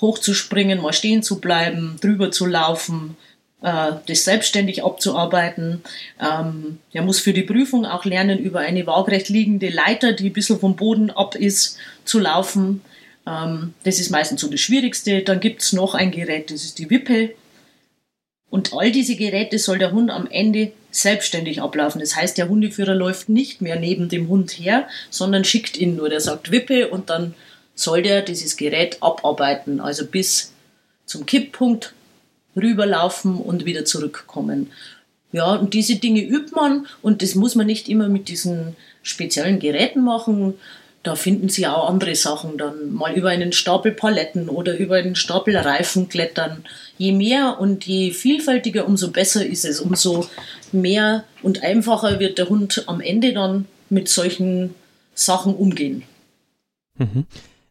hochzuspringen, 0.00 0.80
mal 0.80 0.92
stehen 0.92 1.22
zu 1.22 1.40
bleiben, 1.40 1.96
drüber 2.00 2.30
zu 2.30 2.46
laufen, 2.46 3.16
äh, 3.62 3.92
das 4.06 4.24
selbstständig 4.24 4.84
abzuarbeiten. 4.84 5.82
Ähm, 6.20 6.78
er 6.92 7.02
muss 7.02 7.20
für 7.20 7.32
die 7.32 7.42
Prüfung 7.42 7.86
auch 7.86 8.04
lernen, 8.04 8.38
über 8.38 8.60
eine 8.60 8.86
waagrecht 8.86 9.30
liegende 9.30 9.70
Leiter, 9.70 10.12
die 10.12 10.30
ein 10.30 10.34
bisschen 10.34 10.60
vom 10.60 10.76
Boden 10.76 11.10
ab 11.10 11.34
ist, 11.34 11.78
zu 12.04 12.18
laufen. 12.18 12.82
Ähm, 13.26 13.74
das 13.84 14.00
ist 14.00 14.10
meistens 14.10 14.42
so 14.42 14.48
das 14.48 14.60
Schwierigste. 14.60 15.22
Dann 15.22 15.40
gibt 15.40 15.62
es 15.62 15.72
noch 15.72 15.94
ein 15.94 16.10
Gerät, 16.10 16.50
das 16.50 16.64
ist 16.64 16.78
die 16.78 16.90
Wippe. 16.90 17.30
Und 18.50 18.72
all 18.72 18.90
diese 18.90 19.16
Geräte 19.16 19.58
soll 19.58 19.78
der 19.78 19.92
Hund 19.92 20.10
am 20.10 20.26
Ende 20.30 20.72
selbstständig 20.90 21.60
ablaufen. 21.60 22.00
Das 22.00 22.16
heißt, 22.16 22.38
der 22.38 22.48
Hundeführer 22.48 22.94
läuft 22.94 23.28
nicht 23.28 23.60
mehr 23.60 23.78
neben 23.78 24.08
dem 24.08 24.28
Hund 24.28 24.52
her, 24.52 24.88
sondern 25.10 25.44
schickt 25.44 25.76
ihn 25.76 25.96
nur. 25.96 26.08
Der 26.08 26.20
sagt 26.20 26.50
Wippe 26.50 26.88
und 26.88 27.10
dann 27.10 27.34
soll 27.74 28.02
der 28.02 28.22
dieses 28.22 28.56
Gerät 28.56 28.98
abarbeiten, 29.00 29.80
also 29.80 30.06
bis 30.06 30.52
zum 31.04 31.26
Kipppunkt 31.26 31.94
rüberlaufen 32.56 33.36
und 33.36 33.64
wieder 33.66 33.84
zurückkommen. 33.84 34.70
Ja, 35.30 35.54
und 35.54 35.74
diese 35.74 35.96
Dinge 35.96 36.22
übt 36.22 36.54
man 36.54 36.86
und 37.02 37.22
das 37.22 37.34
muss 37.34 37.54
man 37.54 37.66
nicht 37.66 37.88
immer 37.88 38.08
mit 38.08 38.28
diesen 38.28 38.76
speziellen 39.02 39.58
Geräten 39.58 40.02
machen 40.02 40.54
da 41.02 41.14
finden 41.14 41.48
Sie 41.48 41.66
auch 41.66 41.88
andere 41.88 42.14
Sachen, 42.14 42.58
dann 42.58 42.92
mal 42.92 43.14
über 43.14 43.30
einen 43.30 43.52
Stapel 43.52 43.92
Paletten 43.92 44.48
oder 44.48 44.76
über 44.76 44.96
einen 44.96 45.14
Stapel 45.14 45.56
Reifen 45.56 46.08
klettern. 46.08 46.64
Je 46.98 47.12
mehr 47.12 47.58
und 47.60 47.86
je 47.86 48.10
vielfältiger, 48.10 48.86
umso 48.86 49.10
besser 49.10 49.46
ist 49.46 49.64
es, 49.64 49.80
umso 49.80 50.26
mehr 50.72 51.24
und 51.42 51.62
einfacher 51.62 52.18
wird 52.18 52.38
der 52.38 52.48
Hund 52.48 52.84
am 52.86 53.00
Ende 53.00 53.32
dann 53.32 53.66
mit 53.90 54.08
solchen 54.08 54.74
Sachen 55.14 55.54
umgehen. 55.54 56.02
Mhm. 56.96 57.26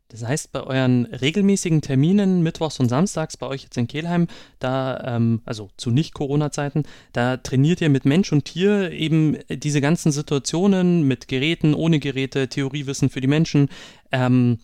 Das 0.10 0.24
heißt, 0.24 0.52
bei 0.54 0.62
euren 0.62 1.06
regelmäßigen 1.06 1.82
Terminen, 1.82 2.42
mittwochs 2.42 2.80
und 2.80 2.88
samstags, 2.88 3.36
bei 3.36 3.48
euch 3.48 3.64
jetzt 3.64 3.78
in 3.78 3.88
Kelheim, 3.88 4.28
da, 4.60 5.16
ähm, 5.16 5.42
also 5.46 5.70
zu 5.76 5.92
Nicht-Corona-Zeiten, 5.92 6.84
da 7.12 7.38
trainiert 7.38 7.82
ihr 7.82 7.90
mit 7.90 8.06
Mensch 8.06 8.32
und 8.32 8.46
Tier 8.46 8.92
eben 8.92 9.38
diese 9.50 9.82
ganzen 9.82 10.12
Situationen 10.12 11.04
mit 11.04 11.28
Geräten, 11.28 11.74
ohne 11.74 12.00
Geräte, 12.00 12.48
Theoriewissen 12.48 13.10
für 13.10 13.22
die 13.22 13.28
Menschen. 13.28 13.70
Ähm, 14.12 14.60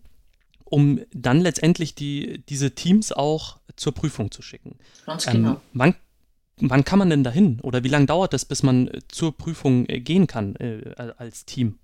um 0.73 1.01
dann 1.13 1.39
letztendlich 1.39 1.93
die, 1.93 2.43
diese 2.49 2.71
Teams 2.71 3.11
auch 3.11 3.59
zur 3.75 3.93
Prüfung 3.93 4.31
zu 4.31 4.41
schicken. 4.41 4.77
Ganz 5.05 5.27
genau. 5.27 5.51
Ähm, 5.51 5.57
wann, 5.73 5.95
wann 6.57 6.83
kann 6.83 6.97
man 6.97 7.11
denn 7.11 7.23
dahin? 7.23 7.59
Oder 7.61 7.83
wie 7.83 7.89
lange 7.89 8.07
dauert 8.07 8.33
es, 8.33 8.43
bis 8.43 8.63
man 8.63 8.89
zur 9.07 9.37
Prüfung 9.37 9.85
äh, 9.87 9.99
gehen 9.99 10.25
kann 10.25 10.55
äh, 10.55 10.95
als 11.17 11.45
Team? 11.45 11.77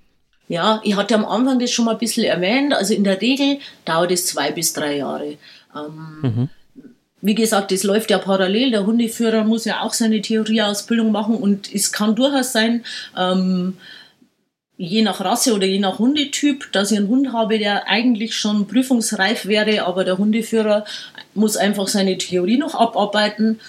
Ja, 0.49 0.81
ich 0.83 0.95
hatte 0.95 1.13
am 1.13 1.25
Anfang 1.25 1.59
das 1.59 1.71
schon 1.71 1.85
mal 1.85 1.91
ein 1.91 1.99
bisschen 1.99 2.25
erwähnt. 2.25 2.73
Also 2.73 2.95
in 2.95 3.03
der 3.03 3.21
Regel 3.21 3.59
dauert 3.85 4.11
es 4.11 4.25
zwei 4.25 4.51
bis 4.51 4.73
drei 4.73 4.97
Jahre. 4.97 5.37
Ähm, 5.75 6.19
mhm. 6.21 6.49
Wie 7.21 7.35
gesagt, 7.35 7.71
das 7.71 7.83
läuft 7.83 8.09
ja 8.09 8.17
parallel. 8.17 8.71
Der 8.71 8.85
Hundeführer 8.85 9.43
muss 9.43 9.65
ja 9.65 9.81
auch 9.81 9.93
seine 9.93 10.21
Theorieausbildung 10.21 11.11
machen 11.11 11.35
und 11.35 11.73
es 11.73 11.91
kann 11.91 12.15
durchaus 12.15 12.51
sein, 12.51 12.83
ähm, 13.15 13.77
je 14.75 15.03
nach 15.03 15.19
Rasse 15.19 15.53
oder 15.53 15.67
je 15.67 15.77
nach 15.77 15.99
Hundetyp, 15.99 16.71
dass 16.71 16.91
ich 16.91 16.97
einen 16.97 17.09
Hund 17.09 17.31
habe, 17.31 17.59
der 17.59 17.87
eigentlich 17.87 18.35
schon 18.35 18.65
prüfungsreif 18.67 19.45
wäre, 19.45 19.85
aber 19.85 20.03
der 20.03 20.17
Hundeführer 20.17 20.83
muss 21.35 21.57
einfach 21.57 21.87
seine 21.87 22.17
Theorie 22.17 22.57
noch 22.57 22.73
abarbeiten. 22.73 23.59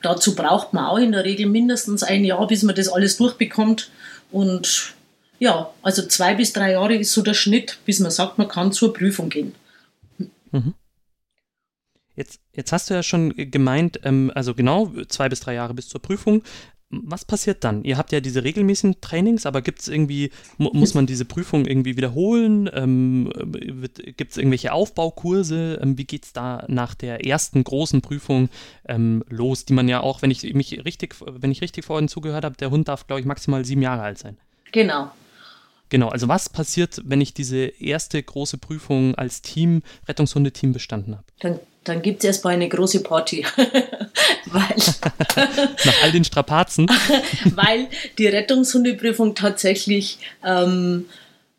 Dazu 0.00 0.34
braucht 0.34 0.72
man 0.72 0.86
auch 0.86 0.98
in 0.98 1.12
der 1.12 1.24
Regel 1.24 1.46
mindestens 1.46 2.02
ein 2.02 2.24
Jahr, 2.24 2.46
bis 2.46 2.62
man 2.62 2.74
das 2.74 2.88
alles 2.88 3.18
durchbekommt. 3.18 3.90
Und 4.30 4.94
ja, 5.42 5.74
also 5.82 6.06
zwei 6.06 6.36
bis 6.36 6.52
drei 6.52 6.70
Jahre 6.70 6.94
ist 6.94 7.12
so 7.12 7.20
der 7.20 7.34
Schnitt, 7.34 7.80
bis 7.84 7.98
man 7.98 8.12
sagt, 8.12 8.38
man 8.38 8.46
kann 8.46 8.70
zur 8.70 8.94
Prüfung 8.94 9.28
gehen. 9.28 9.56
Mhm. 10.52 10.74
Jetzt, 12.14 12.38
jetzt 12.52 12.70
hast 12.70 12.88
du 12.88 12.94
ja 12.94 13.02
schon 13.02 13.34
gemeint, 13.36 13.98
ähm, 14.04 14.30
also 14.36 14.54
genau 14.54 14.92
zwei 15.08 15.28
bis 15.28 15.40
drei 15.40 15.54
Jahre 15.54 15.74
bis 15.74 15.88
zur 15.88 16.00
Prüfung. 16.00 16.44
Was 16.90 17.24
passiert 17.24 17.64
dann? 17.64 17.82
Ihr 17.82 17.98
habt 17.98 18.12
ja 18.12 18.20
diese 18.20 18.44
regelmäßigen 18.44 19.00
Trainings, 19.00 19.44
aber 19.44 19.62
gibt 19.62 19.80
es 19.80 19.88
irgendwie, 19.88 20.30
mu 20.58 20.70
muss 20.74 20.94
man 20.94 21.06
diese 21.06 21.24
Prüfung 21.24 21.66
irgendwie 21.66 21.96
wiederholen? 21.96 22.70
Ähm, 22.72 23.32
gibt 24.16 24.30
es 24.30 24.36
irgendwelche 24.36 24.72
Aufbaukurse? 24.72 25.80
Ähm, 25.82 25.98
wie 25.98 26.04
geht 26.04 26.26
es 26.26 26.32
da 26.32 26.64
nach 26.68 26.94
der 26.94 27.26
ersten 27.26 27.64
großen 27.64 28.00
Prüfung 28.00 28.48
ähm, 28.86 29.24
los, 29.28 29.64
die 29.64 29.72
man 29.72 29.88
ja 29.88 30.02
auch, 30.02 30.22
wenn 30.22 30.30
ich 30.30 30.54
mich 30.54 30.84
richtig, 30.84 31.16
wenn 31.26 31.50
ich 31.50 31.62
richtig 31.62 31.84
vorhin 31.84 32.06
zugehört 32.06 32.44
habe, 32.44 32.56
der 32.56 32.70
Hund 32.70 32.86
darf, 32.86 33.08
glaube 33.08 33.18
ich, 33.18 33.26
maximal 33.26 33.64
sieben 33.64 33.82
Jahre 33.82 34.02
alt 34.02 34.18
sein. 34.18 34.36
Genau. 34.70 35.10
Genau, 35.92 36.08
also 36.08 36.26
was 36.26 36.48
passiert, 36.48 37.02
wenn 37.04 37.20
ich 37.20 37.34
diese 37.34 37.66
erste 37.66 38.22
große 38.22 38.56
Prüfung 38.56 39.14
als 39.14 39.42
Team, 39.42 39.82
Rettungshundeteam 40.08 40.72
bestanden 40.72 41.16
habe? 41.16 41.26
Dann, 41.40 41.60
dann 41.84 42.00
gibt 42.00 42.20
es 42.20 42.24
erstmal 42.24 42.54
eine 42.54 42.66
große 42.66 43.02
Party. 43.02 43.44
weil, 44.46 44.74
Nach 45.84 46.02
all 46.02 46.10
den 46.10 46.24
Strapazen. 46.24 46.86
weil 47.54 47.88
die 48.16 48.26
Rettungshundeprüfung 48.26 49.34
tatsächlich, 49.34 50.16
ähm, 50.42 51.04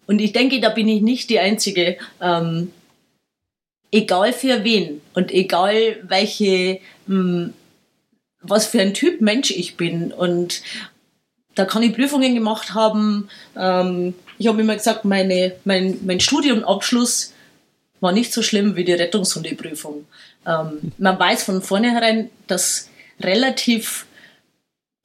und 0.08 0.20
ich 0.20 0.34
denke, 0.34 0.60
da 0.60 0.70
bin 0.70 0.88
ich 0.88 1.04
nicht 1.04 1.30
die 1.30 1.38
Einzige, 1.38 1.98
ähm, 2.20 2.72
egal 3.92 4.34
für 4.34 4.64
wen 4.64 5.00
und 5.14 5.32
egal 5.32 5.98
welche, 6.08 6.80
mh, 7.06 7.16
hm, 7.16 7.54
was 8.42 8.66
für 8.66 8.82
ein 8.82 8.96
Typ 8.96 9.22
Mensch 9.22 9.52
ich 9.52 9.78
bin 9.78 10.12
und 10.12 10.64
da 11.56 11.66
kann 11.66 11.84
ich 11.84 11.96
Prüfungen 11.96 12.34
gemacht 12.34 12.74
haben. 12.74 13.30
Ähm, 13.58 14.14
ich 14.38 14.48
habe 14.48 14.62
immer 14.62 14.76
gesagt, 14.76 15.06
meine, 15.06 15.54
mein, 15.66 16.00
mein 16.04 16.20
Studiumabschluss 16.20 17.34
war 18.00 18.12
nicht 18.12 18.34
so 18.34 18.42
schlimm 18.42 18.76
wie 18.76 18.84
die 18.84 18.94
Rettungshundeprüfung. 18.94 20.06
Ähm, 20.46 20.92
man 20.98 21.20
weiß 21.20 21.44
von 21.44 21.62
vornherein, 21.62 22.30
dass 22.48 22.90
relativ 23.22 24.06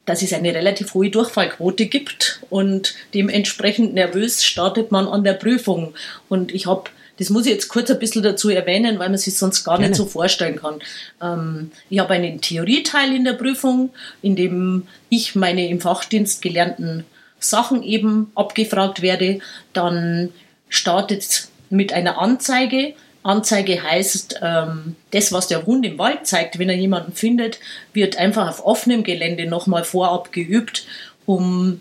dass 0.08 0.22
es 0.22 0.32
eine 0.32 0.54
relativ 0.54 0.94
hohe 0.94 1.10
Durchfallquote 1.10 1.84
gibt 1.84 2.40
und 2.48 2.94
dementsprechend 3.12 3.92
nervös 3.92 4.42
startet 4.42 4.90
man 4.90 5.06
an 5.06 5.22
der 5.22 5.34
Prüfung. 5.34 5.92
Und 6.30 6.54
ich 6.54 6.66
habe 6.66 6.84
das 7.18 7.30
muss 7.30 7.46
ich 7.46 7.52
jetzt 7.52 7.68
kurz 7.68 7.90
ein 7.90 7.98
bisschen 7.98 8.22
dazu 8.22 8.48
erwähnen, 8.48 8.98
weil 8.98 9.08
man 9.08 9.18
sich 9.18 9.36
sonst 9.36 9.64
gar 9.64 9.76
Gerne. 9.76 9.90
nicht 9.90 9.98
so 9.98 10.06
vorstellen 10.06 10.56
kann. 10.56 10.80
Ähm, 11.20 11.72
ich 11.90 11.98
habe 11.98 12.14
einen 12.14 12.40
Theorieteil 12.40 13.14
in 13.14 13.24
der 13.24 13.32
Prüfung, 13.32 13.90
in 14.22 14.36
dem 14.36 14.86
ich 15.08 15.34
meine 15.34 15.68
im 15.68 15.80
Fachdienst 15.80 16.42
gelernten 16.42 17.04
Sachen 17.40 17.82
eben 17.82 18.30
abgefragt 18.34 19.02
werde. 19.02 19.40
Dann 19.72 20.30
startet 20.68 21.22
es 21.22 21.50
mit 21.70 21.92
einer 21.92 22.18
Anzeige. 22.18 22.94
Anzeige 23.22 23.82
heißt, 23.82 24.36
ähm, 24.42 24.96
das, 25.10 25.32
was 25.32 25.48
der 25.48 25.66
Hund 25.66 25.84
im 25.84 25.98
Wald 25.98 26.26
zeigt, 26.26 26.58
wenn 26.58 26.68
er 26.68 26.76
jemanden 26.76 27.12
findet, 27.12 27.58
wird 27.92 28.16
einfach 28.16 28.48
auf 28.48 28.64
offenem 28.64 29.02
Gelände 29.02 29.46
nochmal 29.46 29.84
vorab 29.84 30.32
geübt, 30.32 30.86
um 31.26 31.80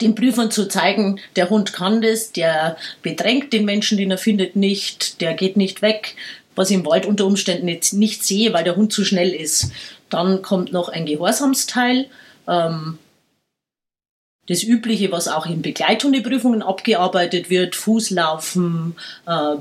den 0.00 0.14
Prüfern 0.14 0.50
zu 0.50 0.66
zeigen, 0.68 1.20
der 1.36 1.50
Hund 1.50 1.72
kann 1.72 2.02
das, 2.02 2.32
der 2.32 2.76
bedrängt 3.02 3.52
den 3.52 3.64
Menschen, 3.64 3.98
den 3.98 4.10
er 4.10 4.18
findet, 4.18 4.56
nicht, 4.56 5.20
der 5.20 5.34
geht 5.34 5.56
nicht 5.56 5.82
weg, 5.82 6.14
was 6.54 6.70
ich 6.70 6.76
im 6.76 6.86
Wald 6.86 7.06
unter 7.06 7.26
Umständen 7.26 7.68
jetzt 7.68 7.92
nicht 7.92 8.24
sehe, 8.24 8.52
weil 8.52 8.64
der 8.64 8.76
Hund 8.76 8.92
zu 8.92 9.04
schnell 9.04 9.30
ist. 9.30 9.70
Dann 10.10 10.42
kommt 10.42 10.72
noch 10.72 10.88
ein 10.88 11.06
Gehorsamsteil. 11.06 12.06
Ähm, 12.46 12.98
das 14.48 14.62
Übliche, 14.62 15.12
was 15.12 15.28
auch 15.28 15.46
in 15.46 15.62
Begleithundeprüfungen 15.62 16.62
abgearbeitet 16.62 17.50
wird, 17.50 17.76
Fußlaufen, 17.76 18.96
äh, 19.26 19.56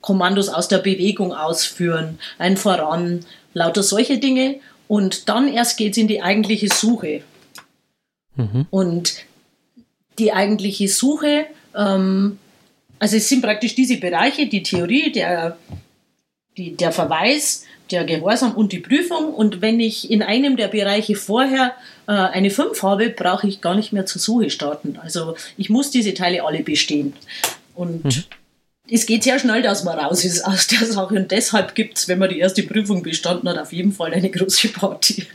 Kommandos 0.00 0.48
aus 0.48 0.68
der 0.68 0.78
Bewegung 0.78 1.32
ausführen, 1.32 2.18
ein 2.38 2.56
Voran, 2.56 3.24
lauter 3.54 3.82
solche 3.82 4.18
Dinge. 4.18 4.60
Und 4.86 5.28
dann 5.28 5.48
erst 5.48 5.78
geht 5.78 5.92
es 5.92 5.98
in 5.98 6.06
die 6.06 6.22
eigentliche 6.22 6.68
Suche. 6.68 7.22
Mhm. 8.36 8.66
Und 8.70 9.14
die 10.18 10.32
eigentliche 10.32 10.88
Suche, 10.88 11.46
ähm, 11.76 12.38
also 12.98 13.16
es 13.16 13.28
sind 13.28 13.42
praktisch 13.42 13.74
diese 13.74 13.98
Bereiche, 13.98 14.46
die 14.46 14.62
Theorie, 14.62 15.12
der, 15.12 15.56
die, 16.56 16.76
der 16.76 16.92
Verweis, 16.92 17.64
der 17.90 18.04
Gehorsam 18.04 18.54
und 18.54 18.72
die 18.72 18.78
Prüfung. 18.78 19.32
Und 19.34 19.60
wenn 19.60 19.80
ich 19.80 20.10
in 20.10 20.22
einem 20.22 20.56
der 20.56 20.68
Bereiche 20.68 21.14
vorher 21.14 21.74
äh, 22.06 22.12
eine 22.12 22.50
5 22.50 22.82
habe, 22.82 23.10
brauche 23.10 23.46
ich 23.46 23.60
gar 23.60 23.74
nicht 23.74 23.92
mehr 23.92 24.06
zur 24.06 24.20
Suche 24.20 24.50
starten. 24.50 24.98
Also 25.00 25.36
ich 25.56 25.70
muss 25.70 25.90
diese 25.90 26.14
Teile 26.14 26.44
alle 26.44 26.62
bestehen. 26.62 27.12
Und 27.74 28.04
mhm. 28.04 28.24
es 28.90 29.06
geht 29.06 29.24
sehr 29.24 29.38
schnell, 29.38 29.62
dass 29.62 29.84
man 29.84 29.98
raus 29.98 30.24
ist 30.24 30.42
aus 30.44 30.66
der 30.66 30.86
Sache. 30.86 31.14
Und 31.14 31.30
deshalb 31.30 31.74
gibt 31.74 31.98
es, 31.98 32.08
wenn 32.08 32.18
man 32.18 32.30
die 32.30 32.38
erste 32.38 32.62
Prüfung 32.62 33.02
bestanden 33.02 33.48
hat, 33.48 33.58
auf 33.58 33.72
jeden 33.72 33.92
Fall 33.92 34.14
eine 34.14 34.30
große 34.30 34.68
Party. 34.68 35.26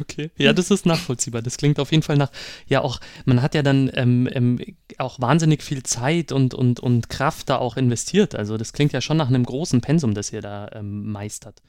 Okay, 0.00 0.30
ja, 0.36 0.52
das 0.52 0.70
ist 0.70 0.86
nachvollziehbar. 0.86 1.42
Das 1.42 1.56
klingt 1.56 1.78
auf 1.78 1.90
jeden 1.90 2.02
Fall 2.02 2.16
nach, 2.16 2.30
ja 2.66 2.82
auch, 2.82 3.00
man 3.24 3.42
hat 3.42 3.54
ja 3.54 3.62
dann 3.62 3.90
ähm, 3.94 4.28
ähm, 4.32 4.58
auch 4.98 5.20
wahnsinnig 5.20 5.62
viel 5.62 5.82
Zeit 5.82 6.32
und, 6.32 6.54
und, 6.54 6.80
und 6.80 7.08
Kraft 7.08 7.48
da 7.48 7.56
auch 7.56 7.76
investiert. 7.76 8.34
Also 8.34 8.56
das 8.56 8.72
klingt 8.72 8.92
ja 8.92 9.00
schon 9.00 9.16
nach 9.16 9.28
einem 9.28 9.44
großen 9.44 9.80
Pensum, 9.80 10.14
das 10.14 10.32
ihr 10.32 10.42
da 10.42 10.70
ähm, 10.72 11.10
meistert. 11.10 11.62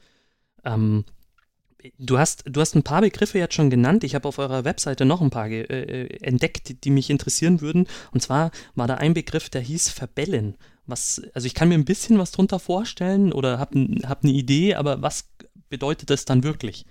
Ähm, 0.64 1.04
du, 1.98 2.18
hast, 2.18 2.44
du 2.46 2.60
hast 2.60 2.74
ein 2.74 2.82
paar 2.82 3.00
Begriffe 3.00 3.38
jetzt 3.38 3.54
schon 3.54 3.70
genannt. 3.70 4.04
Ich 4.04 4.14
habe 4.14 4.28
auf 4.28 4.38
eurer 4.38 4.64
Webseite 4.64 5.04
noch 5.04 5.20
ein 5.20 5.30
paar 5.30 5.48
äh, 5.48 5.62
äh, 5.62 6.18
entdeckt, 6.22 6.84
die 6.84 6.90
mich 6.90 7.10
interessieren 7.10 7.60
würden. 7.60 7.86
Und 8.12 8.22
zwar 8.22 8.50
war 8.74 8.86
da 8.86 8.94
ein 8.94 9.14
Begriff, 9.14 9.48
der 9.48 9.62
hieß 9.62 9.90
Verbellen. 9.90 10.56
Was, 10.86 11.22
also 11.34 11.46
ich 11.46 11.54
kann 11.54 11.68
mir 11.68 11.74
ein 11.74 11.84
bisschen 11.84 12.18
was 12.18 12.32
drunter 12.32 12.58
vorstellen 12.58 13.32
oder 13.32 13.58
habe 13.58 13.78
hab 14.04 14.24
eine 14.24 14.32
Idee, 14.32 14.74
aber 14.74 15.00
was 15.00 15.28
bedeutet 15.68 16.10
das 16.10 16.24
dann 16.24 16.42
wirklich? 16.42 16.86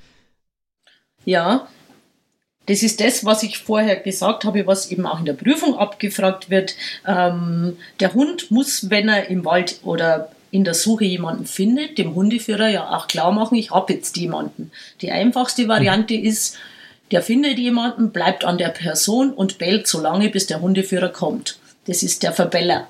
Ja, 1.25 1.67
das 2.67 2.83
ist 2.83 3.01
das, 3.01 3.25
was 3.25 3.43
ich 3.43 3.57
vorher 3.57 3.95
gesagt 3.95 4.45
habe, 4.45 4.67
was 4.67 4.91
eben 4.91 5.05
auch 5.05 5.19
in 5.19 5.25
der 5.25 5.33
Prüfung 5.33 5.77
abgefragt 5.77 6.49
wird. 6.49 6.75
Ähm, 7.07 7.77
der 7.99 8.13
Hund 8.13 8.51
muss, 8.51 8.89
wenn 8.89 9.09
er 9.09 9.29
im 9.29 9.45
Wald 9.45 9.79
oder 9.83 10.31
in 10.51 10.63
der 10.63 10.73
Suche 10.73 11.05
jemanden 11.05 11.45
findet, 11.45 11.97
dem 11.97 12.13
Hundeführer 12.13 12.69
ja 12.69 12.89
auch 12.95 13.07
klar 13.07 13.31
machen, 13.31 13.55
ich 13.55 13.71
habe 13.71 13.93
jetzt 13.93 14.17
jemanden. 14.17 14.71
Die 15.01 15.11
einfachste 15.11 15.67
Variante 15.67 16.17
mhm. 16.17 16.25
ist, 16.25 16.57
der 17.09 17.21
findet 17.21 17.57
jemanden, 17.57 18.11
bleibt 18.11 18.45
an 18.45 18.57
der 18.57 18.69
Person 18.69 19.33
und 19.33 19.57
bellt 19.57 19.87
so 19.87 19.99
lange, 19.99 20.29
bis 20.29 20.47
der 20.47 20.61
Hundeführer 20.61 21.09
kommt. 21.09 21.57
Das 21.87 22.03
ist 22.03 22.21
der 22.23 22.31
Verbeller. 22.31 22.87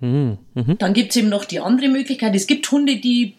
Mhm. 0.00 0.38
Mhm. 0.54 0.78
Dann 0.78 0.92
gibt 0.92 1.10
es 1.10 1.16
eben 1.16 1.28
noch 1.28 1.44
die 1.44 1.60
andere 1.60 1.88
Möglichkeit. 1.88 2.34
Es 2.34 2.46
gibt 2.46 2.70
Hunde, 2.70 2.96
die 2.96 3.34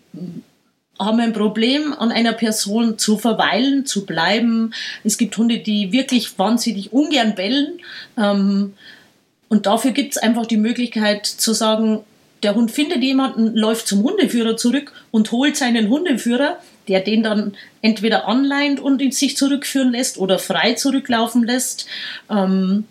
haben 0.99 1.19
ein 1.19 1.33
Problem, 1.33 1.93
an 1.93 2.11
einer 2.11 2.33
Person 2.33 2.97
zu 2.97 3.17
verweilen, 3.17 3.85
zu 3.85 4.05
bleiben. 4.05 4.73
Es 5.03 5.17
gibt 5.17 5.37
Hunde, 5.37 5.59
die 5.59 5.91
wirklich 5.91 6.37
wahnsinnig 6.37 6.93
ungern 6.93 7.35
bellen. 7.35 7.79
Ähm, 8.17 8.73
und 9.49 9.65
dafür 9.65 9.91
gibt 9.91 10.15
es 10.15 10.21
einfach 10.21 10.45
die 10.45 10.57
Möglichkeit 10.57 11.25
zu 11.25 11.53
sagen, 11.53 12.03
der 12.43 12.55
Hund 12.55 12.71
findet 12.71 13.03
jemanden, 13.03 13.55
läuft 13.55 13.87
zum 13.87 14.03
Hundeführer 14.03 14.57
zurück 14.57 14.93
und 15.11 15.31
holt 15.31 15.57
seinen 15.57 15.89
Hundeführer, 15.89 16.57
der 16.87 17.01
den 17.01 17.23
dann 17.23 17.53
entweder 17.81 18.27
anleint 18.27 18.79
und 18.79 19.01
in 19.01 19.11
sich 19.11 19.37
zurückführen 19.37 19.91
lässt 19.91 20.17
oder 20.17 20.39
frei 20.39 20.73
zurücklaufen 20.73 21.43
lässt. 21.43 21.87
Ähm, 22.29 22.85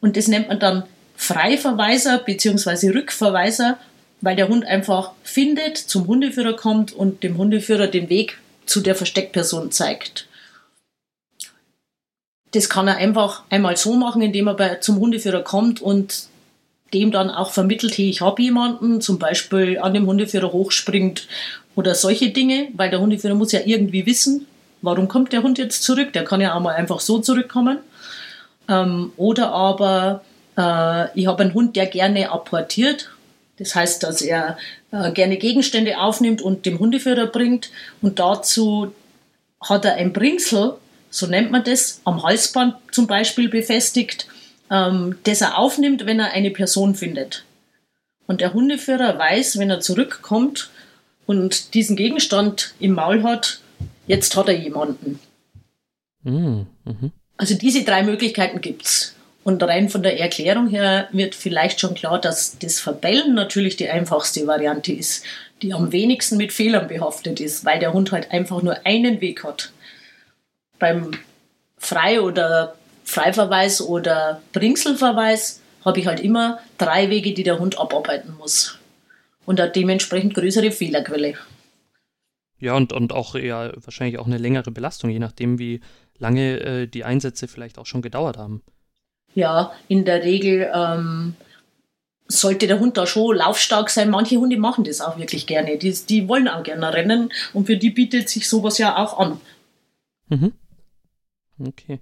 und 0.00 0.16
das 0.16 0.28
nennt 0.28 0.48
man 0.48 0.58
dann 0.58 0.84
Freiverweiser 1.16 2.18
bzw. 2.18 2.90
Rückverweiser 2.90 3.78
weil 4.20 4.36
der 4.36 4.48
Hund 4.48 4.64
einfach 4.64 5.12
findet, 5.22 5.78
zum 5.78 6.06
Hundeführer 6.06 6.54
kommt 6.54 6.92
und 6.92 7.22
dem 7.22 7.36
Hundeführer 7.36 7.86
den 7.86 8.08
Weg 8.08 8.38
zu 8.66 8.80
der 8.80 8.94
Versteckperson 8.94 9.70
zeigt. 9.70 10.26
Das 12.52 12.68
kann 12.68 12.88
er 12.88 12.96
einfach 12.96 13.42
einmal 13.50 13.76
so 13.76 13.94
machen, 13.94 14.22
indem 14.22 14.48
er 14.48 14.54
bei, 14.54 14.74
zum 14.76 14.98
Hundeführer 14.98 15.42
kommt 15.42 15.80
und 15.80 16.28
dem 16.94 17.10
dann 17.10 17.30
auch 17.30 17.50
vermittelt, 17.50 17.96
hey, 17.98 18.08
ich 18.08 18.22
habe 18.22 18.42
jemanden, 18.42 19.00
zum 19.00 19.18
Beispiel 19.18 19.78
an 19.78 19.94
dem 19.94 20.06
Hundeführer 20.06 20.52
hochspringt 20.52 21.28
oder 21.74 21.94
solche 21.94 22.30
Dinge, 22.30 22.68
weil 22.74 22.90
der 22.90 23.00
Hundeführer 23.00 23.34
muss 23.34 23.52
ja 23.52 23.60
irgendwie 23.64 24.06
wissen, 24.06 24.46
warum 24.80 25.08
kommt 25.08 25.32
der 25.32 25.42
Hund 25.42 25.58
jetzt 25.58 25.82
zurück? 25.82 26.12
Der 26.12 26.24
kann 26.24 26.40
ja 26.40 26.54
auch 26.54 26.60
mal 26.60 26.74
einfach 26.74 27.00
so 27.00 27.18
zurückkommen. 27.18 27.78
Ähm, 28.68 29.12
oder 29.16 29.52
aber 29.52 30.22
äh, 30.56 31.18
ich 31.18 31.26
habe 31.26 31.42
einen 31.42 31.54
Hund, 31.54 31.76
der 31.76 31.86
gerne 31.86 32.30
apportiert. 32.30 33.10
Das 33.58 33.74
heißt, 33.74 34.02
dass 34.02 34.22
er 34.22 34.56
äh, 34.90 35.12
gerne 35.12 35.36
Gegenstände 35.36 35.98
aufnimmt 35.98 36.42
und 36.42 36.66
dem 36.66 36.78
Hundeführer 36.78 37.26
bringt. 37.26 37.70
Und 38.00 38.18
dazu 38.18 38.92
hat 39.60 39.84
er 39.84 39.94
ein 39.94 40.12
Bringsel, 40.12 40.74
so 41.10 41.26
nennt 41.26 41.50
man 41.50 41.64
das, 41.64 42.00
am 42.04 42.22
Halsband 42.22 42.76
zum 42.92 43.06
Beispiel 43.06 43.48
befestigt, 43.48 44.28
ähm, 44.70 45.18
das 45.24 45.40
er 45.40 45.58
aufnimmt, 45.58 46.06
wenn 46.06 46.20
er 46.20 46.32
eine 46.32 46.50
Person 46.50 46.94
findet. 46.94 47.44
Und 48.26 48.40
der 48.40 48.52
Hundeführer 48.52 49.18
weiß, 49.18 49.58
wenn 49.58 49.70
er 49.70 49.80
zurückkommt 49.80 50.70
und 51.26 51.74
diesen 51.74 51.96
Gegenstand 51.96 52.74
im 52.78 52.92
Maul 52.92 53.22
hat, 53.22 53.60
jetzt 54.06 54.36
hat 54.36 54.48
er 54.48 54.58
jemanden. 54.58 55.18
Mhm. 56.22 56.66
Mhm. 56.84 57.12
Also 57.36 57.54
diese 57.54 57.84
drei 57.84 58.02
Möglichkeiten 58.02 58.60
gibt 58.60 58.84
es. 58.84 59.14
Und 59.48 59.62
rein 59.62 59.88
von 59.88 60.02
der 60.02 60.20
Erklärung 60.20 60.68
her 60.68 61.08
wird 61.10 61.34
vielleicht 61.34 61.80
schon 61.80 61.94
klar, 61.94 62.20
dass 62.20 62.58
das 62.58 62.80
Verbellen 62.80 63.34
natürlich 63.34 63.76
die 63.76 63.88
einfachste 63.88 64.46
Variante 64.46 64.92
ist, 64.92 65.24
die 65.62 65.72
am 65.72 65.90
wenigsten 65.90 66.36
mit 66.36 66.52
Fehlern 66.52 66.86
behaftet 66.86 67.40
ist, 67.40 67.64
weil 67.64 67.78
der 67.78 67.94
Hund 67.94 68.12
halt 68.12 68.30
einfach 68.30 68.60
nur 68.60 68.84
einen 68.84 69.22
Weg 69.22 69.44
hat. 69.44 69.72
Beim 70.78 71.12
Frei- 71.78 72.20
oder 72.20 72.74
Freiverweis 73.04 73.80
oder 73.80 74.42
Bringselverweis 74.52 75.62
habe 75.82 75.98
ich 75.98 76.06
halt 76.06 76.20
immer 76.20 76.58
drei 76.76 77.08
Wege, 77.08 77.32
die 77.32 77.42
der 77.42 77.58
Hund 77.58 77.80
abarbeiten 77.80 78.36
muss. 78.36 78.78
Und 79.46 79.62
eine 79.62 79.70
dementsprechend 79.70 80.34
größere 80.34 80.72
Fehlerquelle. 80.72 81.38
Ja, 82.58 82.76
und, 82.76 82.92
und 82.92 83.14
auch 83.14 83.34
ja, 83.34 83.72
wahrscheinlich 83.82 84.18
auch 84.18 84.26
eine 84.26 84.36
längere 84.36 84.70
Belastung, 84.70 85.08
je 85.08 85.20
nachdem, 85.20 85.58
wie 85.58 85.80
lange 86.18 86.60
äh, 86.60 86.86
die 86.86 87.04
Einsätze 87.04 87.48
vielleicht 87.48 87.78
auch 87.78 87.86
schon 87.86 88.02
gedauert 88.02 88.36
haben. 88.36 88.62
Ja, 89.34 89.72
in 89.88 90.04
der 90.04 90.22
Regel 90.24 90.70
ähm, 90.74 91.34
sollte 92.26 92.66
der 92.66 92.78
Hund 92.78 92.96
da 92.96 93.06
schon 93.06 93.36
laufstark 93.36 93.90
sein. 93.90 94.10
Manche 94.10 94.36
Hunde 94.36 94.58
machen 94.58 94.84
das 94.84 95.00
auch 95.00 95.18
wirklich 95.18 95.46
gerne. 95.46 95.78
Die, 95.78 95.92
die 95.92 96.28
wollen 96.28 96.48
auch 96.48 96.62
gerne 96.62 96.92
rennen 96.92 97.30
und 97.52 97.66
für 97.66 97.76
die 97.76 97.90
bietet 97.90 98.28
sich 98.28 98.48
sowas 98.48 98.78
ja 98.78 98.96
auch 98.96 99.18
an. 99.18 99.40
Mhm. 100.28 100.52
Okay. 101.58 101.98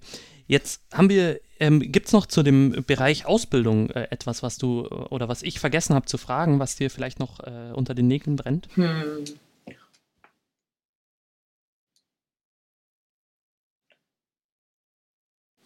Jetzt 0.47 0.81
haben 0.93 1.09
wir, 1.09 1.39
ähm, 1.59 1.79
gibt 1.91 2.07
es 2.07 2.13
noch 2.13 2.25
zu 2.25 2.43
dem 2.43 2.83
Bereich 2.85 3.25
Ausbildung 3.25 3.89
äh, 3.89 4.07
etwas, 4.11 4.43
was 4.43 4.57
du 4.57 4.87
oder 4.87 5.27
was 5.27 5.43
ich 5.43 5.59
vergessen 5.59 5.95
habe 5.95 6.05
zu 6.05 6.17
fragen, 6.17 6.59
was 6.59 6.75
dir 6.75 6.89
vielleicht 6.89 7.19
noch 7.19 7.39
äh, 7.39 7.71
unter 7.73 7.95
den 7.95 8.07
Nägeln 8.07 8.35
brennt? 8.35 8.67
Hm. 8.75 9.23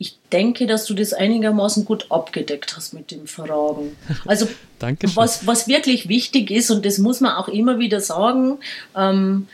Ich 0.01 0.17
denke, 0.31 0.65
dass 0.65 0.85
du 0.85 0.95
das 0.95 1.13
einigermaßen 1.13 1.85
gut 1.85 2.07
abgedeckt 2.09 2.75
hast 2.75 2.95
mit 2.95 3.11
den 3.11 3.27
Fragen. 3.27 3.95
Also 4.25 4.47
was, 5.13 5.45
was 5.45 5.67
wirklich 5.67 6.09
wichtig 6.09 6.49
ist, 6.49 6.71
und 6.71 6.87
das 6.87 6.97
muss 6.97 7.21
man 7.21 7.35
auch 7.35 7.47
immer 7.47 7.77
wieder 7.77 8.01
sagen, 8.01 8.57
ähm, 8.97 9.47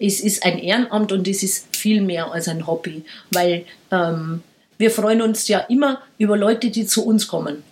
es 0.00 0.18
ist 0.18 0.44
ein 0.44 0.58
Ehrenamt 0.58 1.12
und 1.12 1.28
es 1.28 1.44
ist 1.44 1.76
viel 1.76 2.00
mehr 2.00 2.32
als 2.32 2.48
ein 2.48 2.66
Hobby, 2.66 3.04
weil 3.30 3.66
ähm, 3.92 4.42
wir 4.78 4.90
freuen 4.90 5.22
uns 5.22 5.46
ja 5.46 5.60
immer 5.60 6.02
über 6.18 6.36
Leute, 6.36 6.70
die 6.70 6.84
zu 6.84 7.06
uns 7.06 7.28
kommen. 7.28 7.62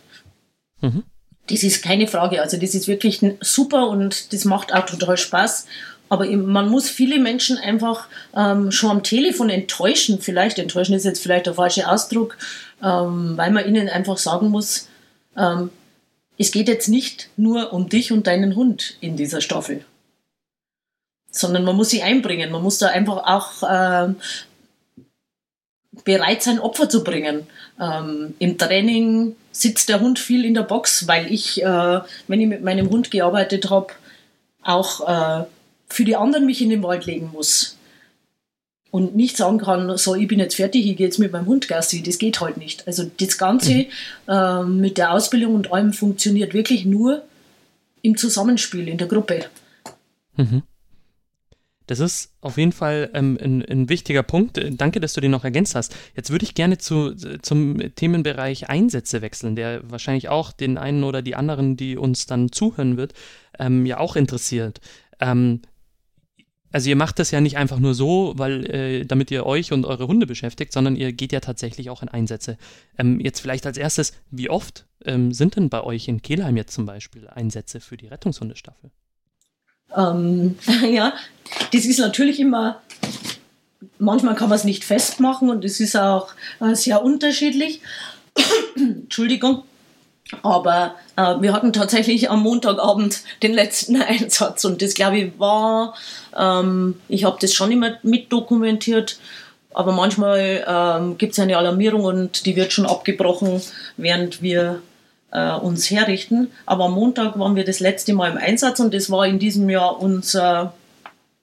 Mhm. 0.80 1.02
Das 1.48 1.64
ist 1.64 1.82
keine 1.82 2.06
Frage. 2.06 2.40
Also 2.40 2.56
das 2.56 2.76
ist 2.76 2.86
wirklich 2.86 3.20
super 3.40 3.88
und 3.88 4.32
das 4.32 4.44
macht 4.44 4.72
auch 4.72 4.86
total 4.86 5.16
Spaß. 5.16 5.66
Aber 6.09 6.26
man 6.26 6.68
muss 6.68 6.88
viele 6.88 7.18
Menschen 7.18 7.59
einfach 7.59 8.09
ähm, 8.36 8.70
schon 8.70 8.90
am 8.90 9.02
Telefon 9.02 9.50
enttäuschen. 9.50 10.20
Vielleicht 10.20 10.59
enttäuschen 10.59 10.94
ist 10.94 11.05
jetzt 11.05 11.22
vielleicht 11.22 11.46
der 11.46 11.55
falsche 11.55 11.88
Ausdruck, 11.88 12.36
ähm, 12.82 13.36
weil 13.36 13.50
man 13.50 13.66
ihnen 13.66 13.88
einfach 13.88 14.18
sagen 14.18 14.50
muss, 14.50 14.88
ähm, 15.36 15.70
es 16.38 16.50
geht 16.50 16.68
jetzt 16.68 16.88
nicht 16.88 17.30
nur 17.36 17.72
um 17.72 17.88
dich 17.88 18.12
und 18.12 18.26
deinen 18.26 18.57
Hund 18.57 18.96
in 19.00 19.16
dieser 19.16 19.40
Staffel, 19.40 19.84
sondern 21.30 21.64
man 21.64 21.76
muss 21.76 21.90
sie 21.90 22.02
einbringen. 22.02 22.50
Man 22.50 22.62
muss 22.62 22.78
da 22.78 22.88
einfach 22.88 23.24
auch 23.24 23.62
äh, 23.62 24.14
bereit 26.05 26.42
sein, 26.42 26.59
Opfer 26.59 26.88
zu 26.88 27.05
bringen. 27.05 27.46
Ähm, 27.80 28.34
Im 28.38 28.59
Training 28.59 29.36
sitzt 29.52 29.88
der 29.88 30.00
Hund 30.00 30.18
viel 30.18 30.44
in 30.44 30.55
der 30.55 30.62
Box, 30.62 31.07
weil 31.07 31.32
ich, 31.32 31.62
äh, 31.62 32.00
wenn 32.26 32.40
ich 32.40 32.48
mit 32.48 32.62
meinem 32.62 32.90
Hund 32.90 33.11
gearbeitet 33.11 33.70
habe, 33.70 33.88
auch 34.62 35.42
äh, 35.42 35.44
für 35.89 36.05
die 36.05 36.16
anderen 36.16 36.47
mich 36.47 36.62
in 36.62 36.70
den 36.70 36.82
Wald 36.82 37.07
legen 37.07 37.30
muss. 37.32 37.78
Und 38.91 39.16
nicht 39.16 39.37
sagen 39.37 39.59
kann, 39.59 39.97
so, 39.99 40.14
ich 40.14 40.28
bin 40.28 40.39
jetzt 40.39 40.55
fertig, 40.55 40.87
ich 40.87 40.97
gehe 40.97 41.07
jetzt 41.07 41.18
mit 41.18 41.32
meinem 41.32 41.47
Hund 41.47 41.66
Gassi. 41.66 42.03
Das 42.03 42.18
geht 42.18 42.41
halt 42.41 42.59
nicht. 42.59 42.87
Also 42.87 43.11
das 43.18 43.39
Ganze 43.39 43.87
äh, 44.28 44.62
mit 44.62 44.99
der 44.99 45.12
Ausbildung 45.12 45.57
und 45.57 45.72
allem 45.72 45.93
funktioniert 45.93 46.55
wirklich 46.55 46.85
nur 46.85 47.24
im 48.03 48.16
Zusammenspiel, 48.16 48.87
in 48.87 48.99
der 48.99 49.09
Gruppe. 49.09 49.47
Mhm. 50.37 50.62
Das 51.87 52.01
ist 52.01 52.32
auf 52.41 52.57
jeden 52.57 52.72
Fall 52.72 53.11
ähm, 53.12 53.39
ein, 53.43 53.64
ein, 53.64 53.89
wichtiger 53.89 54.22
Punkt. 54.22 54.59
Danke, 54.78 55.01
dass 55.01 55.12
du 55.12 55.20
den 55.20 55.30
noch 55.30 55.45
ergänzt 55.45 55.74
hast. 55.74 55.95
Jetzt 56.16 56.30
würde 56.30 56.45
ich 56.45 56.55
gerne 56.55 56.78
zu, 56.78 57.14
zum 57.14 57.78
Themenbereich 57.95 58.70
Einsätze 58.70 59.20
wechseln, 59.20 59.55
der 59.55 59.80
wahrscheinlich 59.91 60.28
auch 60.28 60.53
den 60.53 60.78
einen 60.78 61.05
oder 61.05 61.20
die 61.20 61.35
anderen, 61.35 61.76
die 61.76 61.99
uns 61.99 62.26
dann 62.26 62.53
zuhören 62.53 62.97
wird, 62.97 63.12
ähm, 63.59 63.85
ja 63.85 63.99
auch 63.99 64.16
interessiert. 64.16 64.80
Ähm, 65.20 65.61
also 66.74 66.90
ihr 66.90 66.96
macht 66.96 67.20
das 67.20 67.30
ja 67.30 67.40
nicht 67.40 67.56
einfach 67.56 67.78
nur 67.78 67.94
so, 67.94 68.32
weil 68.36 68.68
äh, 68.68 69.04
damit 69.04 69.30
ihr 69.30 69.46
euch 69.46 69.70
und 69.70 69.86
eure 69.86 70.08
Hunde 70.08 70.26
beschäftigt, 70.26 70.72
sondern 70.72 70.96
ihr 70.96 71.12
geht 71.12 71.30
ja 71.30 71.38
tatsächlich 71.38 71.88
auch 71.88 72.02
in 72.02 72.08
Einsätze. 72.08 72.58
Ähm, 72.98 73.20
jetzt 73.20 73.38
vielleicht 73.38 73.64
als 73.64 73.78
erstes, 73.78 74.12
wie 74.32 74.50
oft 74.50 74.84
ähm, 75.04 75.32
sind 75.32 75.54
denn 75.54 75.68
bei 75.68 75.84
euch 75.84 76.08
in 76.08 76.20
Kehlheim 76.20 76.56
jetzt 76.56 76.74
zum 76.74 76.84
Beispiel 76.84 77.28
Einsätze 77.28 77.78
für 77.78 77.96
die 77.96 78.08
Rettungshundestaffel? 78.08 78.90
Ähm, 79.96 80.56
ja, 80.90 81.12
das 81.72 81.84
ist 81.84 82.00
natürlich 82.00 82.40
immer, 82.40 82.82
manchmal 84.00 84.34
kann 84.34 84.48
man 84.48 84.58
es 84.58 84.64
nicht 84.64 84.84
festmachen 84.84 85.50
und 85.50 85.64
es 85.64 85.78
ist 85.78 85.94
auch 85.94 86.34
äh, 86.58 86.74
sehr 86.74 87.04
unterschiedlich. 87.04 87.82
Entschuldigung. 88.74 89.62
Aber 90.42 90.94
äh, 91.16 91.34
wir 91.40 91.52
hatten 91.52 91.72
tatsächlich 91.72 92.30
am 92.30 92.42
Montagabend 92.42 93.22
den 93.42 93.52
letzten 93.52 93.96
Einsatz 94.02 94.64
und 94.64 94.82
das 94.82 94.94
glaube 94.94 95.18
ich 95.18 95.38
war, 95.38 95.94
ähm, 96.36 97.00
ich 97.08 97.24
habe 97.24 97.36
das 97.40 97.52
schon 97.52 97.70
immer 97.70 97.98
mitdokumentiert, 98.02 99.18
aber 99.72 99.92
manchmal 99.92 100.64
ähm, 100.66 101.18
gibt 101.18 101.32
es 101.32 101.38
eine 101.38 101.58
Alarmierung 101.58 102.04
und 102.04 102.46
die 102.46 102.56
wird 102.56 102.72
schon 102.72 102.86
abgebrochen, 102.86 103.60
während 103.96 104.40
wir 104.40 104.82
äh, 105.32 105.52
uns 105.52 105.90
herrichten. 105.90 106.52
Aber 106.64 106.84
am 106.84 106.92
Montag 106.92 107.38
waren 107.38 107.56
wir 107.56 107.64
das 107.64 107.80
letzte 107.80 108.14
Mal 108.14 108.30
im 108.30 108.38
Einsatz 108.38 108.80
und 108.80 108.94
das 108.94 109.10
war 109.10 109.26
in 109.26 109.38
diesem 109.38 109.68
Jahr 109.68 110.00
unser 110.00 110.74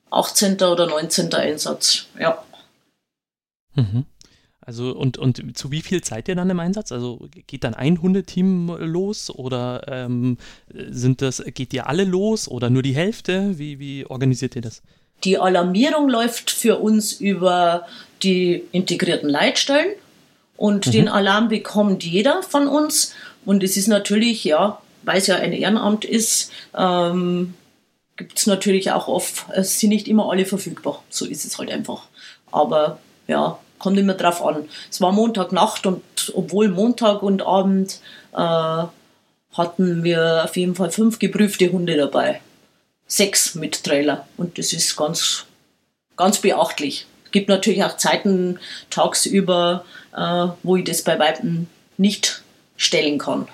18. 0.09 0.55
oder 0.61 0.88
19. 0.88 1.34
Einsatz. 1.34 2.05
Ja. 2.19 2.43
Mhm. 3.75 4.05
Also 4.72 4.91
und, 4.95 5.17
und 5.17 5.57
zu 5.57 5.69
wie 5.69 5.82
viel 5.82 6.01
seid 6.01 6.30
ihr 6.30 6.36
dann 6.36 6.49
im 6.49 6.61
Einsatz? 6.61 6.93
Also 6.93 7.28
geht 7.45 7.65
dann 7.65 7.74
ein 7.74 8.01
Hundeteam 8.01 8.74
los 8.80 9.30
oder 9.30 9.84
ähm, 9.89 10.38
sind 10.69 11.22
das, 11.22 11.43
geht 11.53 11.74
ihr 11.74 11.88
alle 11.88 12.05
los 12.05 12.47
oder 12.47 12.69
nur 12.69 12.82
die 12.82 12.95
Hälfte? 12.95 13.59
Wie, 13.59 13.80
wie 13.80 14.05
organisiert 14.05 14.55
ihr 14.55 14.61
das? 14.61 14.82
Die 15.26 15.38
Alarmierung 15.38 16.07
läuft 16.07 16.51
für 16.51 16.78
uns 16.78 17.11
über 17.11 17.86
die 18.24 18.63
integrierten 18.72 19.30
Leitstellen 19.30 19.89
und 20.55 20.88
mhm. 20.88 20.91
den 20.91 21.09
Alarm 21.09 21.49
bekommt 21.49 22.05
jeder 22.05 22.41
von 22.41 22.69
uns. 22.69 23.13
Und 23.43 23.63
es 23.63 23.76
ist 23.76 23.88
natürlich, 23.88 24.45
ja, 24.45 24.82
weil 25.03 25.17
es 25.17 25.28
ja 25.28 25.36
ein 25.36 25.51
Ehrenamt 25.51 26.05
ist, 26.05 26.49
ähm, 26.78 27.55
gibt 28.15 28.39
es 28.39 28.47
natürlich 28.47 28.89
auch 28.91 29.09
oft, 29.09 29.47
es 29.53 29.82
sind 29.82 29.89
nicht 29.89 30.07
immer 30.07 30.32
alle 30.32 30.45
verfügbar. 30.45 31.03
So 31.09 31.26
ist 31.26 31.43
es 31.43 31.57
halt 31.57 31.72
einfach. 31.72 32.03
Aber 32.53 32.99
ja, 33.28 33.59
kommt 33.82 33.97
immer 33.97 34.13
drauf 34.13 34.43
an. 34.43 34.69
Es 34.89 35.01
war 35.01 35.11
Montagnacht 35.11 35.86
und 35.86 36.03
obwohl 36.34 36.69
Montag 36.69 37.23
und 37.23 37.41
Abend 37.41 37.99
äh, 38.34 38.84
hatten 39.53 40.03
wir 40.03 40.43
auf 40.45 40.55
jeden 40.55 40.75
Fall 40.75 40.91
fünf 40.91 41.19
geprüfte 41.19 41.71
Hunde 41.71 41.97
dabei. 41.97 42.41
Sechs 43.07 43.55
mit 43.55 43.84
Trailer. 43.84 44.27
Und 44.38 44.57
das 44.57 44.71
ist 44.71 44.95
ganz, 44.95 45.45
ganz 46.15 46.39
beachtlich. 46.39 47.07
Es 47.25 47.32
gibt 47.32 47.49
natürlich 47.49 47.84
auch 47.84 47.97
Zeiten 47.97 48.59
tagsüber, 48.89 49.86
äh, 50.15 50.47
wo 50.63 50.75
ich 50.77 50.86
das 50.86 51.01
bei 51.01 51.19
Weitem 51.19 51.67
nicht 51.97 52.43
stellen 52.77 53.17
kann. 53.17 53.47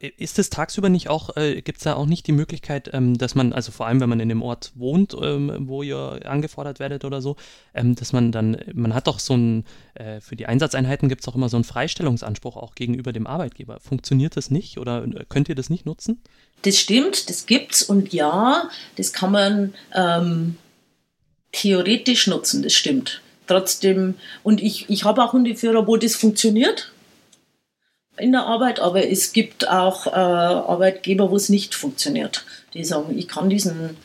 Äh, 0.00 0.12
ist 0.16 0.38
es 0.38 0.50
tagsüber 0.50 0.88
nicht 0.88 1.08
auch, 1.08 1.36
äh, 1.36 1.60
gibt 1.62 1.78
es 1.78 1.84
da 1.84 1.94
auch 1.94 2.06
nicht 2.06 2.26
die 2.26 2.32
Möglichkeit, 2.32 2.90
ähm, 2.92 3.18
dass 3.18 3.34
man, 3.34 3.52
also 3.52 3.72
vor 3.72 3.86
allem 3.86 4.00
wenn 4.00 4.08
man 4.08 4.20
in 4.20 4.28
dem 4.28 4.42
Ort 4.42 4.72
wohnt, 4.74 5.14
ähm, 5.20 5.52
wo 5.68 5.82
ihr 5.82 6.20
angefordert 6.24 6.78
werdet 6.78 7.04
oder 7.04 7.20
so, 7.20 7.36
ähm, 7.74 7.94
dass 7.94 8.12
man 8.12 8.32
dann, 8.32 8.56
man 8.74 8.94
hat 8.94 9.06
doch 9.06 9.18
so 9.18 9.34
ein, 9.34 9.64
äh, 9.94 10.20
für 10.20 10.36
die 10.36 10.46
Einsatzeinheiten 10.46 11.08
gibt 11.08 11.22
es 11.22 11.28
auch 11.28 11.34
immer 11.34 11.48
so 11.48 11.56
einen 11.56 11.64
Freistellungsanspruch 11.64 12.56
auch 12.56 12.74
gegenüber 12.74 13.12
dem 13.12 13.26
Arbeitgeber. 13.26 13.80
Funktioniert 13.80 14.36
das 14.36 14.50
nicht 14.50 14.78
oder 14.78 15.04
äh, 15.04 15.24
könnt 15.28 15.48
ihr 15.48 15.54
das 15.54 15.70
nicht 15.70 15.86
nutzen? 15.86 16.22
Das 16.62 16.78
stimmt, 16.78 17.28
das 17.28 17.46
gibt's 17.46 17.82
und 17.82 18.12
ja, 18.12 18.68
das 18.96 19.12
kann 19.12 19.32
man 19.32 19.74
ähm, 19.94 20.56
theoretisch 21.50 22.28
nutzen, 22.28 22.62
das 22.62 22.72
stimmt. 22.72 23.20
Trotzdem, 23.48 24.14
und 24.44 24.62
ich, 24.62 24.88
ich 24.88 25.04
habe 25.04 25.24
auch 25.24 25.32
Hundeführer, 25.32 25.88
wo 25.88 25.96
das 25.96 26.14
funktioniert 26.14 26.91
in 28.18 28.32
der 28.32 28.46
Arbeit, 28.46 28.80
aber 28.80 29.08
es 29.08 29.32
gibt 29.32 29.68
auch 29.68 30.06
äh, 30.06 30.10
Arbeitgeber, 30.10 31.30
wo 31.30 31.36
es 31.36 31.48
nicht 31.48 31.74
funktioniert. 31.74 32.44
Die 32.74 32.84
sagen, 32.84 33.16
ich 33.16 33.28
kann 33.28 33.48
diesen, 33.48 33.96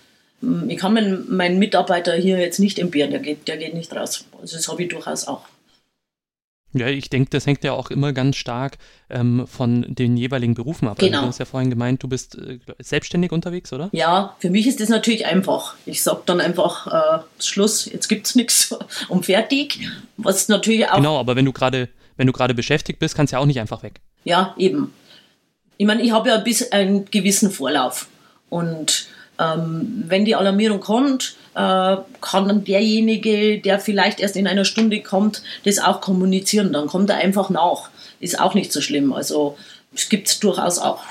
mm, 0.41 0.69
ich 0.69 0.77
kann 0.77 0.93
meinen, 0.93 1.35
meinen 1.35 1.59
Mitarbeiter 1.59 2.13
hier 2.13 2.37
jetzt 2.39 2.59
nicht 2.59 2.79
entbehren, 2.79 3.11
der 3.11 3.19
geht, 3.19 3.47
der 3.47 3.57
geht 3.57 3.73
nicht 3.73 3.93
raus. 3.95 4.25
Also 4.41 4.55
das 4.55 4.67
habe 4.67 4.83
ich 4.83 4.89
durchaus 4.89 5.27
auch. 5.27 5.45
Ja, 6.73 6.87
ich 6.87 7.09
denke, 7.09 7.29
das 7.31 7.45
hängt 7.45 7.63
ja 7.63 7.71
auch 7.73 7.89
immer 7.89 8.13
ganz 8.13 8.35
stark 8.35 8.77
ähm, 9.09 9.47
von 9.47 9.85
den 9.87 10.17
jeweiligen 10.17 10.53
Berufen 10.53 10.87
ab. 10.87 10.97
Also 10.99 11.07
genau. 11.07 11.21
Du 11.21 11.27
hast 11.27 11.39
ja 11.39 11.45
vorhin 11.45 11.69
gemeint, 11.69 12.03
du 12.03 12.07
bist 12.07 12.37
äh, 12.37 12.59
selbstständig 12.79 13.31
unterwegs, 13.31 13.71
oder? 13.73 13.89
Ja, 13.93 14.35
für 14.39 14.49
mich 14.49 14.67
ist 14.67 14.79
das 14.79 14.89
natürlich 14.89 15.25
einfach. 15.25 15.75
Ich 15.85 16.03
sage 16.03 16.21
dann 16.25 16.41
einfach, 16.41 16.87
äh, 16.87 17.43
Schluss, 17.43 17.85
jetzt 17.85 18.07
gibt 18.07 18.27
es 18.27 18.35
nichts 18.35 18.77
und 19.07 19.25
fertig. 19.25 19.79
Was 20.17 20.49
natürlich 20.49 20.87
auch. 20.87 20.97
Genau, 20.97 21.17
aber 21.19 21.35
wenn 21.35 21.45
du 21.45 21.53
gerade 21.53 21.89
wenn 22.17 22.27
du 22.27 22.33
gerade 22.33 22.53
beschäftigt 22.53 22.99
bist, 22.99 23.15
kannst 23.15 23.31
du 23.31 23.37
ja 23.37 23.41
auch 23.41 23.45
nicht 23.45 23.59
einfach 23.59 23.83
weg. 23.83 24.01
Ja, 24.23 24.53
eben. 24.57 24.93
Ich 25.77 25.85
meine, 25.85 26.01
ich 26.01 26.11
habe 26.11 26.29
ja 26.29 26.37
bis 26.37 26.71
einen 26.71 27.05
gewissen 27.05 27.51
Vorlauf. 27.51 28.07
Und 28.49 29.07
ähm, 29.39 30.03
wenn 30.07 30.25
die 30.25 30.35
Alarmierung 30.35 30.79
kommt, 30.79 31.35
äh, 31.53 31.97
kann 32.21 32.47
dann 32.47 32.63
derjenige, 32.63 33.59
der 33.59 33.79
vielleicht 33.79 34.19
erst 34.19 34.35
in 34.35 34.47
einer 34.47 34.65
Stunde 34.65 35.01
kommt, 35.01 35.43
das 35.63 35.79
auch 35.79 36.01
kommunizieren. 36.01 36.73
Dann 36.73 36.87
kommt 36.87 37.09
er 37.09 37.17
einfach 37.17 37.49
nach. 37.49 37.89
Ist 38.19 38.39
auch 38.39 38.55
nicht 38.55 38.73
so 38.73 38.81
schlimm. 38.81 39.13
Also 39.13 39.57
es 39.93 40.09
gibt 40.09 40.27
es 40.27 40.39
durchaus 40.39 40.79
auch. 40.79 41.03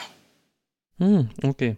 Hm, 0.98 1.30
okay. 1.42 1.76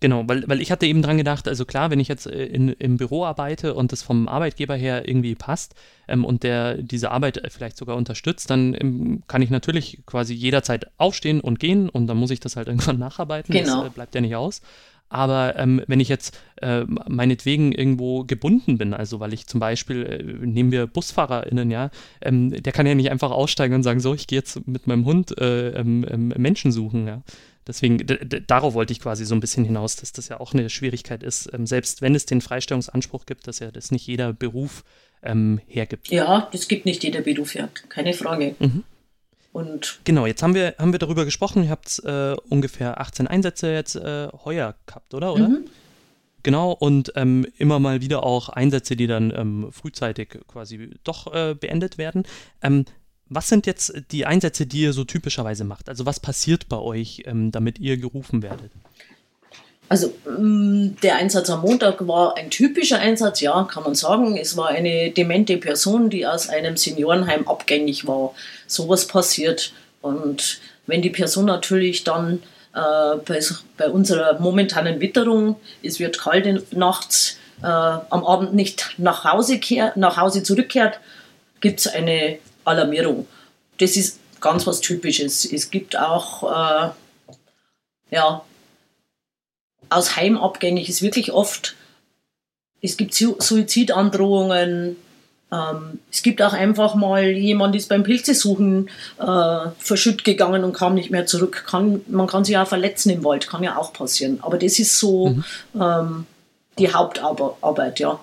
Genau, 0.00 0.24
weil, 0.28 0.46
weil 0.46 0.60
ich 0.60 0.70
hatte 0.70 0.86
eben 0.86 1.02
dran 1.02 1.18
gedacht, 1.18 1.48
also 1.48 1.64
klar, 1.64 1.90
wenn 1.90 1.98
ich 1.98 2.08
jetzt 2.08 2.26
äh, 2.26 2.46
in, 2.46 2.68
im 2.68 2.96
Büro 2.96 3.24
arbeite 3.24 3.74
und 3.74 3.90
das 3.90 4.02
vom 4.02 4.28
Arbeitgeber 4.28 4.76
her 4.76 5.08
irgendwie 5.08 5.34
passt 5.34 5.74
ähm, 6.06 6.24
und 6.24 6.44
der 6.44 6.76
diese 6.76 7.10
Arbeit 7.10 7.42
vielleicht 7.48 7.76
sogar 7.76 7.96
unterstützt, 7.96 8.50
dann 8.50 8.74
ähm, 8.74 9.22
kann 9.26 9.42
ich 9.42 9.50
natürlich 9.50 10.00
quasi 10.06 10.34
jederzeit 10.34 10.86
aufstehen 10.98 11.40
und 11.40 11.58
gehen 11.58 11.88
und 11.88 12.06
dann 12.06 12.16
muss 12.16 12.30
ich 12.30 12.40
das 12.40 12.54
halt 12.56 12.68
irgendwann 12.68 12.98
nacharbeiten. 12.98 13.52
Genau. 13.52 13.82
Das 13.82 13.90
äh, 13.90 13.94
bleibt 13.94 14.14
ja 14.14 14.20
nicht 14.20 14.36
aus. 14.36 14.62
Aber 15.10 15.56
ähm, 15.56 15.82
wenn 15.86 16.00
ich 16.00 16.08
jetzt 16.08 16.38
äh, 16.60 16.84
meinetwegen 17.08 17.72
irgendwo 17.72 18.24
gebunden 18.24 18.76
bin, 18.76 18.92
also 18.92 19.20
weil 19.20 19.32
ich 19.32 19.46
zum 19.46 19.58
Beispiel, 19.58 20.04
äh, 20.04 20.46
nehmen 20.46 20.70
wir 20.70 20.86
BusfahrerInnen, 20.86 21.70
ja, 21.70 21.90
ähm, 22.20 22.50
der 22.50 22.72
kann 22.72 22.86
ja 22.86 22.94
nicht 22.94 23.10
einfach 23.10 23.30
aussteigen 23.30 23.74
und 23.74 23.82
sagen, 23.82 24.00
so, 24.00 24.12
ich 24.14 24.26
gehe 24.26 24.38
jetzt 24.38 24.66
mit 24.66 24.86
meinem 24.86 25.06
Hund 25.06 25.38
äh, 25.38 25.70
ähm, 25.70 26.04
ähm, 26.08 26.28
Menschen 26.36 26.72
suchen, 26.72 27.06
ja. 27.06 27.22
Deswegen, 27.68 27.98
darauf 28.46 28.72
wollte 28.72 28.92
ich 28.92 29.00
quasi 29.00 29.26
so 29.26 29.34
ein 29.34 29.40
bisschen 29.40 29.64
hinaus, 29.64 29.96
dass 29.96 30.12
das 30.12 30.28
ja 30.28 30.40
auch 30.40 30.54
eine 30.54 30.70
Schwierigkeit 30.70 31.22
ist, 31.22 31.50
ähm, 31.52 31.66
selbst 31.66 32.00
wenn 32.00 32.14
es 32.14 32.24
den 32.24 32.40
Freistellungsanspruch 32.40 33.26
gibt, 33.26 33.46
dass 33.46 33.58
ja 33.58 33.70
das 33.70 33.90
nicht 33.90 34.06
jeder 34.06 34.32
Beruf 34.32 34.84
ähm, 35.22 35.60
hergibt. 35.66 36.08
Ja, 36.08 36.48
das 36.50 36.66
gibt 36.66 36.86
nicht 36.86 37.04
jeder 37.04 37.20
Beruf 37.20 37.54
her, 37.54 37.68
keine 37.90 38.14
Frage. 38.14 38.54
Mhm. 38.58 38.84
Und 39.52 40.00
genau, 40.04 40.26
jetzt 40.26 40.42
haben 40.42 40.54
wir, 40.54 40.74
haben 40.78 40.92
wir 40.92 40.98
darüber 40.98 41.26
gesprochen, 41.26 41.64
ihr 41.64 41.70
habt 41.70 42.00
äh, 42.04 42.34
ungefähr 42.48 43.00
18 43.00 43.26
Einsätze 43.26 43.70
jetzt 43.72 43.96
äh, 43.96 44.28
heuer 44.44 44.74
gehabt, 44.86 45.12
oder? 45.12 45.34
oder? 45.34 45.48
Mhm. 45.48 45.64
Genau, 46.42 46.72
und 46.72 47.12
ähm, 47.16 47.46
immer 47.58 47.78
mal 47.80 48.00
wieder 48.00 48.22
auch 48.22 48.48
Einsätze, 48.48 48.96
die 48.96 49.06
dann 49.06 49.32
ähm, 49.36 49.68
frühzeitig 49.72 50.38
quasi 50.46 50.90
doch 51.04 51.34
äh, 51.34 51.54
beendet 51.54 51.98
werden. 51.98 52.22
Ähm, 52.62 52.84
was 53.30 53.48
sind 53.48 53.66
jetzt 53.66 53.92
die 54.10 54.26
Einsätze, 54.26 54.66
die 54.66 54.82
ihr 54.82 54.92
so 54.92 55.04
typischerweise 55.04 55.64
macht? 55.64 55.88
Also 55.88 56.06
was 56.06 56.20
passiert 56.20 56.68
bei 56.68 56.78
euch, 56.78 57.22
ähm, 57.26 57.50
damit 57.50 57.78
ihr 57.78 57.96
gerufen 57.96 58.42
werdet? 58.42 58.70
Also 59.88 60.12
mm, 60.26 60.96
der 61.02 61.16
Einsatz 61.16 61.48
am 61.50 61.62
Montag 61.62 62.06
war 62.06 62.36
ein 62.36 62.50
typischer 62.50 62.98
Einsatz, 62.98 63.40
ja, 63.40 63.64
kann 63.64 63.84
man 63.84 63.94
sagen. 63.94 64.36
Es 64.36 64.56
war 64.56 64.68
eine 64.68 65.10
demente 65.10 65.56
Person, 65.56 66.10
die 66.10 66.26
aus 66.26 66.48
einem 66.48 66.76
Seniorenheim 66.76 67.48
abgängig 67.48 68.06
war. 68.06 68.34
Sowas 68.66 69.06
passiert. 69.06 69.72
Und 70.02 70.60
wenn 70.86 71.02
die 71.02 71.10
Person 71.10 71.46
natürlich 71.46 72.04
dann 72.04 72.42
äh, 72.74 73.16
bei, 73.24 73.40
bei, 73.76 73.88
unserer 73.88 74.38
momentanen 74.40 75.00
Witterung, 75.00 75.56
es 75.82 75.98
wird 76.00 76.18
kalt 76.18 76.72
nachts, 76.72 77.38
äh, 77.62 77.66
am 77.66 78.24
Abend 78.24 78.54
nicht 78.54 78.94
nach 78.98 79.24
Hause, 79.24 79.58
kehr, 79.58 79.92
nach 79.96 80.16
Hause 80.16 80.42
zurückkehrt, 80.42 81.00
gibt 81.60 81.80
es 81.80 81.86
eine 81.88 82.38
Alarmierung. 82.68 83.26
Das 83.78 83.96
ist 83.96 84.18
ganz 84.40 84.66
was 84.66 84.80
Typisches. 84.80 85.44
Es 85.44 85.70
gibt 85.70 85.98
auch, 85.98 86.42
äh, 86.44 86.90
ja, 88.10 88.42
aus 89.90 90.16
Heim 90.16 90.36
abgängig 90.36 90.88
ist 90.88 91.02
wirklich 91.02 91.32
oft, 91.32 91.76
es 92.80 92.96
gibt 92.96 93.14
Suizidandrohungen, 93.14 94.96
ähm, 95.50 95.98
es 96.10 96.22
gibt 96.22 96.42
auch 96.42 96.52
einfach 96.52 96.94
mal 96.94 97.24
jemand, 97.24 97.74
ist 97.74 97.88
beim 97.88 98.02
Pilzesuchen 98.02 98.90
äh, 99.18 99.70
verschütt 99.78 100.24
gegangen 100.24 100.62
und 100.62 100.74
kam 100.74 100.94
nicht 100.94 101.10
mehr 101.10 101.26
zurück. 101.26 101.64
Kann, 101.66 102.02
man 102.06 102.26
kann 102.26 102.44
sich 102.44 102.56
auch 102.58 102.68
verletzen 102.68 103.10
im 103.10 103.24
Wald, 103.24 103.48
kann 103.48 103.62
ja 103.62 103.76
auch 103.76 103.92
passieren. 103.92 104.38
Aber 104.42 104.58
das 104.58 104.78
ist 104.78 104.98
so 104.98 105.30
mhm. 105.30 105.44
ähm, 105.74 106.26
die 106.78 106.92
Hauptarbeit, 106.92 107.98
ja. 107.98 108.20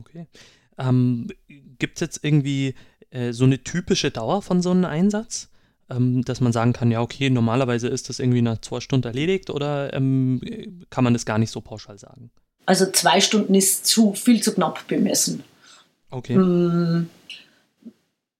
Okay. 0.00 0.26
Ähm, 0.78 1.28
gibt 1.78 1.96
es 1.96 2.00
jetzt 2.00 2.20
irgendwie 2.22 2.74
äh, 3.16 3.32
so 3.32 3.44
eine 3.44 3.62
typische 3.62 4.10
Dauer 4.10 4.42
von 4.42 4.62
so 4.62 4.70
einem 4.70 4.84
Einsatz? 4.84 5.48
Ähm, 5.88 6.24
dass 6.24 6.40
man 6.40 6.52
sagen 6.52 6.72
kann, 6.72 6.90
ja, 6.90 7.00
okay, 7.00 7.30
normalerweise 7.30 7.86
ist 7.86 8.08
das 8.08 8.18
irgendwie 8.18 8.42
nach 8.42 8.60
zwei 8.60 8.80
Stunden 8.80 9.06
erledigt 9.06 9.50
oder 9.50 9.94
ähm, 9.94 10.40
kann 10.90 11.04
man 11.04 11.12
das 11.12 11.24
gar 11.24 11.38
nicht 11.38 11.52
so 11.52 11.60
pauschal 11.60 11.96
sagen? 11.96 12.30
Also 12.66 12.90
zwei 12.90 13.20
Stunden 13.20 13.54
ist 13.54 13.86
zu 13.86 14.12
viel 14.14 14.42
zu 14.42 14.52
knapp 14.52 14.88
bemessen. 14.88 15.44
Okay. 16.10 16.36
Mm, 16.36 17.08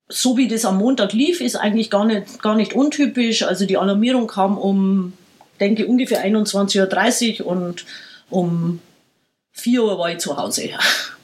so 0.09 0.37
wie 0.37 0.49
das 0.49 0.65
am 0.65 0.79
Montag 0.79 1.13
lief, 1.13 1.41
ist 1.41 1.55
eigentlich 1.55 1.89
gar 1.89 2.05
nicht, 2.05 2.43
gar 2.43 2.57
nicht 2.57 2.75
untypisch. 2.75 3.45
Also 3.45 3.65
die 3.65 3.77
Alarmierung 3.77 4.27
kam 4.27 4.59
um, 4.59 5.13
denke 5.61 5.87
ungefähr 5.87 6.27
21.30 6.27 7.43
Uhr 7.43 7.47
und 7.47 7.87
um 8.29 8.81
4 9.53 9.85
Uhr 9.85 9.99
war 10.01 10.11
ich 10.11 10.19
zu 10.19 10.37
Hause. 10.37 10.71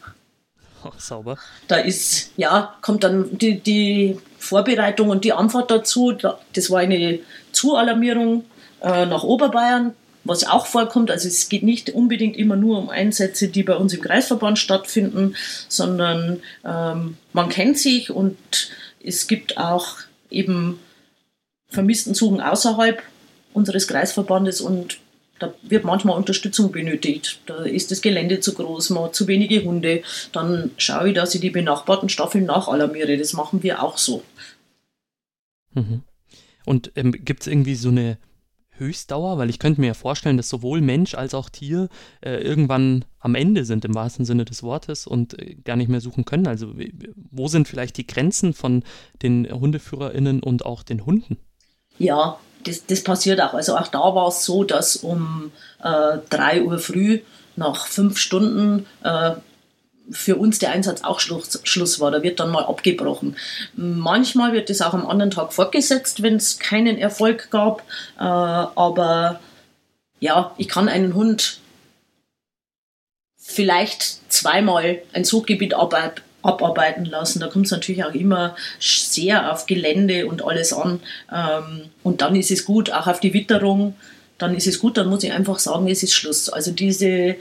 sauber. 0.98 1.38
Da 1.68 1.76
ist, 1.76 2.30
ja, 2.36 2.74
kommt 2.80 3.04
dann 3.04 3.36
die, 3.38 3.60
die 3.60 4.18
Vorbereitung 4.38 5.08
und 5.08 5.24
die 5.24 5.32
Anfahrt 5.32 5.70
dazu. 5.70 6.12
Das 6.52 6.70
war 6.70 6.80
eine 6.80 7.20
Zualarmierung 7.52 8.44
äh, 8.82 9.06
nach 9.06 9.22
Oberbayern, 9.22 9.94
was 10.24 10.44
auch 10.44 10.66
vorkommt. 10.66 11.10
Also 11.10 11.28
es 11.28 11.48
geht 11.48 11.62
nicht 11.62 11.90
unbedingt 11.90 12.36
immer 12.36 12.56
nur 12.56 12.78
um 12.78 12.88
Einsätze, 12.88 13.48
die 13.48 13.62
bei 13.62 13.76
uns 13.76 13.94
im 13.94 14.00
Kreisverband 14.00 14.58
stattfinden, 14.58 15.36
sondern 15.68 16.40
ähm, 16.64 17.16
man 17.32 17.48
kennt 17.48 17.78
sich 17.78 18.10
und 18.10 18.36
es 19.04 19.26
gibt 19.26 19.58
auch 19.58 19.96
eben 20.30 20.78
Vermisstensuchen 21.68 22.40
außerhalb 22.40 23.02
unseres 23.52 23.88
Kreisverbandes 23.88 24.60
und 24.60 24.98
da 25.42 25.52
wird 25.62 25.84
manchmal 25.84 26.16
Unterstützung 26.16 26.70
benötigt. 26.70 27.40
Da 27.46 27.64
ist 27.64 27.90
das 27.90 28.00
Gelände 28.00 28.38
zu 28.38 28.54
groß, 28.54 28.90
man 28.90 29.04
hat 29.04 29.16
zu 29.16 29.26
wenige 29.26 29.64
Hunde. 29.64 30.02
Dann 30.30 30.70
schaue 30.76 31.08
ich, 31.08 31.14
dass 31.14 31.34
ich 31.34 31.40
die 31.40 31.50
benachbarten 31.50 32.08
Staffeln 32.08 32.44
nachalarmiere. 32.44 33.16
Das 33.16 33.32
machen 33.32 33.62
wir 33.64 33.82
auch 33.82 33.98
so. 33.98 34.22
Mhm. 35.74 36.02
Und 36.64 36.92
ähm, 36.94 37.10
gibt 37.10 37.42
es 37.42 37.48
irgendwie 37.48 37.74
so 37.74 37.88
eine 37.88 38.18
Höchstdauer? 38.70 39.36
Weil 39.36 39.50
ich 39.50 39.58
könnte 39.58 39.80
mir 39.80 39.88
ja 39.88 39.94
vorstellen, 39.94 40.36
dass 40.36 40.48
sowohl 40.48 40.80
Mensch 40.80 41.14
als 41.14 41.34
auch 41.34 41.48
Tier 41.48 41.88
äh, 42.20 42.36
irgendwann 42.36 43.04
am 43.18 43.34
Ende 43.34 43.64
sind, 43.64 43.84
im 43.84 43.96
wahrsten 43.96 44.24
Sinne 44.24 44.44
des 44.44 44.62
Wortes, 44.62 45.08
und 45.08 45.36
äh, 45.40 45.56
gar 45.56 45.74
nicht 45.74 45.88
mehr 45.88 46.00
suchen 46.00 46.24
können. 46.24 46.46
Also 46.46 46.72
wo 47.32 47.48
sind 47.48 47.66
vielleicht 47.66 47.96
die 47.96 48.06
Grenzen 48.06 48.54
von 48.54 48.84
den 49.22 49.50
HundeführerInnen 49.50 50.40
und 50.40 50.64
auch 50.64 50.84
den 50.84 51.04
Hunden? 51.04 51.36
Ja, 51.98 52.38
das, 52.64 52.86
das 52.86 53.02
passiert 53.02 53.40
auch. 53.40 53.54
Also 53.54 53.76
auch 53.76 53.88
da 53.88 54.00
war 54.00 54.28
es 54.28 54.44
so, 54.44 54.64
dass 54.64 54.96
um 54.96 55.52
äh, 55.82 56.18
3 56.30 56.62
Uhr 56.62 56.78
früh 56.78 57.20
nach 57.56 57.86
fünf 57.86 58.18
Stunden 58.18 58.86
äh, 59.02 59.32
für 60.10 60.36
uns 60.36 60.58
der 60.58 60.72
Einsatz 60.72 61.02
auch 61.04 61.20
Schluss, 61.20 61.60
Schluss, 61.64 62.00
war. 62.00 62.10
Da 62.10 62.22
wird 62.22 62.40
dann 62.40 62.50
mal 62.50 62.64
abgebrochen. 62.64 63.36
Manchmal 63.74 64.52
wird 64.52 64.70
es 64.70 64.82
auch 64.82 64.94
am 64.94 65.06
anderen 65.06 65.30
Tag 65.30 65.52
fortgesetzt, 65.52 66.22
wenn 66.22 66.36
es 66.36 66.58
keinen 66.58 66.98
Erfolg 66.98 67.50
gab. 67.50 67.82
Äh, 68.18 68.22
aber 68.22 69.40
ja, 70.20 70.54
ich 70.56 70.68
kann 70.68 70.88
einen 70.88 71.14
Hund 71.14 71.58
vielleicht 73.36 74.30
zweimal 74.32 75.02
ein 75.12 75.24
Suchgebiet 75.24 75.74
abarbeiten 76.42 77.04
lassen. 77.04 77.40
Da 77.40 77.48
kommt 77.48 77.66
es 77.66 77.72
natürlich 77.72 78.04
auch 78.04 78.14
immer 78.14 78.56
sehr 78.78 79.52
auf 79.52 79.66
Gelände 79.66 80.26
und 80.26 80.44
alles 80.44 80.72
an. 80.72 81.00
Ähm, 81.32 81.90
und 82.02 82.20
dann 82.20 82.36
ist 82.36 82.50
es 82.50 82.64
gut, 82.64 82.90
auch 82.90 83.06
auf 83.06 83.20
die 83.20 83.34
Witterung. 83.34 83.94
Dann 84.38 84.54
ist 84.54 84.66
es 84.66 84.78
gut, 84.78 84.96
dann 84.96 85.08
muss 85.08 85.22
ich 85.22 85.32
einfach 85.32 85.58
sagen, 85.58 85.88
es 85.88 86.02
ist 86.02 86.14
Schluss. 86.14 86.48
Also 86.48 86.72
diese 86.72 87.36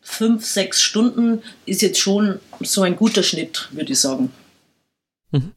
fünf, 0.00 0.46
sechs 0.46 0.80
Stunden 0.80 1.42
ist 1.66 1.82
jetzt 1.82 1.98
schon 1.98 2.38
so 2.60 2.82
ein 2.82 2.96
guter 2.96 3.22
Schnitt, 3.22 3.68
würde 3.72 3.92
ich 3.92 4.00
sagen. 4.00 4.30
Mhm. 5.32 5.52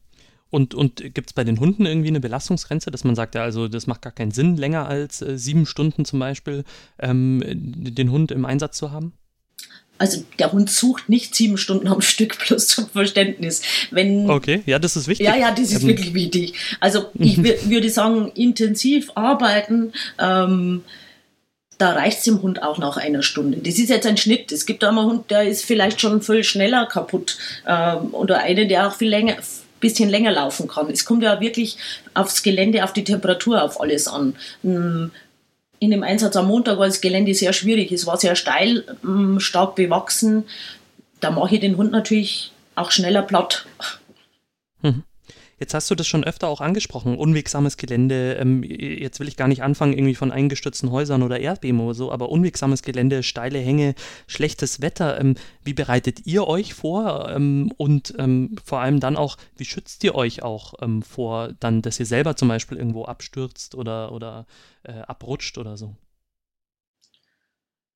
Und, 0.50 0.74
und 0.74 0.96
gibt 1.14 1.30
es 1.30 1.32
bei 1.32 1.44
den 1.44 1.60
Hunden 1.60 1.86
irgendwie 1.86 2.08
eine 2.08 2.18
Belastungsgrenze, 2.18 2.90
dass 2.90 3.04
man 3.04 3.14
sagt, 3.14 3.36
ja, 3.36 3.44
also 3.44 3.68
das 3.68 3.86
macht 3.86 4.02
gar 4.02 4.12
keinen 4.12 4.32
Sinn, 4.32 4.56
länger 4.56 4.88
als 4.88 5.22
äh, 5.22 5.38
sieben 5.38 5.64
Stunden 5.64 6.04
zum 6.04 6.18
Beispiel 6.18 6.64
ähm, 6.98 7.40
den 7.46 8.10
Hund 8.10 8.32
im 8.32 8.44
Einsatz 8.44 8.76
zu 8.76 8.90
haben? 8.90 9.12
Also 10.00 10.24
der 10.38 10.50
Hund 10.50 10.70
sucht 10.70 11.10
nicht 11.10 11.34
sieben 11.34 11.58
Stunden 11.58 11.86
am 11.86 12.00
Stück, 12.00 12.38
bloß 12.48 12.68
zum 12.68 12.88
Verständnis. 12.88 13.60
Wenn, 13.90 14.30
okay, 14.30 14.62
ja, 14.64 14.78
das 14.78 14.96
ist 14.96 15.08
wichtig. 15.08 15.26
Ja, 15.26 15.36
ja, 15.36 15.50
das 15.50 15.70
ist 15.72 15.82
ähm, 15.82 15.88
wirklich 15.88 16.14
wichtig. 16.14 16.54
Also 16.80 17.10
ich 17.18 17.36
würde 17.68 17.90
sagen, 17.90 18.32
intensiv 18.34 19.12
arbeiten, 19.14 19.92
ähm, 20.18 20.82
da 21.76 21.92
reicht 21.92 22.18
es 22.18 22.24
dem 22.24 22.40
Hund 22.40 22.62
auch 22.62 22.78
nach 22.78 22.96
einer 22.96 23.22
Stunde. 23.22 23.58
Das 23.58 23.78
ist 23.78 23.90
jetzt 23.90 24.06
ein 24.06 24.16
Schnitt. 24.16 24.52
Es 24.52 24.64
gibt 24.64 24.82
auch 24.84 24.92
mal 24.92 25.02
einen 25.02 25.10
Hund, 25.10 25.30
der 25.30 25.42
ist 25.42 25.66
vielleicht 25.66 26.00
schon 26.00 26.22
viel 26.22 26.44
schneller 26.44 26.86
kaputt. 26.86 27.36
Ähm, 27.66 28.12
oder 28.12 28.38
einen, 28.38 28.70
der 28.70 28.88
auch 28.88 28.94
viel 28.94 29.10
länger, 29.10 29.36
bisschen 29.80 30.08
länger 30.08 30.32
laufen 30.32 30.66
kann. 30.66 30.88
Es 30.90 31.04
kommt 31.04 31.22
ja 31.22 31.40
wirklich 31.42 31.76
aufs 32.14 32.42
Gelände, 32.42 32.84
auf 32.84 32.94
die 32.94 33.04
Temperatur, 33.04 33.62
auf 33.62 33.80
alles 33.82 34.08
an. 34.08 34.34
Hm, 34.62 35.10
in 35.80 35.90
dem 35.90 36.02
Einsatz 36.04 36.36
am 36.36 36.46
Montag 36.46 36.78
war 36.78 36.86
das 36.86 37.00
Gelände 37.00 37.34
sehr 37.34 37.52
schwierig. 37.52 37.90
Es 37.90 38.06
war 38.06 38.18
sehr 38.18 38.36
steil, 38.36 38.84
hm, 39.02 39.40
stark 39.40 39.74
bewachsen. 39.74 40.44
Da 41.20 41.30
mache 41.30 41.54
ich 41.54 41.60
den 41.60 41.76
Hund 41.76 41.90
natürlich 41.90 42.52
auch 42.76 42.90
schneller 42.90 43.22
platt. 43.22 43.66
Jetzt 45.60 45.74
hast 45.74 45.90
du 45.90 45.94
das 45.94 46.06
schon 46.06 46.24
öfter 46.24 46.48
auch 46.48 46.62
angesprochen, 46.62 47.18
unwegsames 47.18 47.76
Gelände. 47.76 48.32
Ähm, 48.40 48.62
jetzt 48.64 49.20
will 49.20 49.28
ich 49.28 49.36
gar 49.36 49.46
nicht 49.46 49.62
anfangen, 49.62 49.92
irgendwie 49.92 50.14
von 50.14 50.32
eingestürzten 50.32 50.90
Häusern 50.90 51.22
oder 51.22 51.38
Erdbeben 51.38 51.80
oder 51.80 51.94
so, 51.94 52.10
aber 52.10 52.30
unwegsames 52.30 52.80
Gelände, 52.82 53.22
steile 53.22 53.58
Hänge, 53.58 53.94
schlechtes 54.26 54.80
Wetter. 54.80 55.20
Ähm, 55.20 55.34
wie 55.62 55.74
bereitet 55.74 56.26
ihr 56.26 56.46
euch 56.48 56.72
vor? 56.72 57.28
Ähm, 57.28 57.70
und 57.76 58.14
ähm, 58.18 58.56
vor 58.64 58.80
allem 58.80 59.00
dann 59.00 59.18
auch, 59.18 59.36
wie 59.54 59.66
schützt 59.66 60.02
ihr 60.02 60.14
euch 60.14 60.42
auch 60.42 60.72
ähm, 60.80 61.02
vor, 61.02 61.52
dann, 61.60 61.82
dass 61.82 62.00
ihr 62.00 62.06
selber 62.06 62.36
zum 62.36 62.48
Beispiel 62.48 62.78
irgendwo 62.78 63.04
abstürzt 63.04 63.74
oder, 63.74 64.12
oder 64.12 64.46
äh, 64.82 64.92
abrutscht 64.92 65.58
oder 65.58 65.76
so? 65.76 65.94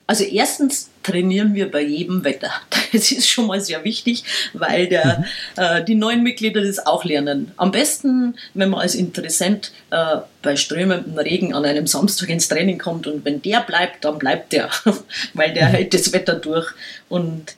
Also 0.07 0.24
erstens 0.24 0.90
trainieren 1.02 1.55
wir 1.55 1.70
bei 1.70 1.82
jedem 1.82 2.24
Wetter. 2.24 2.50
Das 2.92 3.11
ist 3.11 3.28
schon 3.28 3.48
mal 3.48 3.61
sehr 3.61 3.82
wichtig, 3.82 4.22
weil 4.52 4.86
der, 4.86 5.18
mhm. 5.18 5.24
äh, 5.57 5.84
die 5.84 5.96
neuen 5.96 6.22
Mitglieder 6.22 6.62
das 6.62 6.86
auch 6.86 7.05
lernen. 7.05 7.50
Am 7.57 7.72
besten, 7.72 8.36
wenn 8.55 8.70
man 8.70 8.82
als 8.82 8.94
Interessent 8.94 9.72
äh, 9.90 10.18
bei 10.42 10.55
strömendem 10.55 11.18
Regen 11.18 11.55
an 11.55 11.64
einem 11.64 11.88
Samstag 11.88 12.28
ins 12.28 12.46
Training 12.46 12.78
kommt 12.78 13.09
und 13.09 13.24
wenn 13.24 13.42
der 13.42 13.62
bleibt, 13.62 14.05
dann 14.05 14.18
bleibt 14.18 14.52
der, 14.52 14.70
weil 15.34 15.52
der 15.55 15.70
mhm. 15.70 15.72
hält 15.72 15.94
das 15.94 16.12
Wetter 16.12 16.36
durch. 16.36 16.70
Und 17.09 17.57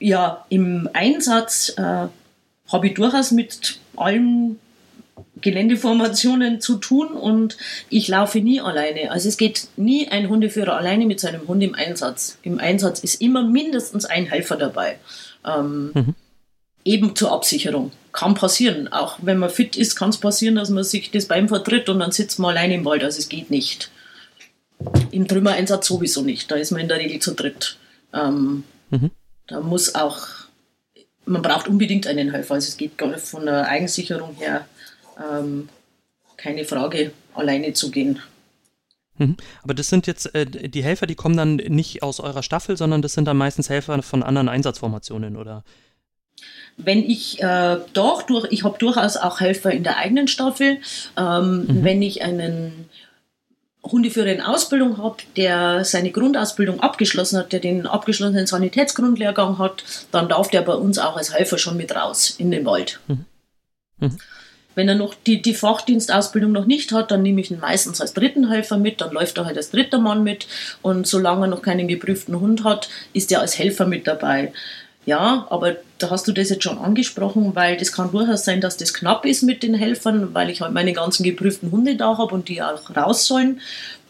ja, 0.00 0.44
im 0.48 0.88
Einsatz 0.94 1.74
äh, 1.76 1.82
habe 2.72 2.86
ich 2.86 2.94
durchaus 2.94 3.30
mit 3.30 3.78
allen 3.96 4.58
Geländeformationen 5.42 6.60
zu 6.60 6.76
tun 6.76 7.08
und 7.08 7.56
ich 7.90 8.08
laufe 8.08 8.40
nie 8.40 8.60
alleine. 8.60 9.10
Also 9.10 9.28
es 9.28 9.36
geht 9.36 9.68
nie 9.76 10.08
ein 10.08 10.28
Hundeführer 10.28 10.76
alleine 10.76 11.04
mit 11.04 11.20
seinem 11.20 11.46
Hund 11.46 11.62
im 11.62 11.74
Einsatz. 11.74 12.38
Im 12.42 12.58
Einsatz 12.58 13.00
ist 13.00 13.20
immer 13.20 13.42
mindestens 13.42 14.04
ein 14.04 14.26
Helfer 14.26 14.56
dabei. 14.56 14.98
Ähm, 15.44 15.90
mhm. 15.94 16.14
Eben 16.84 17.14
zur 17.14 17.32
Absicherung. 17.32 17.92
Kann 18.12 18.34
passieren. 18.34 18.88
Auch 18.88 19.18
wenn 19.22 19.38
man 19.38 19.50
fit 19.50 19.76
ist, 19.76 19.96
kann 19.96 20.10
es 20.10 20.18
passieren, 20.18 20.56
dass 20.56 20.70
man 20.70 20.84
sich 20.84 21.10
das 21.10 21.26
Bein 21.26 21.48
vertritt 21.48 21.88
und 21.88 22.00
dann 22.00 22.12
sitzt 22.12 22.38
man 22.38 22.56
alleine 22.56 22.74
im 22.74 22.84
Wald. 22.84 23.04
Also 23.04 23.18
es 23.18 23.28
geht 23.28 23.50
nicht. 23.50 23.90
Im 25.10 25.28
Trümmereinsatz 25.28 25.86
sowieso 25.86 26.22
nicht. 26.22 26.50
Da 26.50 26.56
ist 26.56 26.70
man 26.70 26.80
in 26.80 26.88
der 26.88 26.98
Regel 26.98 27.20
zu 27.20 27.34
dritt. 27.34 27.76
Ähm, 28.12 28.64
mhm. 28.90 29.10
Da 29.46 29.60
muss 29.60 29.94
auch, 29.94 30.18
man 31.24 31.42
braucht 31.42 31.68
unbedingt 31.68 32.06
einen 32.06 32.30
Helfer. 32.30 32.54
Also 32.54 32.68
es 32.68 32.76
geht 32.76 32.98
gar 32.98 33.08
nicht 33.08 33.20
von 33.20 33.46
der 33.46 33.66
Eigensicherung 33.68 34.34
her 34.38 34.66
ähm, 35.18 35.68
keine 36.36 36.64
Frage, 36.64 37.12
alleine 37.34 37.72
zu 37.72 37.90
gehen. 37.90 38.20
Mhm. 39.18 39.36
Aber 39.62 39.74
das 39.74 39.88
sind 39.88 40.06
jetzt 40.06 40.34
äh, 40.34 40.46
die 40.46 40.82
Helfer, 40.82 41.06
die 41.06 41.14
kommen 41.14 41.36
dann 41.36 41.56
nicht 41.56 42.02
aus 42.02 42.20
eurer 42.20 42.42
Staffel, 42.42 42.76
sondern 42.76 43.02
das 43.02 43.12
sind 43.12 43.26
dann 43.26 43.36
meistens 43.36 43.68
Helfer 43.68 44.02
von 44.02 44.22
anderen 44.22 44.48
Einsatzformationen, 44.48 45.36
oder? 45.36 45.64
Wenn 46.76 46.98
ich 46.98 47.42
äh, 47.42 47.78
doch, 47.92 48.22
durch, 48.22 48.50
ich 48.50 48.64
habe 48.64 48.78
durchaus 48.78 49.16
auch 49.16 49.40
Helfer 49.40 49.70
in 49.70 49.84
der 49.84 49.98
eigenen 49.98 50.28
Staffel. 50.28 50.78
Ähm, 51.16 51.66
mhm. 51.66 51.84
Wenn 51.84 52.02
ich 52.02 52.22
einen 52.22 52.88
Hundeführer 53.84 54.32
in 54.32 54.40
Ausbildung 54.40 54.98
habe, 54.98 55.16
der 55.36 55.84
seine 55.84 56.12
Grundausbildung 56.12 56.80
abgeschlossen 56.80 57.38
hat, 57.38 57.52
der 57.52 57.60
den 57.60 57.86
abgeschlossenen 57.86 58.46
Sanitätsgrundlehrgang 58.46 59.58
hat, 59.58 59.84
dann 60.12 60.28
darf 60.28 60.48
der 60.50 60.62
bei 60.62 60.74
uns 60.74 60.98
auch 60.98 61.16
als 61.16 61.34
Helfer 61.34 61.58
schon 61.58 61.76
mit 61.76 61.94
raus 61.94 62.34
in 62.38 62.50
den 62.50 62.64
Wald. 62.64 63.00
Mhm. 63.08 63.24
Mhm. 63.98 64.18
Wenn 64.74 64.88
er 64.88 64.94
noch 64.94 65.14
die, 65.14 65.42
die 65.42 65.54
Fachdienstausbildung 65.54 66.52
noch 66.52 66.66
nicht 66.66 66.92
hat, 66.92 67.10
dann 67.10 67.22
nehme 67.22 67.40
ich 67.40 67.50
ihn 67.50 67.60
meistens 67.60 68.00
als 68.00 68.14
dritten 68.14 68.50
Helfer 68.50 68.78
mit, 68.78 69.00
dann 69.00 69.12
läuft 69.12 69.38
er 69.38 69.44
halt 69.44 69.56
als 69.56 69.70
dritter 69.70 69.98
Mann 69.98 70.22
mit 70.22 70.46
und 70.82 71.06
solange 71.06 71.46
er 71.46 71.48
noch 71.48 71.62
keinen 71.62 71.88
geprüften 71.88 72.38
Hund 72.40 72.64
hat, 72.64 72.88
ist 73.12 73.30
er 73.32 73.40
als 73.40 73.58
Helfer 73.58 73.86
mit 73.86 74.06
dabei. 74.06 74.52
Ja, 75.04 75.48
aber 75.50 75.76
da 75.98 76.10
hast 76.10 76.28
du 76.28 76.32
das 76.32 76.50
jetzt 76.50 76.62
schon 76.62 76.78
angesprochen, 76.78 77.56
weil 77.56 77.76
das 77.76 77.90
kann 77.90 78.12
durchaus 78.12 78.44
sein, 78.44 78.60
dass 78.60 78.76
das 78.76 78.94
knapp 78.94 79.26
ist 79.26 79.42
mit 79.42 79.64
den 79.64 79.74
Helfern, 79.74 80.32
weil 80.32 80.48
ich 80.48 80.60
halt 80.60 80.72
meine 80.72 80.92
ganzen 80.92 81.24
geprüften 81.24 81.72
Hunde 81.72 81.96
da 81.96 82.18
habe 82.18 82.34
und 82.34 82.48
die 82.48 82.62
auch 82.62 82.94
raus 82.94 83.26
sollen. 83.26 83.60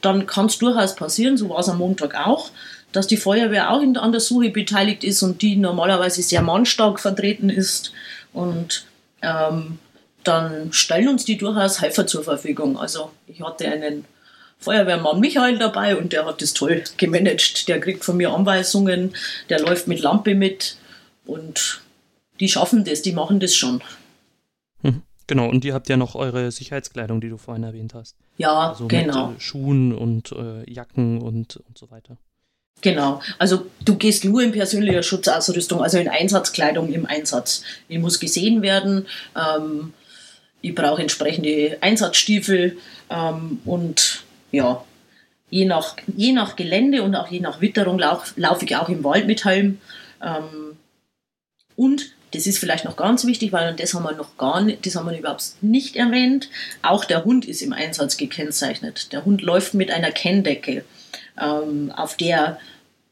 Dann 0.02 0.26
kann 0.26 0.46
es 0.46 0.58
durchaus 0.58 0.94
passieren, 0.94 1.38
so 1.38 1.48
war 1.48 1.60
es 1.60 1.68
am 1.70 1.78
Montag 1.78 2.14
auch, 2.14 2.50
dass 2.92 3.06
die 3.06 3.16
Feuerwehr 3.16 3.70
auch 3.70 3.80
an 3.80 4.12
der 4.12 4.20
Suche 4.20 4.50
beteiligt 4.50 5.02
ist 5.02 5.22
und 5.22 5.40
die 5.40 5.56
normalerweise 5.56 6.22
sehr 6.22 6.42
mannstark 6.42 7.00
vertreten 7.00 7.48
ist. 7.48 7.92
Und 8.34 8.84
ähm, 9.22 9.78
dann 10.24 10.72
stellen 10.72 11.08
uns 11.08 11.24
die 11.24 11.36
durchaus 11.36 11.80
Helfer 11.80 12.06
zur 12.06 12.24
Verfügung. 12.24 12.78
Also 12.78 13.10
ich 13.26 13.40
hatte 13.40 13.68
einen 13.68 14.04
Feuerwehrmann 14.58 15.20
Michael 15.20 15.58
dabei 15.58 15.96
und 15.96 16.12
der 16.12 16.24
hat 16.24 16.40
das 16.40 16.54
toll 16.54 16.84
gemanagt. 16.96 17.68
Der 17.68 17.80
kriegt 17.80 18.04
von 18.04 18.16
mir 18.16 18.32
Anweisungen, 18.32 19.14
der 19.48 19.60
läuft 19.60 19.88
mit 19.88 20.00
Lampe 20.00 20.34
mit 20.34 20.76
und 21.26 21.82
die 22.40 22.48
schaffen 22.48 22.84
das, 22.84 23.02
die 23.02 23.12
machen 23.12 23.40
das 23.40 23.54
schon. 23.54 23.82
Mhm, 24.82 25.02
genau, 25.26 25.48
und 25.48 25.64
ihr 25.64 25.74
habt 25.74 25.88
ja 25.88 25.96
noch 25.96 26.14
eure 26.14 26.50
Sicherheitskleidung, 26.50 27.20
die 27.20 27.28
du 27.28 27.38
vorhin 27.38 27.64
erwähnt 27.64 27.94
hast. 27.94 28.16
Ja, 28.38 28.70
also 28.70 28.86
genau. 28.88 29.28
Mit, 29.28 29.38
äh, 29.38 29.40
Schuhen 29.40 29.92
und 29.92 30.32
äh, 30.32 30.70
Jacken 30.70 31.20
und, 31.20 31.56
und 31.56 31.78
so 31.78 31.90
weiter. 31.90 32.16
Genau, 32.80 33.20
also 33.38 33.66
du 33.84 33.96
gehst 33.96 34.24
nur 34.24 34.42
in 34.42 34.50
persönlicher 34.50 35.04
Schutzausrüstung, 35.04 35.82
also 35.82 35.98
in 35.98 36.08
Einsatzkleidung 36.08 36.92
im 36.92 37.06
Einsatz. 37.06 37.62
Die 37.88 37.98
muss 37.98 38.18
gesehen 38.18 38.62
werden. 38.62 39.06
Ähm, 39.36 39.94
ich 40.62 40.74
brauche 40.74 41.02
entsprechende 41.02 41.76
Einsatzstiefel 41.80 42.78
ähm, 43.10 43.60
und 43.64 44.24
ja, 44.52 44.84
je 45.50 45.66
nach, 45.66 45.96
je 46.16 46.32
nach 46.32 46.56
Gelände 46.56 47.02
und 47.02 47.14
auch 47.14 47.28
je 47.28 47.40
nach 47.40 47.60
Witterung 47.60 47.98
laufe 47.98 48.32
lauf 48.40 48.62
ich 48.62 48.74
auch 48.76 48.88
im 48.88 49.04
Wald 49.04 49.26
mit 49.26 49.44
Helm. 49.44 49.80
Ähm, 50.22 50.78
und 51.76 52.12
das 52.30 52.46
ist 52.46 52.58
vielleicht 52.58 52.84
noch 52.84 52.96
ganz 52.96 53.26
wichtig, 53.26 53.52
weil 53.52 53.74
das 53.74 53.92
haben 53.92 54.04
wir 54.04 54.12
noch 54.12 54.38
gar 54.38 54.62
nicht, 54.62 54.86
das 54.86 54.96
haben 54.96 55.10
wir 55.10 55.18
überhaupt 55.18 55.44
nicht 55.60 55.96
erwähnt. 55.96 56.48
Auch 56.80 57.04
der 57.04 57.24
Hund 57.24 57.44
ist 57.44 57.60
im 57.60 57.72
Einsatz 57.72 58.16
gekennzeichnet. 58.16 59.12
Der 59.12 59.24
Hund 59.24 59.42
läuft 59.42 59.74
mit 59.74 59.90
einer 59.90 60.12
Kenndecke, 60.12 60.84
ähm, 61.40 61.92
auf 61.94 62.16
der 62.16 62.58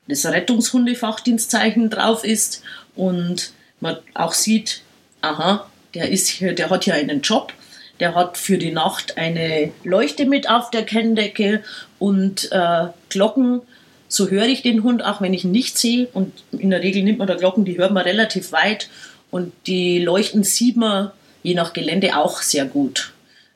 das 0.09 0.25
Rettungshundefachdienstzeichen 0.25 1.91
drauf 1.91 2.25
ist 2.25 2.63
und 2.97 3.53
man 3.81 3.99
auch 4.15 4.33
sieht, 4.33 4.83
aha, 5.21 5.71
der, 5.95 6.11
ist 6.11 6.29
hier, 6.29 6.55
der 6.55 6.71
hat 6.71 6.85
hier 6.85 6.95
einen 6.95 7.21
Job, 7.23 7.53
der 8.01 8.15
hat 8.15 8.39
für 8.39 8.59
die 8.59 8.73
Nacht 8.73 9.19
eine 9.19 9.73
Leuchte 9.85 10.25
mit 10.25 10.49
auf 10.49 10.71
der 10.71 10.85
Kenndecke 10.85 11.63
und 11.99 12.51
äh, 12.51 12.87
Glocken. 13.11 13.61
So 14.09 14.29
höre 14.29 14.47
ich 14.47 14.63
den 14.63 14.83
Hund, 14.83 15.05
auch 15.05 15.21
wenn 15.21 15.35
ich 15.35 15.45
ihn 15.45 15.53
nicht 15.53 15.79
sehe. 15.79 16.09
Und 16.13 16.33
in 16.51 16.71
der 16.71 16.83
Regel 16.83 17.03
nimmt 17.03 17.19
man 17.19 17.29
da 17.29 17.35
Glocken, 17.35 17.65
die 17.65 17.79
hört 17.79 17.93
man 17.93 18.03
relativ 18.03 18.53
weit. 18.53 18.89
Und 19.31 19.53
die 19.67 20.01
Leuchten 20.01 20.43
sieht 20.43 20.77
man 20.77 21.13
je 21.43 21.55
nach 21.55 21.73
Gelände 21.73 22.17
auch 22.17 22.43
sehr 22.43 22.65
gut. 22.65 23.13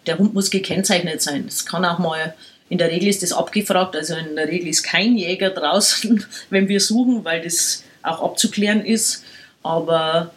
Der 0.06 0.18
Hund 0.18 0.34
muss 0.34 0.50
gekennzeichnet 0.50 1.22
sein. 1.22 1.46
Es 1.48 1.64
kann 1.64 1.84
auch 1.84 1.98
mal, 1.98 2.34
in 2.68 2.78
der 2.78 2.90
Regel 2.90 3.08
ist 3.08 3.22
das 3.22 3.32
abgefragt, 3.32 3.96
also 3.96 4.14
in 4.14 4.36
der 4.36 4.48
Regel 4.48 4.68
ist 4.68 4.82
kein 4.82 5.16
Jäger 5.16 5.50
draußen, 5.50 6.24
wenn 6.50 6.68
wir 6.68 6.80
suchen, 6.80 7.24
weil 7.24 7.42
das 7.42 7.82
auch 8.02 8.22
abzuklären 8.22 8.84
ist. 8.84 9.24
Aber 9.62 10.32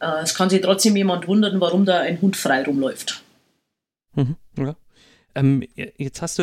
äh, 0.00 0.22
es 0.22 0.34
kann 0.34 0.50
sich 0.50 0.60
trotzdem 0.60 0.96
jemand 0.96 1.26
wundern, 1.26 1.60
warum 1.60 1.84
da 1.84 2.00
ein 2.00 2.20
Hund 2.20 2.36
frei 2.36 2.62
rumläuft. 2.62 3.22
Mhm, 4.14 4.36
ja. 4.58 4.76
Ähm, 5.34 5.62
jetzt 5.76 6.20
hast 6.20 6.38
du 6.38 6.42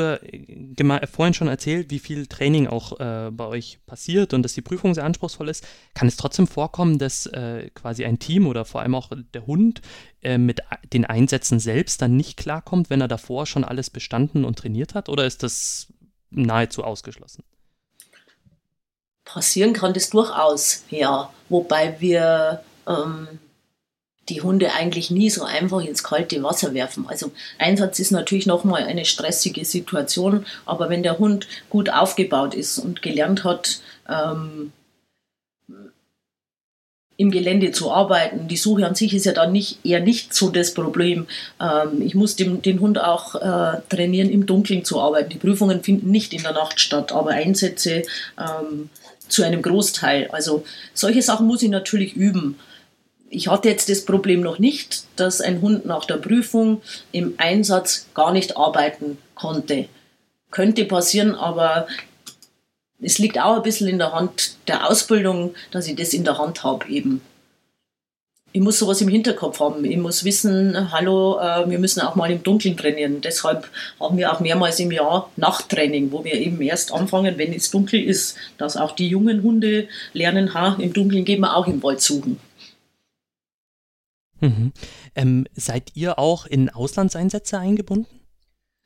ja 0.80 1.08
vorhin 1.08 1.34
schon 1.34 1.49
erzählt, 1.49 1.89
wie 1.89 1.99
viel 1.99 2.28
Training 2.28 2.68
auch 2.68 2.97
äh, 2.99 3.30
bei 3.32 3.45
euch 3.45 3.80
passiert 3.86 4.34
und 4.34 4.43
dass 4.43 4.53
die 4.53 4.62
Prüfung 4.62 4.93
sehr 4.93 5.03
anspruchsvoll 5.03 5.49
ist. 5.49 5.68
Kann 5.95 6.08
es 6.08 6.16
trotzdem 6.16 6.47
vorkommen, 6.47 6.97
dass 6.97 7.26
äh, 7.26 7.70
quasi 7.74 8.06
ein 8.06 8.20
Team 8.20 8.47
oder 8.47 8.64
vor 8.64 8.82
allem 8.82 8.95
auch 8.95 9.10
der 9.34 9.47
Hund 9.47 9.82
äh, 10.22 10.38
mit 10.38 10.62
den 10.93 11.03
Einsätzen 11.03 11.60
selbst 11.60 12.01
dann 12.01 12.16
nicht 12.16 12.38
klarkommt, 12.38 12.89
wenn 12.89 13.01
er 13.01 13.10
davor 13.10 13.45
schon 13.47 13.66
alles 13.66 13.89
bestanden 13.89 14.45
und 14.45 14.60
trainiert 14.60 14.93
hat? 14.93 15.10
Oder 15.10 15.26
ist 15.26 15.43
das 15.43 15.88
nahezu 16.30 16.84
ausgeschlossen? 16.84 17.43
Passieren 19.26 19.74
kann 19.74 19.93
das 19.93 20.12
durchaus, 20.12 20.84
ja. 20.89 21.34
Wobei 21.49 21.99
wir 21.99 22.64
ähm, 22.88 23.28
die 24.30 24.41
Hunde 24.41 24.73
eigentlich 24.73 25.11
nie 25.11 25.30
so 25.30 25.43
einfach 25.43 25.82
ins 25.82 26.03
kalte 26.03 26.41
Wasser 26.41 26.73
werfen. 26.73 27.05
Also 27.07 27.32
Einsatz 27.59 27.99
ist 27.99 28.11
natürlich 28.11 28.45
nochmal 28.45 28.84
eine 28.84 29.05
stressige 29.05 29.65
Situation, 29.65 30.45
aber 30.65 30.89
wenn 30.89 31.03
der 31.03 31.19
Hund 31.19 31.47
gut 31.69 31.89
aufgebaut 31.89 32.55
ist 32.55 32.80
und 32.80 33.01
gelernt 33.01 33.43
hat, 33.43 33.80
ähm, 34.09 34.71
im 37.17 37.32
Gelände 37.32 37.71
zu 37.71 37.91
arbeiten. 37.91 38.47
Die 38.47 38.57
Suche 38.57 38.86
an 38.86 38.95
sich 38.95 39.13
ist 39.13 39.26
ja 39.26 39.32
dann 39.32 39.51
nicht, 39.51 39.80
eher 39.86 40.01
nicht 40.01 40.34
so 40.34 40.49
das 40.49 40.73
Problem. 40.73 41.28
Ähm, 41.61 42.01
ich 42.01 42.13
muss 42.13 42.36
dem, 42.36 42.61
den 42.61 42.82
Hund 42.82 42.99
auch 42.99 43.36
äh, 43.36 43.82
trainieren, 43.89 44.30
im 44.30 44.45
Dunkeln 44.45 44.84
zu 44.84 44.99
arbeiten. 44.99 45.30
Die 45.30 45.38
Prüfungen 45.38 45.82
finden 45.82 46.11
nicht 46.11 46.34
in 46.34 46.43
der 46.43 46.51
Nacht 46.51 46.80
statt, 46.80 47.13
aber 47.13 47.32
Einsätze 47.32 48.03
ähm, 48.38 48.89
zu 49.30 49.43
einem 49.43 49.61
Großteil. 49.61 50.28
Also 50.32 50.65
solche 50.93 51.21
Sachen 51.21 51.47
muss 51.47 51.63
ich 51.63 51.69
natürlich 51.69 52.15
üben 52.15 52.59
ich 53.30 53.47
hatte 53.47 53.69
jetzt 53.69 53.89
das 53.89 54.05
Problem 54.05 54.41
noch 54.41 54.59
nicht, 54.59 55.03
dass 55.15 55.41
ein 55.41 55.61
Hund 55.61 55.86
nach 55.86 56.05
der 56.05 56.17
Prüfung 56.17 56.82
im 57.11 57.34
Einsatz 57.38 58.07
gar 58.13 58.32
nicht 58.32 58.57
arbeiten 58.57 59.17
konnte. 59.34 59.88
Könnte 60.51 60.86
passieren, 60.86 61.36
aber 61.36 61.88
es 63.01 63.19
liegt 63.19 63.39
auch 63.39 63.57
ein 63.57 63.63
bisschen 63.63 63.88
in 63.88 63.97
der 63.97 64.13
Hand 64.13 64.55
der 64.67 64.89
Ausbildung, 64.89 65.53
dass 65.71 65.88
ich 65.88 65.95
das 65.95 66.13
in 66.13 66.23
der 66.23 66.38
Hand 66.38 66.63
habe 66.63 66.88
eben. 66.88 67.21
Ich 68.53 68.61
muss 68.61 68.80
sowas 68.80 69.01
im 69.01 69.09
Hinterkopf 69.09 69.59
haben. 69.59 69.84
Ich 69.84 69.97
muss 69.97 70.23
wissen, 70.23 70.89
hallo, 70.93 71.38
äh, 71.41 71.69
wir 71.69 71.78
müssen 71.78 71.99
auch 71.99 72.15
mal 72.15 72.32
im 72.32 72.41
Dunkeln 72.41 72.78
trainieren. 72.78 73.19
Deshalb 73.19 73.69
haben 73.99 74.17
wir 74.17 74.32
auch 74.32 74.39
mehrmals 74.39 74.80
im 74.80 74.93
Jahr 74.93 75.30
Nachttraining, 75.36 76.13
wo 76.13 76.23
wir 76.23 76.36
eben 76.36 76.61
erst 76.61 76.93
anfangen, 76.93 77.38
wenn 77.38 77.51
es 77.51 77.69
dunkel 77.69 78.01
ist, 78.01 78.38
dass 78.57 78.78
auch 78.78 78.93
die 78.93 79.09
jungen 79.09 79.43
Hunde 79.43 79.89
lernen, 80.13 80.53
ha, 80.53 80.78
im 80.80 80.93
Dunkeln 80.93 81.26
gehen 81.26 81.41
wir 81.41 81.53
auch 81.53 81.67
im 81.67 81.84
Wald 81.84 81.99
suchen. 81.99 82.39
Mhm. 84.41 84.73
Ähm, 85.15 85.47
seid 85.53 85.91
ihr 85.95 86.19
auch 86.19 86.45
in 86.45 86.69
Auslandseinsätze 86.69 87.57
eingebunden? 87.57 88.07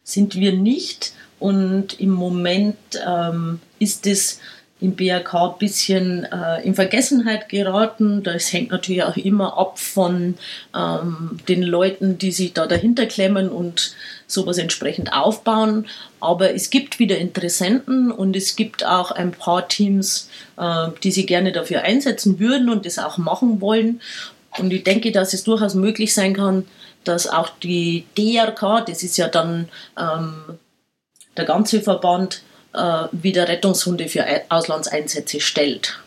Sind 0.04 0.36
wir 0.36 0.54
nicht. 0.54 1.14
Und 1.40 2.00
im 2.00 2.10
Moment 2.10 2.78
ähm, 3.06 3.60
ist 3.80 4.06
es 4.06 4.40
im 4.82 4.96
BRK 4.96 5.34
ein 5.34 5.58
bisschen 5.60 6.24
äh, 6.26 6.62
in 6.64 6.74
Vergessenheit 6.74 7.50
geraten. 7.50 8.24
Das 8.24 8.54
hängt 8.54 8.72
natürlich 8.72 9.04
auch 9.04 9.18
immer 9.18 9.58
ab 9.58 9.78
von 9.78 10.36
ähm, 10.76 11.38
den 11.48 11.64
Leuten, 11.64 12.18
die 12.18 12.32
sich 12.32 12.54
da 12.54 12.66
dahinter 12.66 13.06
klemmen 13.06 13.50
und 13.50 13.94
sowas 14.26 14.58
entsprechend 14.58 15.12
aufbauen. 15.12 15.88
Aber 16.22 16.54
es 16.54 16.70
gibt 16.70 17.00
wieder 17.00 17.18
Interessenten 17.18 18.12
und 18.12 18.36
es 18.36 18.56
gibt 18.56 18.86
auch 18.86 19.12
ein 19.12 19.32
paar 19.32 19.68
Teams, 19.68 20.30
äh, 20.58 20.88
die 21.04 21.12
sich 21.12 21.28
gerne 21.28 21.52
dafür 21.52 21.82
einsetzen 21.82 22.40
würden 22.40 22.70
und 22.70 22.86
das 22.86 23.00
auch 23.00 23.18
machen 23.18 23.60
wollen. 23.60 24.00
Und 24.58 24.72
ich 24.72 24.84
denke, 24.84 25.12
dass 25.12 25.34
es 25.34 25.44
durchaus 25.44 25.76
möglich 25.76 26.14
sein 26.14 26.34
kann, 26.34 26.66
dass 27.04 27.28
auch 27.28 27.50
die 27.62 28.06
DRK, 28.18 28.82
das 28.86 29.04
ist 29.04 29.18
ja 29.18 29.28
dann 29.28 29.70
ähm, 29.98 30.58
der 31.38 31.46
ganze 31.46 31.82
Verband, 31.82 32.42
äh, 32.74 33.04
wieder 33.12 33.48
Rettungshunde 33.48 34.08
für 34.08 34.26
Auslandseinsätze 34.50 35.40
stellt. 35.40 36.00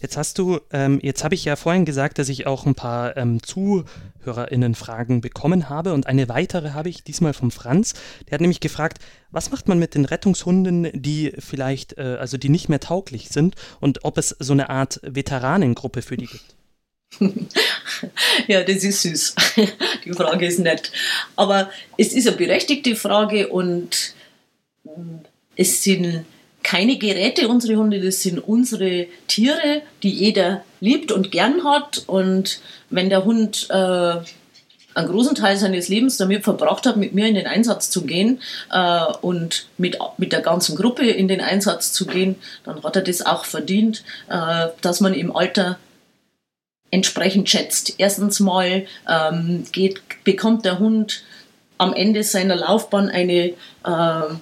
Jetzt 0.00 0.16
hast 0.16 0.38
du, 0.38 0.58
ähm, 0.72 0.98
jetzt 1.00 1.22
habe 1.22 1.34
ich 1.34 1.44
ja 1.44 1.54
vorhin 1.54 1.84
gesagt, 1.84 2.18
dass 2.18 2.28
ich 2.28 2.46
auch 2.46 2.66
ein 2.66 2.74
paar 2.74 3.16
ähm, 3.16 3.40
ZuhörerInnen-Fragen 3.42 5.20
bekommen 5.20 5.68
habe 5.68 5.92
und 5.94 6.08
eine 6.08 6.28
weitere 6.28 6.70
habe 6.70 6.88
ich 6.88 7.04
diesmal 7.04 7.32
vom 7.32 7.52
Franz. 7.52 7.94
Der 8.26 8.34
hat 8.34 8.40
nämlich 8.40 8.58
gefragt, 8.58 8.98
was 9.30 9.52
macht 9.52 9.68
man 9.68 9.78
mit 9.78 9.94
den 9.94 10.04
Rettungshunden, 10.04 10.90
die 10.92 11.32
vielleicht, 11.38 11.98
äh, 11.98 12.16
also 12.18 12.36
die 12.36 12.48
nicht 12.48 12.68
mehr 12.68 12.80
tauglich 12.80 13.28
sind 13.28 13.54
und 13.80 14.04
ob 14.04 14.18
es 14.18 14.34
so 14.40 14.52
eine 14.52 14.70
Art 14.70 15.00
Veteranengruppe 15.04 16.02
für 16.02 16.16
die 16.16 16.26
gibt? 16.26 16.56
ja, 18.48 18.62
das 18.64 18.82
ist 18.82 19.02
süß. 19.02 19.34
die 20.04 20.12
Frage 20.12 20.46
ist 20.46 20.58
nett. 20.58 20.90
Aber 21.36 21.70
es 21.96 22.12
ist 22.12 22.26
eine 22.26 22.36
berechtigte 22.36 22.96
Frage 22.96 23.48
und 23.48 24.14
es 25.56 25.82
sind 25.82 26.24
keine 26.68 26.98
Geräte, 26.98 27.48
unsere 27.48 27.78
Hunde, 27.78 27.98
das 27.98 28.20
sind 28.20 28.40
unsere 28.40 29.06
Tiere, 29.26 29.80
die 30.02 30.10
jeder 30.10 30.64
liebt 30.80 31.12
und 31.12 31.30
gern 31.30 31.64
hat. 31.64 32.02
Und 32.06 32.60
wenn 32.90 33.08
der 33.08 33.24
Hund 33.24 33.68
äh, 33.70 33.74
einen 33.74 35.08
großen 35.08 35.34
Teil 35.34 35.56
seines 35.56 35.88
Lebens 35.88 36.18
damit 36.18 36.44
verbracht 36.44 36.84
hat, 36.84 36.98
mit 36.98 37.14
mir 37.14 37.26
in 37.26 37.36
den 37.36 37.46
Einsatz 37.46 37.88
zu 37.88 38.04
gehen 38.04 38.42
äh, 38.70 39.02
und 39.22 39.68
mit, 39.78 39.96
mit 40.18 40.32
der 40.32 40.42
ganzen 40.42 40.76
Gruppe 40.76 41.08
in 41.08 41.26
den 41.26 41.40
Einsatz 41.40 41.94
zu 41.94 42.04
gehen, 42.04 42.36
dann 42.64 42.82
hat 42.82 42.96
er 42.96 43.02
das 43.02 43.24
auch 43.24 43.46
verdient, 43.46 44.04
äh, 44.28 44.66
dass 44.82 45.00
man 45.00 45.14
im 45.14 45.34
Alter 45.34 45.78
entsprechend 46.90 47.48
schätzt. 47.48 47.94
Erstens 47.96 48.40
mal 48.40 48.84
ähm, 49.08 49.64
geht, 49.72 50.02
bekommt 50.22 50.66
der 50.66 50.78
Hund 50.78 51.22
am 51.78 51.94
Ende 51.94 52.22
seiner 52.24 52.56
Laufbahn 52.56 53.08
eine 53.08 53.54
äh, 53.86 54.34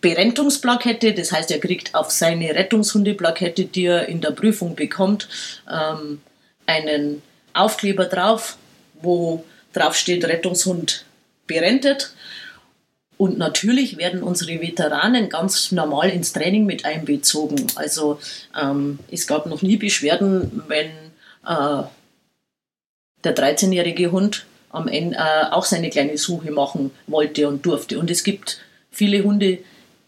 Berentungsplakette, 0.00 1.12
das 1.12 1.32
heißt, 1.32 1.50
er 1.50 1.58
kriegt 1.58 1.94
auf 1.94 2.10
seine 2.10 2.54
Rettungshundeplakette, 2.54 3.64
die 3.64 3.84
er 3.84 4.08
in 4.08 4.20
der 4.20 4.30
Prüfung 4.30 4.74
bekommt, 4.74 5.28
ähm, 5.70 6.20
einen 6.66 7.22
Aufkleber 7.52 8.06
drauf, 8.06 8.56
wo 9.02 9.44
drauf 9.72 9.96
steht 9.96 10.24
Rettungshund 10.24 11.04
berentet. 11.46 12.14
Und 13.16 13.36
natürlich 13.36 13.98
werden 13.98 14.22
unsere 14.22 14.62
Veteranen 14.62 15.28
ganz 15.28 15.72
normal 15.72 16.08
ins 16.08 16.32
Training 16.32 16.64
mit 16.64 16.86
einbezogen. 16.86 17.66
Also 17.74 18.18
ähm, 18.58 18.98
es 19.10 19.26
gab 19.26 19.44
noch 19.44 19.60
nie 19.60 19.76
Beschwerden, 19.76 20.62
wenn 20.68 20.86
äh, 21.46 21.82
der 23.24 23.36
13-jährige 23.36 24.10
Hund 24.10 24.46
am 24.70 24.88
Ende 24.88 25.18
äh, 25.18 25.50
auch 25.50 25.64
seine 25.64 25.90
kleine 25.90 26.16
Suche 26.16 26.50
machen 26.50 26.92
wollte 27.08 27.46
und 27.46 27.66
durfte. 27.66 27.98
Und 27.98 28.10
es 28.10 28.24
gibt 28.24 28.60
viele 28.90 29.22
Hunde, 29.22 29.58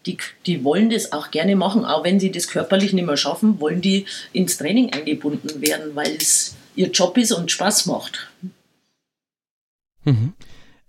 die, 0.05 0.17
die 0.45 0.63
wollen 0.63 0.89
das 0.89 1.11
auch 1.11 1.31
gerne 1.31 1.55
machen, 1.55 1.85
auch 1.85 2.03
wenn 2.03 2.19
sie 2.19 2.31
das 2.31 2.47
körperlich 2.47 2.93
nicht 2.93 3.05
mehr 3.05 3.17
schaffen, 3.17 3.59
wollen 3.59 3.81
die 3.81 4.05
ins 4.31 4.57
Training 4.57 4.91
eingebunden 4.91 5.61
werden, 5.61 5.95
weil 5.95 6.15
es 6.15 6.55
ihr 6.75 6.89
Job 6.89 7.17
ist 7.17 7.31
und 7.31 7.51
Spaß 7.51 7.85
macht. 7.85 8.29
Mhm. 10.03 10.33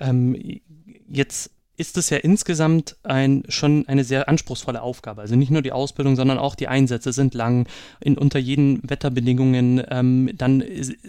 Ähm, 0.00 0.60
jetzt 1.08 1.50
ist 1.76 1.96
es 1.96 2.10
ja 2.10 2.18
insgesamt 2.18 2.96
ein, 3.02 3.42
schon 3.48 3.88
eine 3.88 4.04
sehr 4.04 4.28
anspruchsvolle 4.28 4.80
Aufgabe. 4.80 5.22
Also 5.22 5.34
nicht 5.34 5.50
nur 5.50 5.62
die 5.62 5.72
Ausbildung, 5.72 6.14
sondern 6.14 6.38
auch 6.38 6.54
die 6.54 6.68
Einsätze 6.68 7.12
sind 7.12 7.34
lang, 7.34 7.66
in, 8.00 8.16
unter 8.16 8.38
jeden 8.38 8.80
Wetterbedingungen. 8.88 9.82
Ähm, 9.90 10.30
dann 10.34 10.62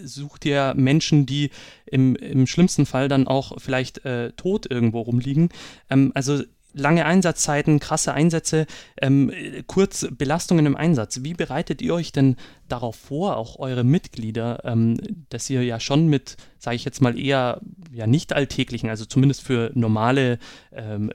sucht 0.04 0.44
ihr 0.44 0.74
Menschen, 0.76 1.24
die 1.24 1.50
im, 1.86 2.16
im 2.16 2.48
schlimmsten 2.48 2.84
Fall 2.84 3.08
dann 3.08 3.28
auch 3.28 3.60
vielleicht 3.60 4.04
äh, 4.04 4.32
tot 4.32 4.68
irgendwo 4.68 5.02
rumliegen. 5.02 5.50
Ähm, 5.88 6.10
also 6.14 6.42
lange 6.76 7.06
Einsatzzeiten, 7.06 7.80
krasse 7.80 8.12
Einsätze, 8.12 8.66
ähm, 9.00 9.32
kurz 9.66 10.06
Belastungen 10.10 10.66
im 10.66 10.76
Einsatz. 10.76 11.20
Wie 11.22 11.34
bereitet 11.34 11.80
ihr 11.82 11.94
euch 11.94 12.12
denn 12.12 12.36
darauf 12.68 12.96
vor, 12.96 13.36
auch 13.36 13.58
eure 13.58 13.82
Mitglieder, 13.82 14.60
ähm, 14.64 14.96
dass 15.30 15.48
ihr 15.48 15.62
ja 15.64 15.80
schon 15.80 16.08
mit, 16.08 16.36
sage 16.58 16.76
ich 16.76 16.84
jetzt 16.84 17.00
mal 17.00 17.18
eher 17.18 17.60
ja 17.92 18.06
nicht 18.06 18.32
alltäglichen, 18.32 18.90
also 18.90 19.04
zumindest 19.04 19.42
für 19.42 19.70
normale 19.74 20.38
ähm, 20.72 21.12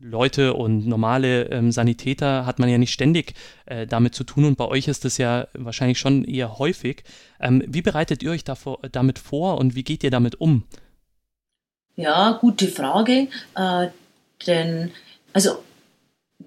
Leute 0.00 0.54
und 0.54 0.86
normale 0.86 1.44
ähm, 1.50 1.70
Sanitäter 1.70 2.44
hat 2.44 2.58
man 2.58 2.68
ja 2.68 2.78
nicht 2.78 2.92
ständig 2.92 3.34
äh, 3.66 3.86
damit 3.86 4.14
zu 4.14 4.24
tun 4.24 4.44
und 4.44 4.56
bei 4.56 4.66
euch 4.66 4.88
ist 4.88 5.04
das 5.04 5.18
ja 5.18 5.46
wahrscheinlich 5.54 5.98
schon 5.98 6.24
eher 6.24 6.58
häufig. 6.58 7.04
Ähm, 7.38 7.62
wie 7.66 7.82
bereitet 7.82 8.22
ihr 8.22 8.32
euch 8.32 8.44
davor, 8.44 8.80
damit 8.90 9.18
vor 9.18 9.58
und 9.58 9.74
wie 9.76 9.84
geht 9.84 10.02
ihr 10.02 10.10
damit 10.10 10.40
um? 10.40 10.64
Ja, 11.96 12.38
gute 12.40 12.66
Frage. 12.66 13.28
Denn, 14.46 14.92
also 15.32 15.62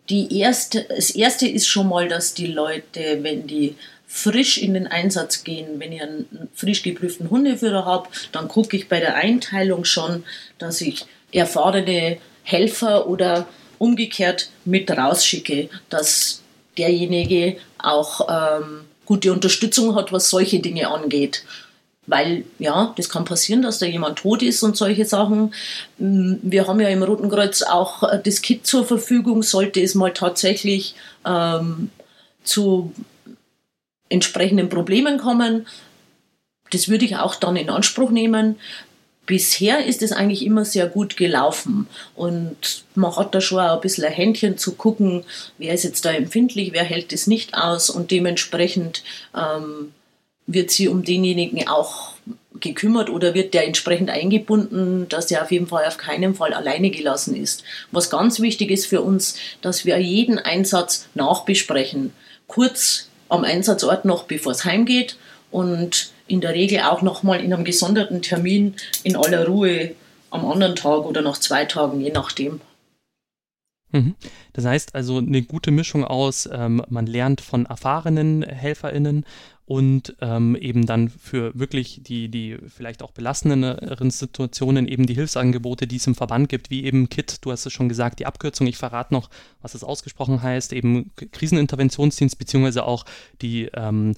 die 0.10 0.39
erste, 0.39 0.86
das 0.89 1.12
erste 1.12 1.48
ist 1.48 1.68
schon 1.68 1.89
mal, 1.89 2.08
dass 2.08 2.34
die 2.34 2.48
Leute, 2.48 3.20
wenn 3.22 3.48
die 3.48 3.76
frisch 4.08 4.58
in 4.58 4.74
den 4.76 4.88
Einsatz 4.88 5.44
gehen, 5.44 5.80
wenn 5.80 5.91
ich 5.91 6.02
einen 6.02 6.50
frisch 6.54 6.84
geprüften 6.84 7.30
Hundeführer 7.30 7.86
habe, 7.86 8.10
dann 8.32 8.48
gucke 8.48 8.78
ich 8.78 8.88
bei 8.88 9.00
der 9.00 9.16
Einteilung 9.16 9.86
schon, 9.86 10.24
dass 10.60 10.82
ich 10.82 11.06
erfahrene 11.32 12.18
Helfer 12.44 13.08
oder 13.08 13.48
umgekehrt 13.80 14.50
mit 14.66 14.91
rausschicke, 14.91 15.70
dass 15.89 16.41
derjenige 16.78 17.58
auch 17.80 18.28
ähm, 18.30 18.86
gute 19.06 19.34
Unterstützung 19.34 19.96
hat, 19.96 20.12
was 20.12 20.30
solche 20.30 20.60
Dinge 20.60 20.89
angeht. 20.89 21.44
Weil 22.06 22.45
ja, 22.60 22.93
das 22.97 23.10
kann 23.10 23.26
passieren, 23.26 23.62
dass 23.62 23.80
da 23.80 23.86
jemand 23.86 24.20
tot 24.20 24.43
ist 24.43 24.64
und 24.64 24.76
solche 24.76 25.06
Sachen. 25.06 25.54
Mm, 25.97 26.36
wir 26.41 26.68
haben 26.68 26.80
ja 26.80 26.89
im 26.89 27.04
Roten 27.04 27.30
Kreuz 27.30 27.62
auch 27.62 28.04
äh, 28.04 28.20
das 28.24 28.41
Kit 28.41 28.66
zur 28.66 28.86
Verfügung, 28.86 29.43
sollte 29.43 29.82
es 29.82 29.95
mal 29.95 30.14
tatsächlich 30.14 30.95
ähm, 31.26 31.89
zu 32.43 32.93
entsprechenden 34.10 34.70
Problemen 34.70 35.18
kommen. 35.18 35.66
Das 36.72 36.89
würde 36.89 37.06
ich 37.06 37.16
auch 37.18 37.36
dann 37.36 37.56
in 37.56 37.70
Anspruch 37.70 38.10
nehmen. 38.10 38.58
Bisher 39.26 39.86
ist 39.86 40.01
es 40.01 40.12
eigentlich 40.12 40.45
immer 40.45 40.66
sehr 40.66 40.88
gut 40.88 41.16
gelaufen 41.16 41.88
und 42.14 42.84
man 42.93 43.16
hat 43.16 43.34
da 43.34 43.39
schon 43.39 43.60
ein 43.60 43.80
bisschen 43.80 44.04
ein 44.04 44.12
Händchen 44.12 44.58
zu 44.58 44.74
gucken, 44.74 45.24
wer 45.58 45.74
ist 45.74 45.84
jetzt 45.84 46.04
da 46.04 46.12
empfindlich, 46.12 46.74
wer 46.74 46.84
hält 46.84 47.14
es 47.14 47.26
nicht 47.26 47.54
aus 47.54 47.89
und 47.89 48.12
dementsprechend 48.12 49.01
ähm, 49.34 49.93
wird 50.48 50.72
sie 50.72 50.88
um 50.88 51.04
denjenigen 51.04 51.68
auch 51.68 52.14
gekümmert 52.60 53.10
oder 53.10 53.34
wird 53.34 53.54
der 53.54 53.66
entsprechend 53.66 54.10
eingebunden, 54.10 55.08
dass 55.10 55.30
er 55.32 55.44
auf 55.44 55.52
jeden 55.52 55.68
Fall 55.68 55.86
auf 55.86 55.98
keinen 55.98 56.36
Fall 56.36 56.54
alleine 56.54 56.91
gelassen 56.91 57.36
ist. 57.36 57.64
Was 57.91 58.10
ganz 58.10 58.39
wichtig 58.39 58.72
ist 58.72 58.86
für 58.86 59.02
uns, 59.02 59.36
dass 59.62 59.86
wir 59.86 59.98
jeden 60.00 60.39
Einsatz 60.39 61.08
nachbesprechen. 61.14 62.14
Kurz 62.48 63.10
am 63.30 63.44
Einsatzort 63.44 64.06
noch, 64.06 64.24
bevor 64.24 64.52
es 64.52 64.66
heimgeht 64.66 65.18
und 65.52 66.12
in 66.28 66.41
der 66.41 66.54
Regel 66.54 66.82
auch 66.82 67.02
nochmal 67.02 67.44
in 67.44 67.54
einem 67.54 67.66
gesonderten 67.66 68.22
Termin 68.22 68.76
in 69.04 69.16
aller 69.16 69.48
Ruhe 69.48 69.96
am 70.30 70.50
anderen 70.50 70.76
Tag 70.76 71.06
oder 71.06 71.22
nach 71.22 71.38
zwei 71.38 71.66
Tagen, 71.66 72.02
je 72.02 72.12
nachdem. 72.12 72.62
Mhm. 73.91 74.16
Das 74.54 74.66
heißt 74.66 74.96
also 74.96 75.18
eine 75.18 75.44
gute 75.44 75.72
Mischung 75.72 76.04
aus, 76.04 76.50
ähm, 76.52 76.84
man 76.89 77.06
lernt 77.06 77.41
von 77.41 77.66
erfahrenen 77.66 78.41
HelferInnen 78.41 79.26
und 79.66 80.16
ähm, 80.20 80.55
eben 80.57 80.86
dann 80.86 81.07
für 81.07 81.57
wirklich 81.57 82.01
die, 82.03 82.28
die 82.28 82.57
vielleicht 82.68 83.01
auch 83.01 83.11
belastenderen 83.11 84.11
Situationen 84.11 84.88
eben 84.88 85.05
die 85.05 85.14
Hilfsangebote, 85.14 85.88
die 85.88 85.95
es 85.95 86.07
im 86.07 86.16
Verband 86.16 86.49
gibt, 86.49 86.70
wie 86.70 86.84
eben 86.84 87.07
KIT, 87.09 87.38
du 87.41 87.51
hast 87.51 87.66
es 87.66 87.72
schon 87.72 87.88
gesagt, 87.88 88.20
die 88.20 88.26
Abkürzung, 88.26 88.68
ich 88.68 88.78
verrate 88.78 89.14
noch, 89.14 89.30
was 89.61 89.74
es 89.74 89.84
ausgesprochen 89.84 90.41
heißt, 90.41 90.74
eben 90.74 91.11
Kriseninterventionsdienst, 91.16 92.38
beziehungsweise 92.38 92.84
auch 92.86 93.05
die 93.41 93.70
ähm, 93.74 94.16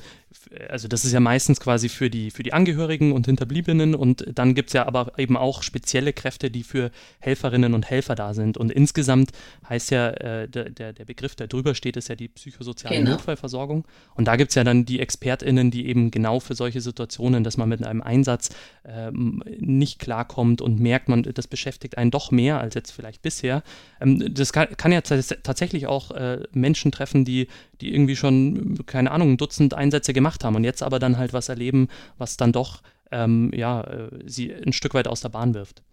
also 0.70 0.88
das 0.88 1.06
ist 1.06 1.12
ja 1.12 1.20
meistens 1.20 1.60
quasi 1.60 1.90
für 1.90 2.10
die, 2.10 2.32
für 2.32 2.44
die 2.44 2.54
Angehörigen 2.54 3.12
und 3.12 3.26
Hinterbliebenen 3.26 3.96
und 3.96 4.26
dann 4.34 4.56
gibt 4.56 4.70
es 4.70 4.74
ja 4.74 4.86
aber 4.86 5.14
eben 5.18 5.38
auch 5.38 5.64
spezielle 5.64 6.14
Kräfte, 6.14 6.52
die 6.52 6.64
für 6.64 6.92
Helferinnen 7.20 7.74
und 7.74 7.90
Helfer 7.90 8.16
da 8.16 8.34
sind. 8.34 8.58
Und 8.58 8.72
insgesamt 8.72 9.32
heißt 9.70 9.92
ja, 9.92 10.10
äh, 10.10 10.48
der, 10.48 10.94
der 10.94 11.06
Begriff, 11.06 11.36
der 11.36 11.48
drüber 11.48 11.76
steht, 11.76 11.98
ist 11.98 12.10
ja 12.10 12.16
die 12.16 12.28
psychosoziale 12.28 12.98
genau. 12.98 13.12
Notfallversorgung. 13.12 13.86
Und 14.16 14.28
da 14.28 14.36
gibt 14.36 14.52
es 14.52 14.56
ja 14.56 14.64
dann 14.64 14.86
die 14.86 15.00
ExpertInnen, 15.00 15.72
die 15.72 15.88
eben 15.88 16.12
genau 16.12 16.40
für 16.40 16.56
solche 16.56 16.82
Situationen, 16.82 17.44
dass 17.44 17.58
man 17.58 17.70
mit 17.70 17.86
einem 17.86 18.02
Einsatz 18.02 18.50
ähm, 18.86 19.44
nicht 19.60 20.00
klarkommt 20.00 20.62
und 20.62 20.80
merkt, 20.80 21.10
man, 21.10 21.24
das 21.24 21.48
beschäftigt 21.48 21.98
einen 21.98 22.12
doch 22.12 22.32
mehr 22.32 22.60
als 22.60 22.76
jetzt 22.76 22.92
vielleicht 22.92 23.22
bisher. 23.22 23.64
Ähm, 24.02 24.34
das 24.34 24.54
kann, 24.54 24.68
kann 24.78 24.92
ja 24.92 25.02
tatsächlich 25.02 25.88
auch 25.88 26.12
äh, 26.12 26.44
Menschen 26.54 26.92
treffen, 26.92 27.26
die, 27.26 27.48
die 27.82 27.94
irgendwie 27.94 28.16
schon, 28.16 28.78
keine 28.86 29.12
Ahnung, 29.12 29.34
ein 29.34 29.38
Dutzend 29.38 29.74
Einsätze 29.74 30.14
gemacht 30.14 30.35
haben 30.44 30.56
und 30.56 30.64
jetzt 30.64 30.84
aber 30.84 31.00
dann 31.00 31.18
halt 31.18 31.34
was 31.34 31.50
erleben, 31.50 31.88
was 32.18 32.38
dann 32.38 32.52
doch 32.52 32.82
ähm, 33.12 33.52
ja, 33.54 33.82
äh, 33.82 34.10
sie 34.26 34.54
ein 34.54 34.74
Stück 34.74 34.94
weit 34.94 35.08
aus 35.08 35.22
der 35.22 35.30
Bahn 35.30 35.54
wirft. 35.54 35.84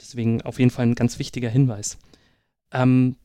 Deswegen 0.00 0.42
auf 0.42 0.58
jeden 0.58 0.70
Fall 0.70 0.86
ein 0.86 0.94
ganz 0.94 1.18
wichtiger 1.18 1.48
Hinweis. 1.48 1.98
Ähm, 2.72 3.16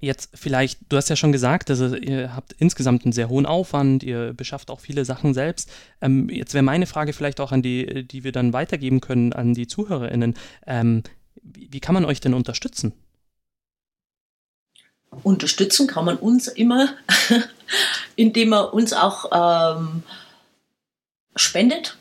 jetzt 0.00 0.30
vielleicht, 0.34 0.80
du 0.88 0.96
hast 0.96 1.08
ja 1.08 1.16
schon 1.16 1.32
gesagt, 1.32 1.70
also 1.70 1.96
ihr 1.96 2.34
habt 2.34 2.54
insgesamt 2.58 3.04
einen 3.04 3.12
sehr 3.12 3.28
hohen 3.28 3.46
Aufwand, 3.46 4.02
ihr 4.02 4.32
beschafft 4.32 4.70
auch 4.70 4.80
viele 4.80 5.04
Sachen 5.04 5.34
selbst. 5.34 5.70
Ähm, 6.00 6.28
jetzt 6.28 6.54
wäre 6.54 6.62
meine 6.62 6.86
Frage 6.86 7.12
vielleicht 7.12 7.40
auch 7.40 7.52
an 7.52 7.62
die, 7.62 8.06
die 8.06 8.24
wir 8.24 8.32
dann 8.32 8.52
weitergeben 8.52 9.00
können 9.00 9.32
an 9.32 9.54
die 9.54 9.66
ZuhörerInnen. 9.66 10.34
Ähm, 10.66 11.02
wie, 11.42 11.68
wie 11.72 11.80
kann 11.80 11.94
man 11.94 12.04
euch 12.04 12.20
denn 12.20 12.34
unterstützen? 12.34 12.92
Unterstützen 15.22 15.86
kann 15.86 16.04
man 16.04 16.16
uns 16.16 16.48
immer, 16.48 16.90
indem 18.16 18.50
man 18.50 18.66
uns 18.66 18.92
auch 18.92 19.76
ähm, 19.78 20.02
spendet. 21.36 21.96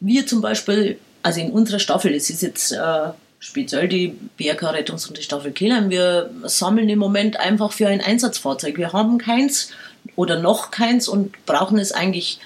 Wir 0.00 0.26
zum 0.26 0.40
Beispiel, 0.40 0.98
also 1.22 1.40
in 1.40 1.52
unserer 1.52 1.78
Staffel, 1.78 2.14
es 2.14 2.30
ist 2.30 2.42
jetzt 2.42 2.72
äh, 2.72 3.10
speziell 3.38 3.88
die 3.88 4.16
BRK 4.36 4.70
Rettungs- 4.70 5.08
und 5.08 5.18
die 5.18 5.22
Staffel 5.22 5.52
Kehlheim, 5.52 5.90
wir 5.90 6.30
sammeln 6.44 6.88
im 6.88 6.98
Moment 6.98 7.38
einfach 7.38 7.72
für 7.72 7.88
ein 7.88 8.00
Einsatzfahrzeug. 8.00 8.78
Wir 8.78 8.92
haben 8.92 9.18
keins 9.18 9.70
oder 10.16 10.40
noch 10.40 10.70
keins 10.70 11.08
und 11.08 11.44
brauchen 11.46 11.78
es 11.78 11.92
eigentlich 11.92 12.40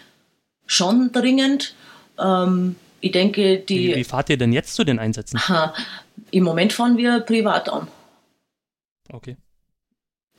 schon 0.66 1.12
dringend. 1.12 1.74
Ähm, 2.18 2.76
ich 3.00 3.12
denke, 3.12 3.58
die. 3.58 3.88
Wie, 3.88 3.96
wie, 3.96 4.04
fahrt 4.04 4.30
ihr 4.30 4.36
denn 4.36 4.52
jetzt 4.52 4.74
zu 4.74 4.84
den 4.84 4.98
Einsätzen? 4.98 5.40
Im 6.30 6.44
Moment 6.44 6.72
fahren 6.72 6.96
wir 6.96 7.20
privat 7.20 7.68
an. 7.68 7.88
Okay. 9.12 9.36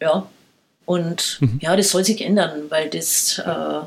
Ja. 0.02 0.30
Und 0.86 1.40
mhm. 1.42 1.60
ja, 1.62 1.76
das 1.76 1.90
soll 1.90 2.06
sich 2.06 2.22
ändern, 2.22 2.70
weil 2.70 2.90
das 2.90 3.40
äh, 3.40 3.82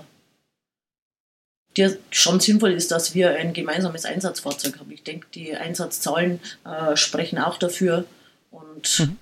schon 2.11 2.41
sinnvoll 2.41 2.73
ist, 2.73 2.91
dass 2.91 3.15
wir 3.15 3.37
ein 3.37 3.53
gemeinsames 3.53 4.05
Einsatzfahrzeug 4.05 4.79
haben. 4.79 4.91
Ich 4.91 5.03
denke, 5.03 5.27
die 5.35 5.55
Einsatzzahlen 5.55 6.41
äh, 6.65 6.97
sprechen 6.97 7.39
auch 7.39 7.57
dafür. 7.57 8.05
Und 8.51 9.01
mhm. 9.01 9.17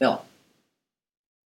ja. 0.00 0.24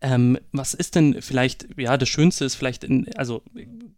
ähm, 0.00 0.38
was 0.52 0.74
ist 0.74 0.94
denn 0.94 1.22
vielleicht, 1.22 1.66
ja, 1.76 1.96
das 1.96 2.08
Schönste 2.08 2.44
ist 2.44 2.54
vielleicht, 2.54 2.84
in, 2.84 3.12
also 3.16 3.42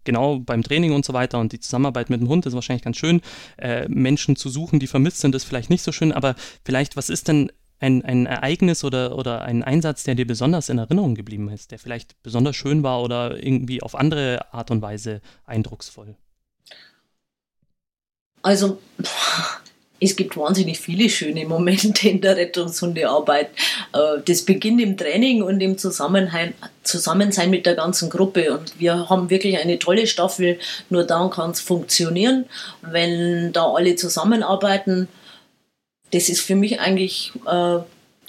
genau 0.05 0.39
beim 0.39 0.63
Training 0.63 0.93
und 0.93 1.05
so 1.05 1.13
weiter 1.13 1.39
und 1.39 1.53
die 1.53 1.61
Zusammenarbeit 1.61 2.11
mit 2.11 2.21
dem 2.21 2.29
Hund 2.29 2.47
ist 2.47 2.55
wahrscheinlich 2.55 2.85
ganz 2.85 2.97
schön. 2.97 3.21
Äh, 3.57 3.89
Menschen 3.89 4.37
zu 4.37 4.49
suchen, 4.49 4.79
die 4.79 4.87
vermisst 4.87 5.19
sind, 5.19 5.35
ist 5.35 5.45
vielleicht 5.45 5.71
nicht 5.71 5.83
so 5.83 5.93
schön, 5.93 6.13
aber 6.13 6.35
vielleicht, 6.65 6.97
was 6.97 7.09
ist 7.09 7.29
denn 7.29 7.51
ein, 7.79 8.05
ein 8.05 8.27
Ereignis 8.27 8.85
oder, 8.85 9.17
oder 9.19 9.43
ein 9.43 9.63
Einsatz, 9.63 10.05
der 10.05 10.15
dir 10.15 10.27
besonders 10.27 10.69
in 10.69 10.79
Erinnerung 10.79 11.15
geblieben 11.15 11.49
ist, 11.51 11.71
der 11.71 11.79
vielleicht 11.79 12.23
besonders 12.23 12.57
schön 12.57 12.83
war 12.83 13.03
oder 13.03 13.43
irgendwie 13.43 13.83
auf 13.83 13.95
andere 13.95 14.53
Art 14.53 14.71
und 14.71 14.83
Weise 14.83 15.21
eindrucksvoll? 15.45 16.17
Also, 18.43 18.81
es 20.01 20.17
gibt 20.17 20.37
wahnsinnig 20.37 20.79
viele 20.79 21.09
schöne 21.09 21.47
Momente 21.47 22.09
in 22.09 22.21
der 22.21 22.37
Rettungshundearbeit. 22.37 23.51
Äh, 23.93 24.21
das 24.25 24.43
beginnt 24.43 24.81
im 24.81 24.97
Training 24.97 25.43
und 25.43 25.61
im 25.61 25.79
Zusammensein 25.79 27.51
mit 27.51 27.67
der 27.67 27.75
ganzen 27.75 28.11
Gruppe. 28.11 28.53
Und 28.53 28.79
wir 28.79 29.09
haben 29.09 29.31
wirklich 29.31 29.59
eine 29.59 29.79
tolle 29.79 30.07
Staffel. 30.07 30.59
Nur 30.91 31.05
dann 31.05 31.31
kann 31.31 31.51
es 31.51 31.61
funktionieren, 31.61 32.47
wenn 32.83 33.53
da 33.53 33.73
alle 33.73 33.97
zusammenarbeiten. 33.97 35.09
Das 36.13 36.29
ist 36.29 36.41
für 36.41 36.57
mich 36.57 36.79
eigentlich 36.81 37.33
äh, 37.47 37.79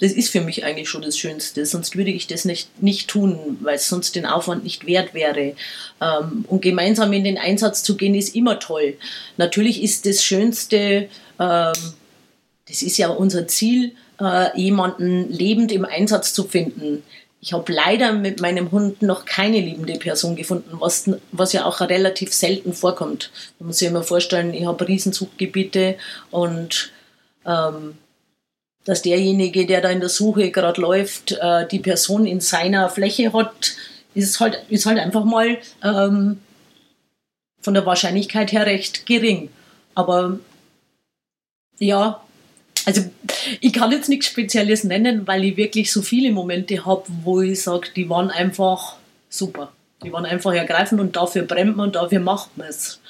das 0.00 0.12
ist 0.12 0.30
für 0.30 0.40
mich 0.40 0.64
eigentlich 0.64 0.88
schon 0.88 1.02
das 1.02 1.18
Schönste. 1.18 1.66
Sonst 1.66 1.96
würde 1.96 2.10
ich 2.10 2.26
das 2.26 2.44
nicht, 2.44 2.82
nicht 2.82 3.08
tun, 3.08 3.58
weil 3.60 3.76
es 3.76 3.88
sonst 3.88 4.14
den 4.14 4.26
Aufwand 4.26 4.64
nicht 4.64 4.86
wert 4.86 5.14
wäre. 5.14 5.54
Ähm, 6.00 6.44
und 6.46 6.62
gemeinsam 6.62 7.12
in 7.12 7.24
den 7.24 7.38
Einsatz 7.38 7.82
zu 7.82 7.96
gehen, 7.96 8.14
ist 8.14 8.34
immer 8.34 8.58
toll. 8.60 8.96
Natürlich 9.36 9.82
ist 9.82 10.06
das 10.06 10.22
Schönste, 10.22 11.08
ähm, 11.38 11.74
das 12.68 12.82
ist 12.82 12.96
ja 12.98 13.08
unser 13.08 13.48
Ziel, 13.48 13.92
äh, 14.20 14.56
jemanden 14.58 15.30
lebend 15.32 15.72
im 15.72 15.84
Einsatz 15.84 16.32
zu 16.32 16.44
finden. 16.44 17.02
Ich 17.40 17.52
habe 17.52 17.72
leider 17.72 18.12
mit 18.12 18.40
meinem 18.40 18.72
Hund 18.72 19.02
noch 19.02 19.24
keine 19.24 19.60
liebende 19.60 19.94
Person 19.94 20.34
gefunden, 20.34 20.70
was, 20.80 21.08
was 21.30 21.52
ja 21.52 21.64
auch 21.64 21.80
relativ 21.80 22.32
selten 22.32 22.72
vorkommt. 22.72 23.30
Man 23.58 23.68
muss 23.68 23.78
sich 23.78 23.88
immer 23.88 24.02
vorstellen, 24.02 24.54
ich 24.54 24.66
habe 24.66 24.86
Riesenzuchtgebiete 24.86 25.96
und 26.30 26.90
ähm, 27.46 27.96
dass 28.84 29.02
derjenige, 29.02 29.66
der 29.66 29.80
da 29.80 29.90
in 29.90 30.00
der 30.00 30.08
Suche 30.08 30.50
gerade 30.50 30.80
läuft, 30.80 31.32
äh, 31.32 31.66
die 31.68 31.80
Person 31.80 32.26
in 32.26 32.40
seiner 32.40 32.88
Fläche 32.88 33.32
hat, 33.32 33.76
ist 34.14 34.40
halt, 34.40 34.64
ist 34.68 34.86
halt 34.86 34.98
einfach 34.98 35.24
mal 35.24 35.58
ähm, 35.82 36.40
von 37.60 37.74
der 37.74 37.86
Wahrscheinlichkeit 37.86 38.52
her 38.52 38.66
recht 38.66 39.06
gering. 39.06 39.50
Aber 39.94 40.38
ja, 41.78 42.22
also 42.86 43.02
ich 43.60 43.72
kann 43.72 43.92
jetzt 43.92 44.08
nichts 44.08 44.26
Spezielles 44.26 44.84
nennen, 44.84 45.26
weil 45.26 45.44
ich 45.44 45.56
wirklich 45.56 45.92
so 45.92 46.02
viele 46.02 46.32
Momente 46.32 46.86
habe, 46.86 47.04
wo 47.22 47.40
ich 47.40 47.62
sage, 47.62 47.88
die 47.94 48.08
waren 48.08 48.30
einfach 48.30 48.96
super. 49.28 49.72
Die 50.02 50.12
waren 50.12 50.24
einfach 50.24 50.54
ergreifend 50.54 51.00
und 51.00 51.16
dafür 51.16 51.42
brennt 51.42 51.76
man 51.76 51.88
und 51.88 51.96
dafür 51.96 52.20
macht 52.20 52.56
man 52.56 52.68
es. 52.68 53.00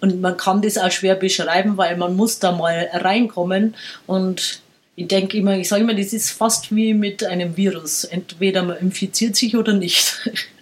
Und 0.00 0.20
man 0.20 0.36
kann 0.36 0.62
das 0.62 0.76
auch 0.76 0.90
schwer 0.90 1.14
beschreiben, 1.14 1.76
weil 1.76 1.96
man 1.96 2.16
muss 2.16 2.40
da 2.40 2.50
mal 2.52 2.90
reinkommen 2.92 3.76
und 4.06 4.60
ich 4.94 5.08
denke 5.08 5.38
immer, 5.38 5.56
ich 5.56 5.68
sage 5.68 5.82
immer, 5.82 5.94
das 5.94 6.12
ist 6.12 6.30
fast 6.30 6.74
wie 6.74 6.94
mit 6.94 7.24
einem 7.24 7.56
Virus. 7.56 8.04
Entweder 8.04 8.62
man 8.62 8.78
infiziert 8.78 9.36
sich 9.36 9.56
oder 9.56 9.72
nicht. 9.72 10.30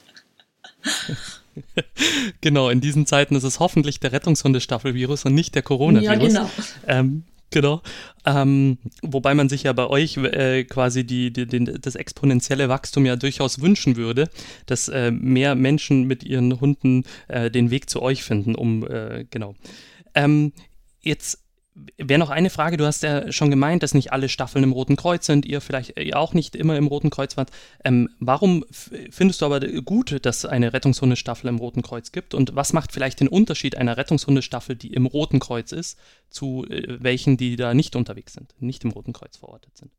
genau, 2.41 2.71
in 2.71 2.81
diesen 2.81 3.07
Zeiten 3.07 3.35
ist 3.35 3.45
es 3.45 3.61
hoffentlich 3.61 4.01
der 4.01 4.13
Rettungshundestaffel-Virus 4.13 5.25
und 5.25 5.35
nicht 5.35 5.55
der 5.55 5.63
Coronavirus. 5.63 6.33
Ja, 6.35 6.43
genau. 6.43 6.51
Ähm, 6.87 7.23
genau. 7.51 7.83
Ähm, 8.25 8.79
wobei 9.03 9.35
man 9.35 9.49
sich 9.49 9.65
ja 9.65 9.73
bei 9.73 9.87
euch 9.87 10.17
äh, 10.17 10.65
quasi 10.65 11.05
die, 11.05 11.33
die, 11.33 11.47
die, 11.47 11.65
das 11.65 11.95
exponentielle 11.95 12.69
Wachstum 12.69 13.07
ja 13.07 13.17
durchaus 13.17 13.61
wünschen 13.61 13.97
würde, 13.97 14.29
dass 14.67 14.89
äh, 14.89 15.11
mehr 15.11 15.55
Menschen 15.55 16.05
mit 16.05 16.25
ihren 16.25 16.61
Hunden 16.61 17.05
äh, 17.29 17.51
den 17.51 17.71
Weg 17.71 17.91
zu 17.91 18.03
euch 18.03 18.23
finden, 18.23 18.55
um, 18.55 18.87
äh, 18.87 19.25
genau. 19.31 19.55
Ähm, 20.15 20.53
jetzt 21.03 21.39
Wäre 21.97 22.19
noch 22.19 22.31
eine 22.31 22.51
Frage, 22.51 22.77
du 22.77 22.85
hast 22.85 23.03
ja 23.05 23.31
schon 23.31 23.51
gemeint, 23.51 23.83
dass 23.83 23.95
nicht 23.95 24.13
alle 24.13 24.29
Staffeln 24.29 24.65
im 24.65 24.73
Roten 24.73 24.97
Kreuz 24.97 25.25
sind, 25.25 25.47
ihr 25.47 25.61
vielleicht 25.61 25.99
ihr 25.99 26.19
auch 26.19 26.35
nicht 26.35 26.57
immer 26.57 26.77
im 26.77 26.89
Roten 26.89 27.11
Kreuz 27.11 27.37
wart. 27.37 27.51
Ähm, 27.85 28.09
warum 28.19 28.65
findest 28.71 29.41
du 29.41 29.47
aber 29.47 29.61
gut, 29.61 30.25
dass 30.27 30.39
es 30.39 30.45
eine 30.47 30.73
Rettungshundestaffel 30.73 31.49
im 31.49 31.59
Roten 31.59 31.83
Kreuz 31.83 32.11
gibt 32.11 32.35
und 32.35 32.57
was 32.57 32.73
macht 32.73 32.93
vielleicht 32.93 33.21
den 33.21 33.29
Unterschied 33.29 33.77
einer 33.77 33.97
Rettungshundestaffel, 33.97 34.75
die 34.75 34.93
im 34.93 35.07
Roten 35.07 35.39
Kreuz 35.39 35.71
ist, 35.71 35.97
zu 36.29 36.67
äh, 36.69 36.99
welchen, 37.01 37.37
die 37.37 37.55
da 37.55 37.73
nicht 37.73 37.95
unterwegs 37.95 38.33
sind, 38.33 38.53
nicht 38.59 38.83
im 38.85 38.91
Roten 38.91 39.13
Kreuz 39.13 39.37
verortet 39.37 39.77
sind? 39.77 39.93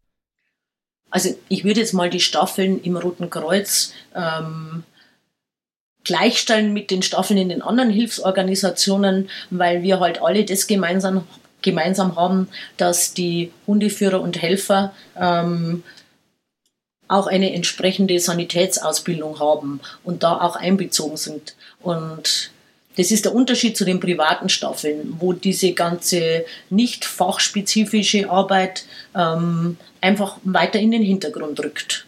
Also 1.09 1.37
ich 1.49 1.63
würde 1.63 1.79
jetzt 1.79 1.93
mal 1.93 2.09
die 2.09 2.19
Staffeln 2.19 2.81
im 2.81 2.97
Roten 2.97 3.29
Kreuz 3.29 3.93
ähm, 4.13 4.83
gleichstellen 6.03 6.73
mit 6.73 6.89
den 6.89 7.01
Staffeln 7.01 7.37
in 7.37 7.49
den 7.49 7.61
anderen 7.61 7.91
Hilfsorganisationen, 7.91 9.29
weil 9.49 9.83
wir 9.83 9.99
halt 9.99 10.21
alle 10.21 10.45
das 10.45 10.67
gemeinsam 10.67 11.27
gemeinsam 11.61 12.15
haben, 12.15 12.47
dass 12.77 13.13
die 13.13 13.51
Hundeführer 13.67 14.21
und 14.21 14.41
Helfer 14.41 14.93
ähm, 15.19 15.83
auch 17.07 17.27
eine 17.27 17.53
entsprechende 17.53 18.19
Sanitätsausbildung 18.19 19.39
haben 19.39 19.81
und 20.03 20.23
da 20.23 20.39
auch 20.39 20.55
einbezogen 20.55 21.17
sind. 21.17 21.55
Und 21.81 22.51
das 22.97 23.11
ist 23.11 23.25
der 23.25 23.35
Unterschied 23.35 23.77
zu 23.77 23.85
den 23.85 23.99
privaten 23.99 24.49
Staffeln, 24.49 25.15
wo 25.19 25.33
diese 25.33 25.73
ganze 25.73 26.45
nicht 26.69 27.05
fachspezifische 27.05 28.29
Arbeit 28.29 28.85
ähm, 29.15 29.77
einfach 29.99 30.37
weiter 30.43 30.79
in 30.79 30.91
den 30.91 31.03
Hintergrund 31.03 31.59
rückt. 31.59 32.05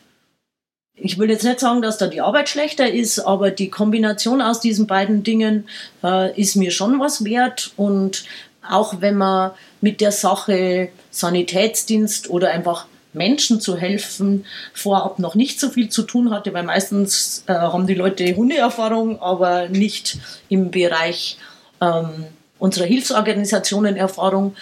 Ich 0.96 1.18
will 1.18 1.30
jetzt 1.30 1.44
nicht 1.44 1.60
sagen, 1.60 1.82
dass 1.82 1.98
da 1.98 2.08
die 2.08 2.22
Arbeit 2.22 2.50
schlechter 2.50 2.90
ist, 2.90 3.20
aber 3.20 3.50
die 3.50 3.70
Kombination 3.70 4.42
aus 4.42 4.60
diesen 4.60 4.86
beiden 4.86 5.24
Dingen 5.24 5.68
äh, 6.04 6.40
ist 6.40 6.56
mir 6.56 6.72
schon 6.72 7.00
was 7.00 7.26
wert 7.26 7.72
und 7.78 8.26
auch 8.70 9.02
wenn 9.02 9.18
man 9.18 9.52
mit 9.82 10.02
der 10.02 10.12
Sache 10.12 10.90
Sanitätsdienst 11.12 12.30
oder 12.30 12.52
einfach 12.52 12.86
Menschen 13.14 13.62
zu 13.62 13.78
helfen 13.78 14.46
vorab 14.74 15.20
noch 15.20 15.36
nicht 15.36 15.60
so 15.60 15.70
viel 15.70 15.90
zu 15.90 16.04
tun 16.04 16.32
hatte, 16.32 16.54
weil 16.54 16.64
meistens 16.64 17.44
äh, 17.48 17.54
haben 17.54 17.88
die 17.88 17.94
Leute 17.94 18.36
Hundeerfahrung, 18.36 19.22
aber 19.22 19.70
nicht 19.70 20.18
im 20.50 20.72
Bereich 20.72 21.38
ähm, 21.80 22.26
unserer 22.60 22.86
Hilfsorganisationen 22.86 23.96
Erfahrung. 23.96 24.56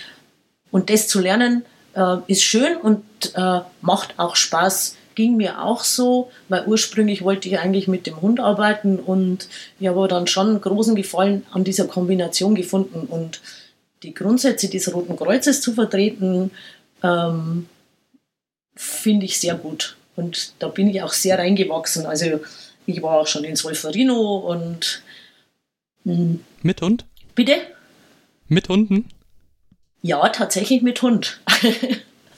Und 0.70 0.90
das 0.90 1.08
zu 1.08 1.20
lernen 1.20 1.64
äh, 1.94 2.18
ist 2.28 2.44
schön 2.44 2.78
und 2.78 3.04
äh, 3.36 3.62
macht 3.82 4.16
auch 4.18 4.36
Spaß. 4.36 4.98
Ging 5.14 5.36
mir 5.36 5.62
auch 5.62 5.84
so, 5.84 6.32
weil 6.48 6.66
ursprünglich 6.66 7.22
wollte 7.22 7.50
ich 7.50 7.60
eigentlich 7.60 7.88
mit 7.88 8.08
dem 8.08 8.22
Hund 8.22 8.40
arbeiten 8.40 8.98
und 8.98 9.50
ich 9.80 9.88
habe 9.88 10.08
dann 10.08 10.26
schon 10.26 10.60
großen 10.62 10.96
Gefallen 10.96 11.46
an 11.52 11.66
dieser 11.66 11.86
Kombination 11.86 12.56
gefunden 12.56 13.08
und 13.08 13.42
die 14.04 14.14
Grundsätze 14.14 14.70
des 14.70 14.94
Roten 14.94 15.16
Kreuzes 15.16 15.62
zu 15.62 15.74
vertreten, 15.74 16.52
ähm, 17.04 17.68
finde 18.76 19.26
ich 19.26 19.40
sehr 19.40 19.56
gut. 19.56 19.98
Und 20.16 20.54
da 20.60 20.68
bin 20.68 20.90
ich 20.90 21.02
auch 21.02 21.14
sehr 21.14 21.38
reingewachsen. 21.38 22.06
Also 22.06 22.42
ich 22.86 23.02
war 23.02 23.20
auch 23.20 23.28
schon 23.28 23.44
in 23.44 23.56
Solferino 23.56 24.38
und 24.38 25.04
mh. 26.04 26.40
mit 26.64 26.82
Hund? 26.82 27.06
Bitte? 27.36 27.58
Mit 28.48 28.68
Hunden? 28.70 29.10
Ja, 30.02 30.28
tatsächlich 30.30 30.82
mit 30.82 31.02
Hund. 31.02 31.40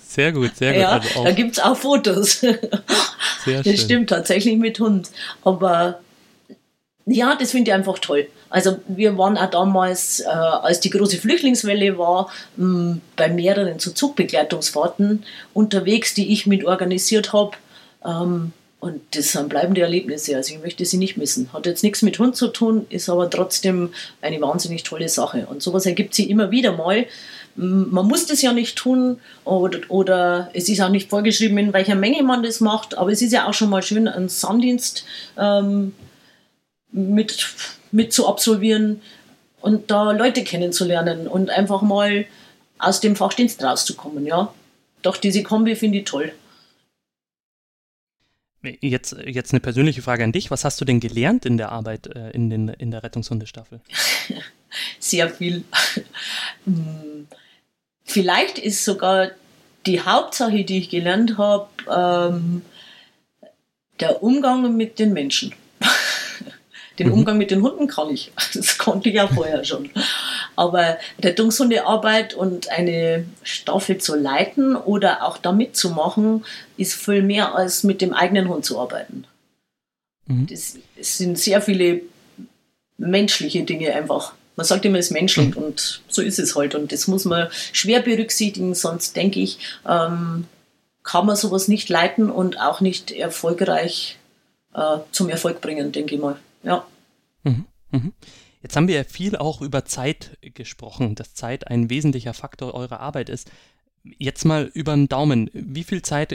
Sehr 0.06 0.32
gut, 0.32 0.56
sehr 0.56 0.74
gut. 0.74 0.82
Ja, 0.82 0.90
also 0.90 1.24
da 1.24 1.32
gibt 1.32 1.54
es 1.54 1.60
auch 1.60 1.76
Fotos. 1.76 2.42
Sehr 2.42 2.60
das 3.46 3.64
schön. 3.64 3.78
stimmt, 3.78 4.10
tatsächlich 4.12 4.58
mit 4.58 4.80
Hund. 4.80 5.10
Aber 5.44 6.02
ja, 7.08 7.36
das 7.36 7.50
finde 7.50 7.72
ich 7.72 7.74
einfach 7.74 7.98
toll. 7.98 8.28
Also 8.54 8.78
wir 8.88 9.18
waren 9.18 9.36
auch 9.36 9.50
damals, 9.50 10.20
äh, 10.20 10.28
als 10.28 10.80
die 10.80 10.92
große 10.92 11.18
Flüchtlingswelle 11.18 11.98
war, 11.98 12.30
mh, 12.56 12.98
bei 13.16 13.28
mehreren 13.28 13.80
zu 13.80 13.96
Zugbegleitungsfahrten 13.96 15.24
unterwegs, 15.56 16.14
die 16.14 16.32
ich 16.32 16.46
mit 16.46 16.64
organisiert 16.64 17.34
habe. 17.34 17.54
Ähm, 18.06 18.52
und 18.80 19.02
das 19.16 19.32
sind 19.32 19.50
bleibende 19.50 19.82
Erlebnisse. 19.82 20.36
Also 20.36 20.54
ich 20.54 20.62
möchte 20.62 20.86
sie 20.86 20.98
nicht 20.98 21.18
missen. 21.18 21.52
Hat 21.52 21.66
jetzt 21.66 21.82
nichts 21.82 22.04
mit 22.04 22.20
Hund 22.20 22.36
zu 22.36 22.50
tun, 22.50 22.86
ist 22.90 23.10
aber 23.10 23.28
trotzdem 23.28 23.92
eine 24.22 24.40
wahnsinnig 24.40 24.84
tolle 24.84 25.10
Sache. 25.10 25.48
Und 25.50 25.64
sowas 25.64 25.88
ergibt 25.88 26.14
sich 26.14 26.30
immer 26.30 26.52
wieder 26.52 26.74
mal. 26.74 27.08
Man 27.56 28.08
muss 28.08 28.28
das 28.28 28.44
ja 28.44 28.54
nicht 28.54 28.76
tun 28.78 29.20
oder, 29.46 29.80
oder 29.88 30.52
es 30.54 30.70
ist 30.70 30.80
auch 30.82 30.90
nicht 30.90 31.10
vorgeschrieben, 31.10 31.58
in 31.58 31.74
welcher 31.74 31.96
Menge 31.96 32.22
man 32.22 32.44
das 32.44 32.60
macht, 32.60 32.98
aber 32.98 33.12
es 33.12 33.22
ist 33.24 33.32
ja 33.32 33.48
auch 33.48 33.54
schon 33.54 33.70
mal 33.70 33.82
schön, 33.82 34.08
einen 34.08 34.30
Sanddienst 34.30 35.06
ähm, 35.38 35.96
mit, 36.92 37.48
mit 37.94 38.12
zu 38.12 38.28
absolvieren 38.28 39.02
und 39.62 39.90
da 39.90 40.12
Leute 40.12 40.44
kennenzulernen 40.44 41.28
und 41.28 41.50
einfach 41.50 41.82
mal 41.82 42.26
aus 42.80 43.00
dem 43.00 43.16
Fachdienst 43.16 43.64
rauszukommen, 43.64 44.26
ja. 44.26 44.54
Doch 45.02 45.18
diese 45.18 45.44
Kombi 45.44 45.76
finde 45.76 46.00
ich 46.00 46.06
toll. 46.06 46.34
Jetzt, 48.80 49.16
jetzt 49.26 49.52
eine 49.52 49.60
persönliche 49.60 50.02
Frage 50.02 50.24
an 50.24 50.32
dich. 50.32 50.50
Was 50.50 50.64
hast 50.64 50.80
du 50.80 50.86
denn 50.86 51.02
gelernt 51.02 51.46
in 51.46 51.58
der 51.58 51.72
Arbeit 51.72 52.08
äh, 52.08 52.32
in, 52.32 52.50
den, 52.50 52.70
in 52.70 52.92
der 52.92 53.04
Rettungshundestaffel? 53.04 53.82
Sehr 55.00 55.30
viel. 55.30 55.64
Hm, 56.66 57.28
vielleicht 58.06 58.58
ist 58.58 58.86
sogar 58.86 59.32
die 59.86 60.00
Hauptsache, 60.00 60.64
die 60.64 60.78
ich 60.78 60.90
gelernt 60.90 61.38
habe, 61.38 61.68
ähm, 61.90 62.62
der 64.00 64.24
Umgang 64.24 64.78
mit 64.78 64.98
den 64.98 65.12
Menschen. 65.12 65.54
Den 67.00 67.08
mhm. 67.08 67.14
Umgang 67.14 67.38
mit 67.38 67.52
den 67.52 67.62
Hunden 67.62 67.88
kann 67.88 68.10
ich. 68.10 68.32
Das 68.54 68.78
konnte 68.78 69.10
ich 69.10 69.16
ja 69.16 69.28
vorher 69.28 69.64
schon. 69.64 69.90
Aber 70.56 70.98
Rettungshundearbeit 71.22 72.34
und 72.34 72.70
eine 72.70 73.26
Staffel 73.42 73.98
zu 73.98 74.16
leiten 74.16 74.76
oder 74.76 75.24
auch 75.24 75.38
da 75.38 75.52
mitzumachen, 75.52 76.46
ist 76.78 76.94
viel 76.94 77.24
mehr 77.24 77.56
als 77.56 77.84
mit 77.84 78.02
dem 78.02 78.14
eigenen 78.14 78.48
Hund 78.48 78.66
zu 78.66 78.80
arbeiten. 78.80 79.26
Mhm. 80.28 80.48
Das, 80.48 80.78
das, 80.96 81.18
sind 81.18 81.40
sehr 81.40 81.62
viele 81.62 82.02
menschliche 82.98 83.64
Dinge 83.64 83.94
einfach. 83.94 84.34
Man 84.56 84.66
sagt 84.66 84.86
immer, 84.86 85.00
es 85.00 85.10
menschelt 85.10 85.56
mhm. 85.56 85.64
und 85.64 86.02
so 86.08 86.22
ist 86.22 86.38
es 86.38 86.56
halt. 86.56 86.76
Und 86.76 86.92
das 86.92 87.08
muss 87.08 87.26
man 87.26 87.48
schwer 87.72 88.02
berücksichtigen, 88.02 88.76
sonst 88.76 89.16
denke 89.16 89.40
ich, 89.40 89.58
ähm, 89.88 90.46
kann 91.02 91.26
man 91.26 91.36
sowas 91.36 91.68
nicht 91.68 91.90
leiten 91.90 92.30
und 92.30 92.60
auch 92.60 92.80
nicht 92.80 93.12
erfolgreich 93.12 94.18
äh, 94.74 94.98
zum 95.12 95.30
Erfolg 95.30 95.60
bringen, 95.60 95.92
denke 95.92 96.16
ich 96.16 96.22
mal. 96.22 96.38
Ja. 96.64 96.86
Mhm. 97.44 97.66
Mhm. 97.92 98.14
Jetzt 98.62 98.76
haben 98.76 98.88
wir 98.88 98.96
ja 98.96 99.04
viel 99.04 99.36
auch 99.36 99.62
über 99.62 99.86
Zeit 99.86 100.38
gesprochen, 100.42 101.16
dass 101.16 101.34
Zeit 101.34 101.68
ein 101.68 101.90
wesentlicher 101.90 102.34
Faktor 102.34 102.74
eurer 102.74 103.02
Arbeit 103.02 103.30
ist. 103.30 103.52
Jetzt 104.18 104.46
mal 104.46 104.70
über 104.74 104.96
den 104.96 105.08
Daumen. 105.08 105.50
Wie 105.54 105.84
viel 105.84 106.02
Zeit 106.02 106.34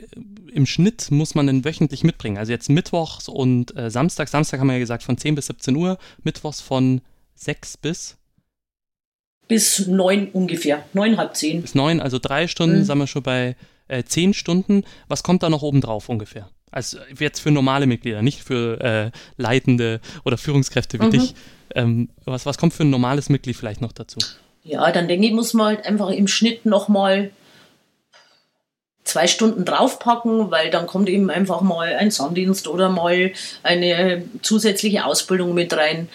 im 0.52 0.66
Schnitt 0.66 1.10
muss 1.10 1.34
man 1.34 1.46
denn 1.46 1.64
wöchentlich 1.64 2.04
mitbringen? 2.04 2.38
Also 2.38 2.52
jetzt 2.52 2.68
Mittwochs 2.68 3.28
und 3.28 3.76
äh, 3.76 3.90
Samstag. 3.90 4.28
Samstag 4.28 4.60
haben 4.60 4.68
wir 4.68 4.74
ja 4.74 4.78
gesagt 4.78 5.02
von 5.02 5.18
10 5.18 5.34
bis 5.34 5.46
17 5.46 5.74
Uhr, 5.76 5.98
Mittwochs 6.22 6.60
von 6.60 7.00
6 7.34 7.78
bis? 7.78 8.16
Bis 9.48 9.86
9 9.86 10.30
ungefähr. 10.30 10.84
9, 10.92 11.16
halb 11.16 11.34
10. 11.34 11.62
Bis 11.62 11.74
9, 11.74 12.00
also 12.00 12.18
drei 12.18 12.46
Stunden, 12.46 12.80
mhm. 12.80 12.84
sind 12.84 12.98
wir 12.98 13.06
schon 13.06 13.22
bei 13.22 13.56
äh, 13.88 14.04
10 14.04 14.34
Stunden. 14.34 14.84
Was 15.08 15.22
kommt 15.22 15.42
da 15.42 15.48
noch 15.48 15.62
oben 15.62 15.80
drauf 15.80 16.10
ungefähr? 16.10 16.50
Also 16.70 16.98
jetzt 17.18 17.40
für 17.40 17.50
normale 17.50 17.86
Mitglieder, 17.86 18.22
nicht 18.22 18.42
für 18.42 18.80
äh, 18.80 19.10
Leitende 19.36 20.00
oder 20.24 20.36
Führungskräfte 20.36 21.00
wie 21.00 21.06
mhm. 21.06 21.10
dich. 21.10 21.34
Ähm, 21.74 22.08
was, 22.24 22.46
was 22.46 22.58
kommt 22.58 22.74
für 22.74 22.84
ein 22.84 22.90
normales 22.90 23.28
Mitglied 23.28 23.56
vielleicht 23.56 23.80
noch 23.80 23.92
dazu? 23.92 24.18
Ja, 24.64 24.90
dann 24.92 25.08
denke 25.08 25.26
ich, 25.26 25.32
muss 25.32 25.54
man 25.54 25.66
halt 25.66 25.86
einfach 25.86 26.10
im 26.10 26.28
Schnitt 26.28 26.66
nochmal 26.66 27.30
zwei 29.04 29.26
Stunden 29.26 29.64
draufpacken, 29.64 30.50
weil 30.50 30.70
dann 30.70 30.86
kommt 30.86 31.08
eben 31.08 31.30
einfach 31.30 31.62
mal 31.62 31.94
ein 31.94 32.10
Sanddienst 32.10 32.68
oder 32.68 32.90
mal 32.90 33.32
eine 33.62 34.24
zusätzliche 34.42 35.04
Ausbildung 35.04 35.54
mit 35.54 35.74
rein. 35.74 36.08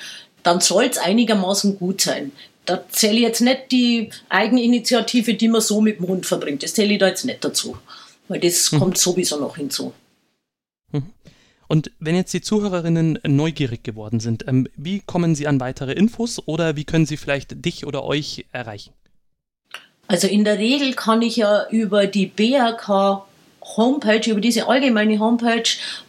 Dann 0.44 0.60
soll 0.60 0.86
es 0.86 0.98
einigermaßen 0.98 1.80
gut 1.80 2.02
sein. 2.02 2.32
Da 2.66 2.84
zähle 2.90 3.16
ich 3.16 3.22
jetzt 3.24 3.42
nicht 3.42 3.72
die 3.72 4.10
Eigeninitiative, 4.30 5.34
die 5.34 5.48
man 5.48 5.62
so 5.62 5.82
mit 5.82 6.00
dem 6.00 6.08
Hund 6.08 6.26
verbringt. 6.26 6.64
Das 6.64 6.74
zähle 6.76 6.94
ich 6.94 7.00
da 7.00 7.08
jetzt 7.08 7.26
nicht 7.26 7.44
dazu. 7.44 7.78
Weil 8.28 8.40
das 8.40 8.72
mhm. 8.72 8.80
kommt 8.80 8.98
sowieso 8.98 9.40
noch 9.40 9.58
hinzu. 9.58 9.94
Mhm. 10.94 11.04
Und 11.68 11.92
wenn 12.00 12.16
jetzt 12.16 12.34
die 12.34 12.42
Zuhörerinnen 12.42 13.20
neugierig 13.26 13.84
geworden 13.84 14.20
sind, 14.20 14.48
ähm, 14.48 14.68
wie 14.76 15.00
kommen 15.00 15.36
sie 15.36 15.48
an 15.48 15.60
weitere 15.60 15.94
Infos 15.94 16.42
oder 16.46 16.76
wie 16.76 16.84
können 16.84 17.06
sie 17.06 17.18
vielleicht 17.18 17.66
dich 17.66 17.86
oder 17.86 18.04
euch 18.04 18.46
erreichen? 18.52 18.94
Also 20.08 20.28
in 20.28 20.44
der 20.44 20.60
Regel 20.60 20.94
kann 20.94 21.22
ich 21.22 21.38
ja 21.38 21.68
über 21.70 22.08
die 22.08 22.28
BRK 22.28 23.26
Homepage, 23.78 24.30
über 24.30 24.42
diese 24.42 24.68
allgemeine 24.68 25.20
Homepage 25.20 25.64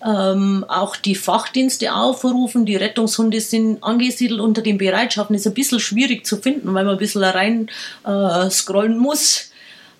ähm, 0.04 0.64
auch 0.68 0.96
die 0.96 1.14
Fachdienste 1.14 1.94
aufrufen. 1.94 2.66
Die 2.66 2.76
Rettungshunde 2.76 3.40
sind 3.40 3.82
angesiedelt 3.82 4.40
unter 4.40 4.60
den 4.60 4.76
Bereitschaften. 4.78 5.36
Ist 5.36 5.46
ein 5.46 5.54
bisschen 5.54 5.80
schwierig 5.80 6.26
zu 6.26 6.36
finden, 6.36 6.74
weil 6.74 6.84
man 6.84 6.94
ein 6.94 6.98
bisschen 6.98 7.22
rein 7.22 7.70
äh, 8.04 8.50
scrollen 8.50 8.98
muss. 8.98 9.50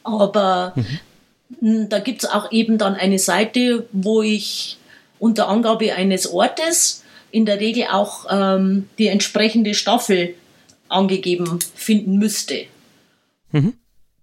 Aber 0.02 0.73
mhm. 0.74 0.98
Da 1.60 1.98
gibt 1.98 2.24
es 2.24 2.31
auch 2.31 2.52
eben 2.52 2.78
dann 2.78 2.94
eine 2.94 3.18
Seite, 3.18 3.86
wo 3.93 4.22
ich 4.22 4.78
unter 5.18 5.48
Angabe 5.48 5.94
eines 5.94 6.31
Ortes 6.31 7.02
in 7.31 7.47
der 7.47 7.60
Regel 7.60 7.86
auch 7.90 8.26
ähm, 8.31 8.89
die 8.98 9.09
entsprechende 9.09 9.74
Staffel 9.74 10.35
angegeben 10.89 11.59
finden 11.74 12.18
müsste. 12.18 12.66
Mhm. 13.51 13.74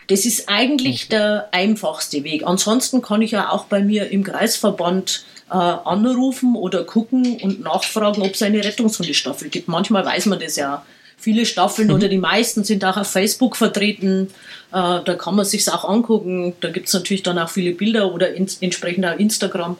Das 0.07 0.25
ist 0.25 0.49
eigentlich 0.49 1.09
der 1.09 1.49
einfachste 1.51 2.23
Weg. 2.23 2.45
Ansonsten 2.45 3.01
kann 3.01 3.21
ich 3.21 3.31
ja 3.31 3.49
auch 3.49 3.65
bei 3.65 3.81
mir 3.81 4.09
im 4.09 4.23
Kreisverband 4.23 5.25
äh, 5.49 5.53
anrufen 5.53 6.55
oder 6.55 6.83
gucken 6.83 7.39
und 7.41 7.61
nachfragen, 7.61 8.21
ob 8.21 8.33
es 8.33 8.41
eine 8.41 8.63
Rettungshundestaffel 8.63 9.49
gibt. 9.49 9.67
Manchmal 9.67 10.05
weiß 10.05 10.25
man 10.27 10.39
das 10.39 10.55
ja. 10.55 10.85
Viele 11.22 11.45
Staffeln 11.45 11.89
mhm. 11.89 11.93
oder 11.93 12.10
die 12.10 12.18
meisten 12.18 12.64
sind 12.64 12.84
auch 12.84 12.98
auf 12.98 13.07
Facebook 13.07 13.56
vertreten. 13.56 14.30
Äh, 14.72 15.03
da 15.06 15.15
kann 15.18 15.35
man 15.35 15.45
sich 15.45 15.69
auch 15.72 15.88
angucken. 15.88 16.56
Da 16.61 16.72
gibt 16.72 16.88
es 16.88 16.93
natürlich 16.93 17.22
dann 17.22 17.38
auch 17.38 17.49
viele 17.49 17.73
Bilder 17.73 18.11
oder 18.11 18.34
in, 18.34 18.48
entsprechend 18.60 19.06
auch 19.06 19.18
Instagram. 19.19 19.77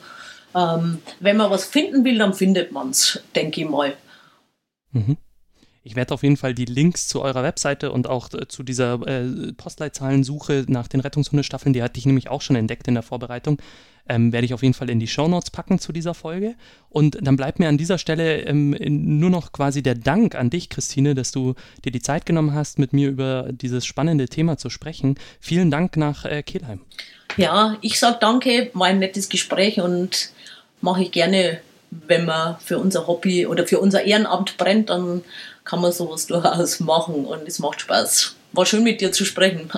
Ähm, 0.54 0.98
wenn 1.18 1.36
man 1.36 1.50
was 1.50 1.64
finden 1.64 2.04
will, 2.04 2.18
dann 2.18 2.32
findet 2.32 2.70
man 2.70 2.90
es, 2.90 3.20
denke 3.34 3.62
ich 3.62 3.68
mal. 3.68 3.94
Mhm. 4.92 5.16
Ich 5.82 5.96
werde 5.96 6.14
auf 6.14 6.22
jeden 6.22 6.36
Fall 6.36 6.54
die 6.54 6.64
Links 6.64 7.08
zu 7.08 7.20
eurer 7.20 7.42
Webseite 7.42 7.90
und 7.90 8.06
auch 8.06 8.32
äh, 8.34 8.46
zu 8.46 8.62
dieser 8.62 9.04
äh, 9.06 9.52
Postleitzahlensuche 9.52 10.66
nach 10.68 10.86
den 10.86 11.00
Rettungshundestaffeln, 11.00 11.72
die 11.72 11.82
hatte 11.82 11.98
ich 11.98 12.06
nämlich 12.06 12.28
auch 12.28 12.40
schon 12.40 12.54
entdeckt 12.54 12.86
in 12.86 12.94
der 12.94 13.02
Vorbereitung, 13.02 13.60
ähm, 14.08 14.32
werde 14.32 14.44
ich 14.44 14.54
auf 14.54 14.62
jeden 14.62 14.74
Fall 14.74 14.90
in 14.90 15.00
die 15.00 15.06
Shownotes 15.06 15.50
packen 15.50 15.78
zu 15.78 15.92
dieser 15.92 16.14
Folge. 16.14 16.54
Und 16.88 17.18
dann 17.20 17.36
bleibt 17.36 17.58
mir 17.58 17.68
an 17.68 17.78
dieser 17.78 17.98
Stelle 17.98 18.40
ähm, 18.42 18.76
nur 19.18 19.30
noch 19.30 19.52
quasi 19.52 19.82
der 19.82 19.94
Dank 19.94 20.34
an 20.34 20.50
dich, 20.50 20.68
Christine, 20.68 21.14
dass 21.14 21.32
du 21.32 21.54
dir 21.84 21.92
die 21.92 22.02
Zeit 22.02 22.26
genommen 22.26 22.54
hast, 22.54 22.78
mit 22.78 22.92
mir 22.92 23.08
über 23.08 23.48
dieses 23.52 23.86
spannende 23.86 24.28
Thema 24.28 24.58
zu 24.58 24.70
sprechen. 24.70 25.16
Vielen 25.40 25.70
Dank 25.70 25.96
nach 25.96 26.24
äh, 26.24 26.42
Kelheim. 26.42 26.80
Ja, 27.36 27.78
ich 27.80 27.98
sage 27.98 28.18
danke, 28.20 28.70
war 28.74 28.88
ein 28.88 28.98
nettes 28.98 29.28
Gespräch 29.28 29.80
und 29.80 30.30
mache 30.80 31.02
ich 31.02 31.12
gerne, 31.12 31.60
wenn 31.90 32.24
man 32.26 32.58
für 32.58 32.78
unser 32.78 33.06
Hobby 33.06 33.46
oder 33.46 33.66
für 33.66 33.80
unser 33.80 34.04
Ehrenamt 34.04 34.56
brennt, 34.58 34.90
dann 34.90 35.22
kann 35.64 35.80
man 35.80 35.92
sowas 35.92 36.26
durchaus 36.28 36.80
machen 36.80 37.24
und 37.24 37.46
es 37.46 37.58
macht 37.58 37.80
Spaß. 37.80 38.36
War 38.52 38.66
schön 38.66 38.82
mit 38.82 39.00
dir 39.00 39.12
zu 39.12 39.24
sprechen. 39.24 39.70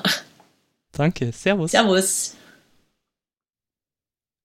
Danke, 0.93 1.31
Servus. 1.33 1.73
Servus. 1.73 2.35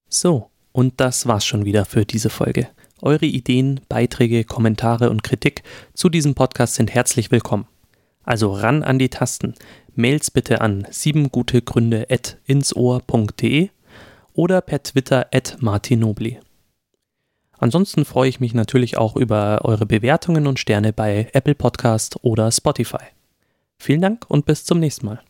So, 0.09 0.49
und 0.71 0.99
das 0.99 1.27
war's 1.27 1.45
schon 1.45 1.65
wieder 1.65 1.85
für 1.85 2.05
diese 2.05 2.31
Folge. 2.31 2.67
Eure 3.01 3.27
Ideen, 3.27 3.79
Beiträge, 3.87 4.43
Kommentare 4.43 5.09
und 5.09 5.23
Kritik 5.23 5.63
zu 5.93 6.09
diesem 6.09 6.35
Podcast 6.35 6.75
sind 6.75 6.93
herzlich 6.93 7.31
willkommen. 7.31 7.65
Also 8.23 8.51
ran 8.51 8.83
an 8.83 8.99
die 8.99 9.07
Tasten. 9.09 9.55
Mails 9.95 10.29
bitte 10.31 10.59
an 10.61 10.83
7gutegründe.insohr.de 10.83 13.69
oder 14.33 14.61
per 14.61 14.83
Twitter 14.83 15.27
at 15.31 15.57
martinobli. 15.59 16.39
Ansonsten 17.57 18.05
freue 18.05 18.29
ich 18.29 18.39
mich 18.39 18.53
natürlich 18.53 18.97
auch 18.97 19.15
über 19.15 19.61
eure 19.63 19.85
Bewertungen 19.85 20.47
und 20.47 20.59
Sterne 20.59 20.93
bei 20.93 21.29
Apple 21.33 21.55
Podcast 21.55 22.23
oder 22.23 22.51
Spotify. 22.51 23.03
Vielen 23.77 24.01
Dank 24.01 24.25
und 24.29 24.45
bis 24.45 24.65
zum 24.65 24.79
nächsten 24.79 25.05
Mal. 25.05 25.21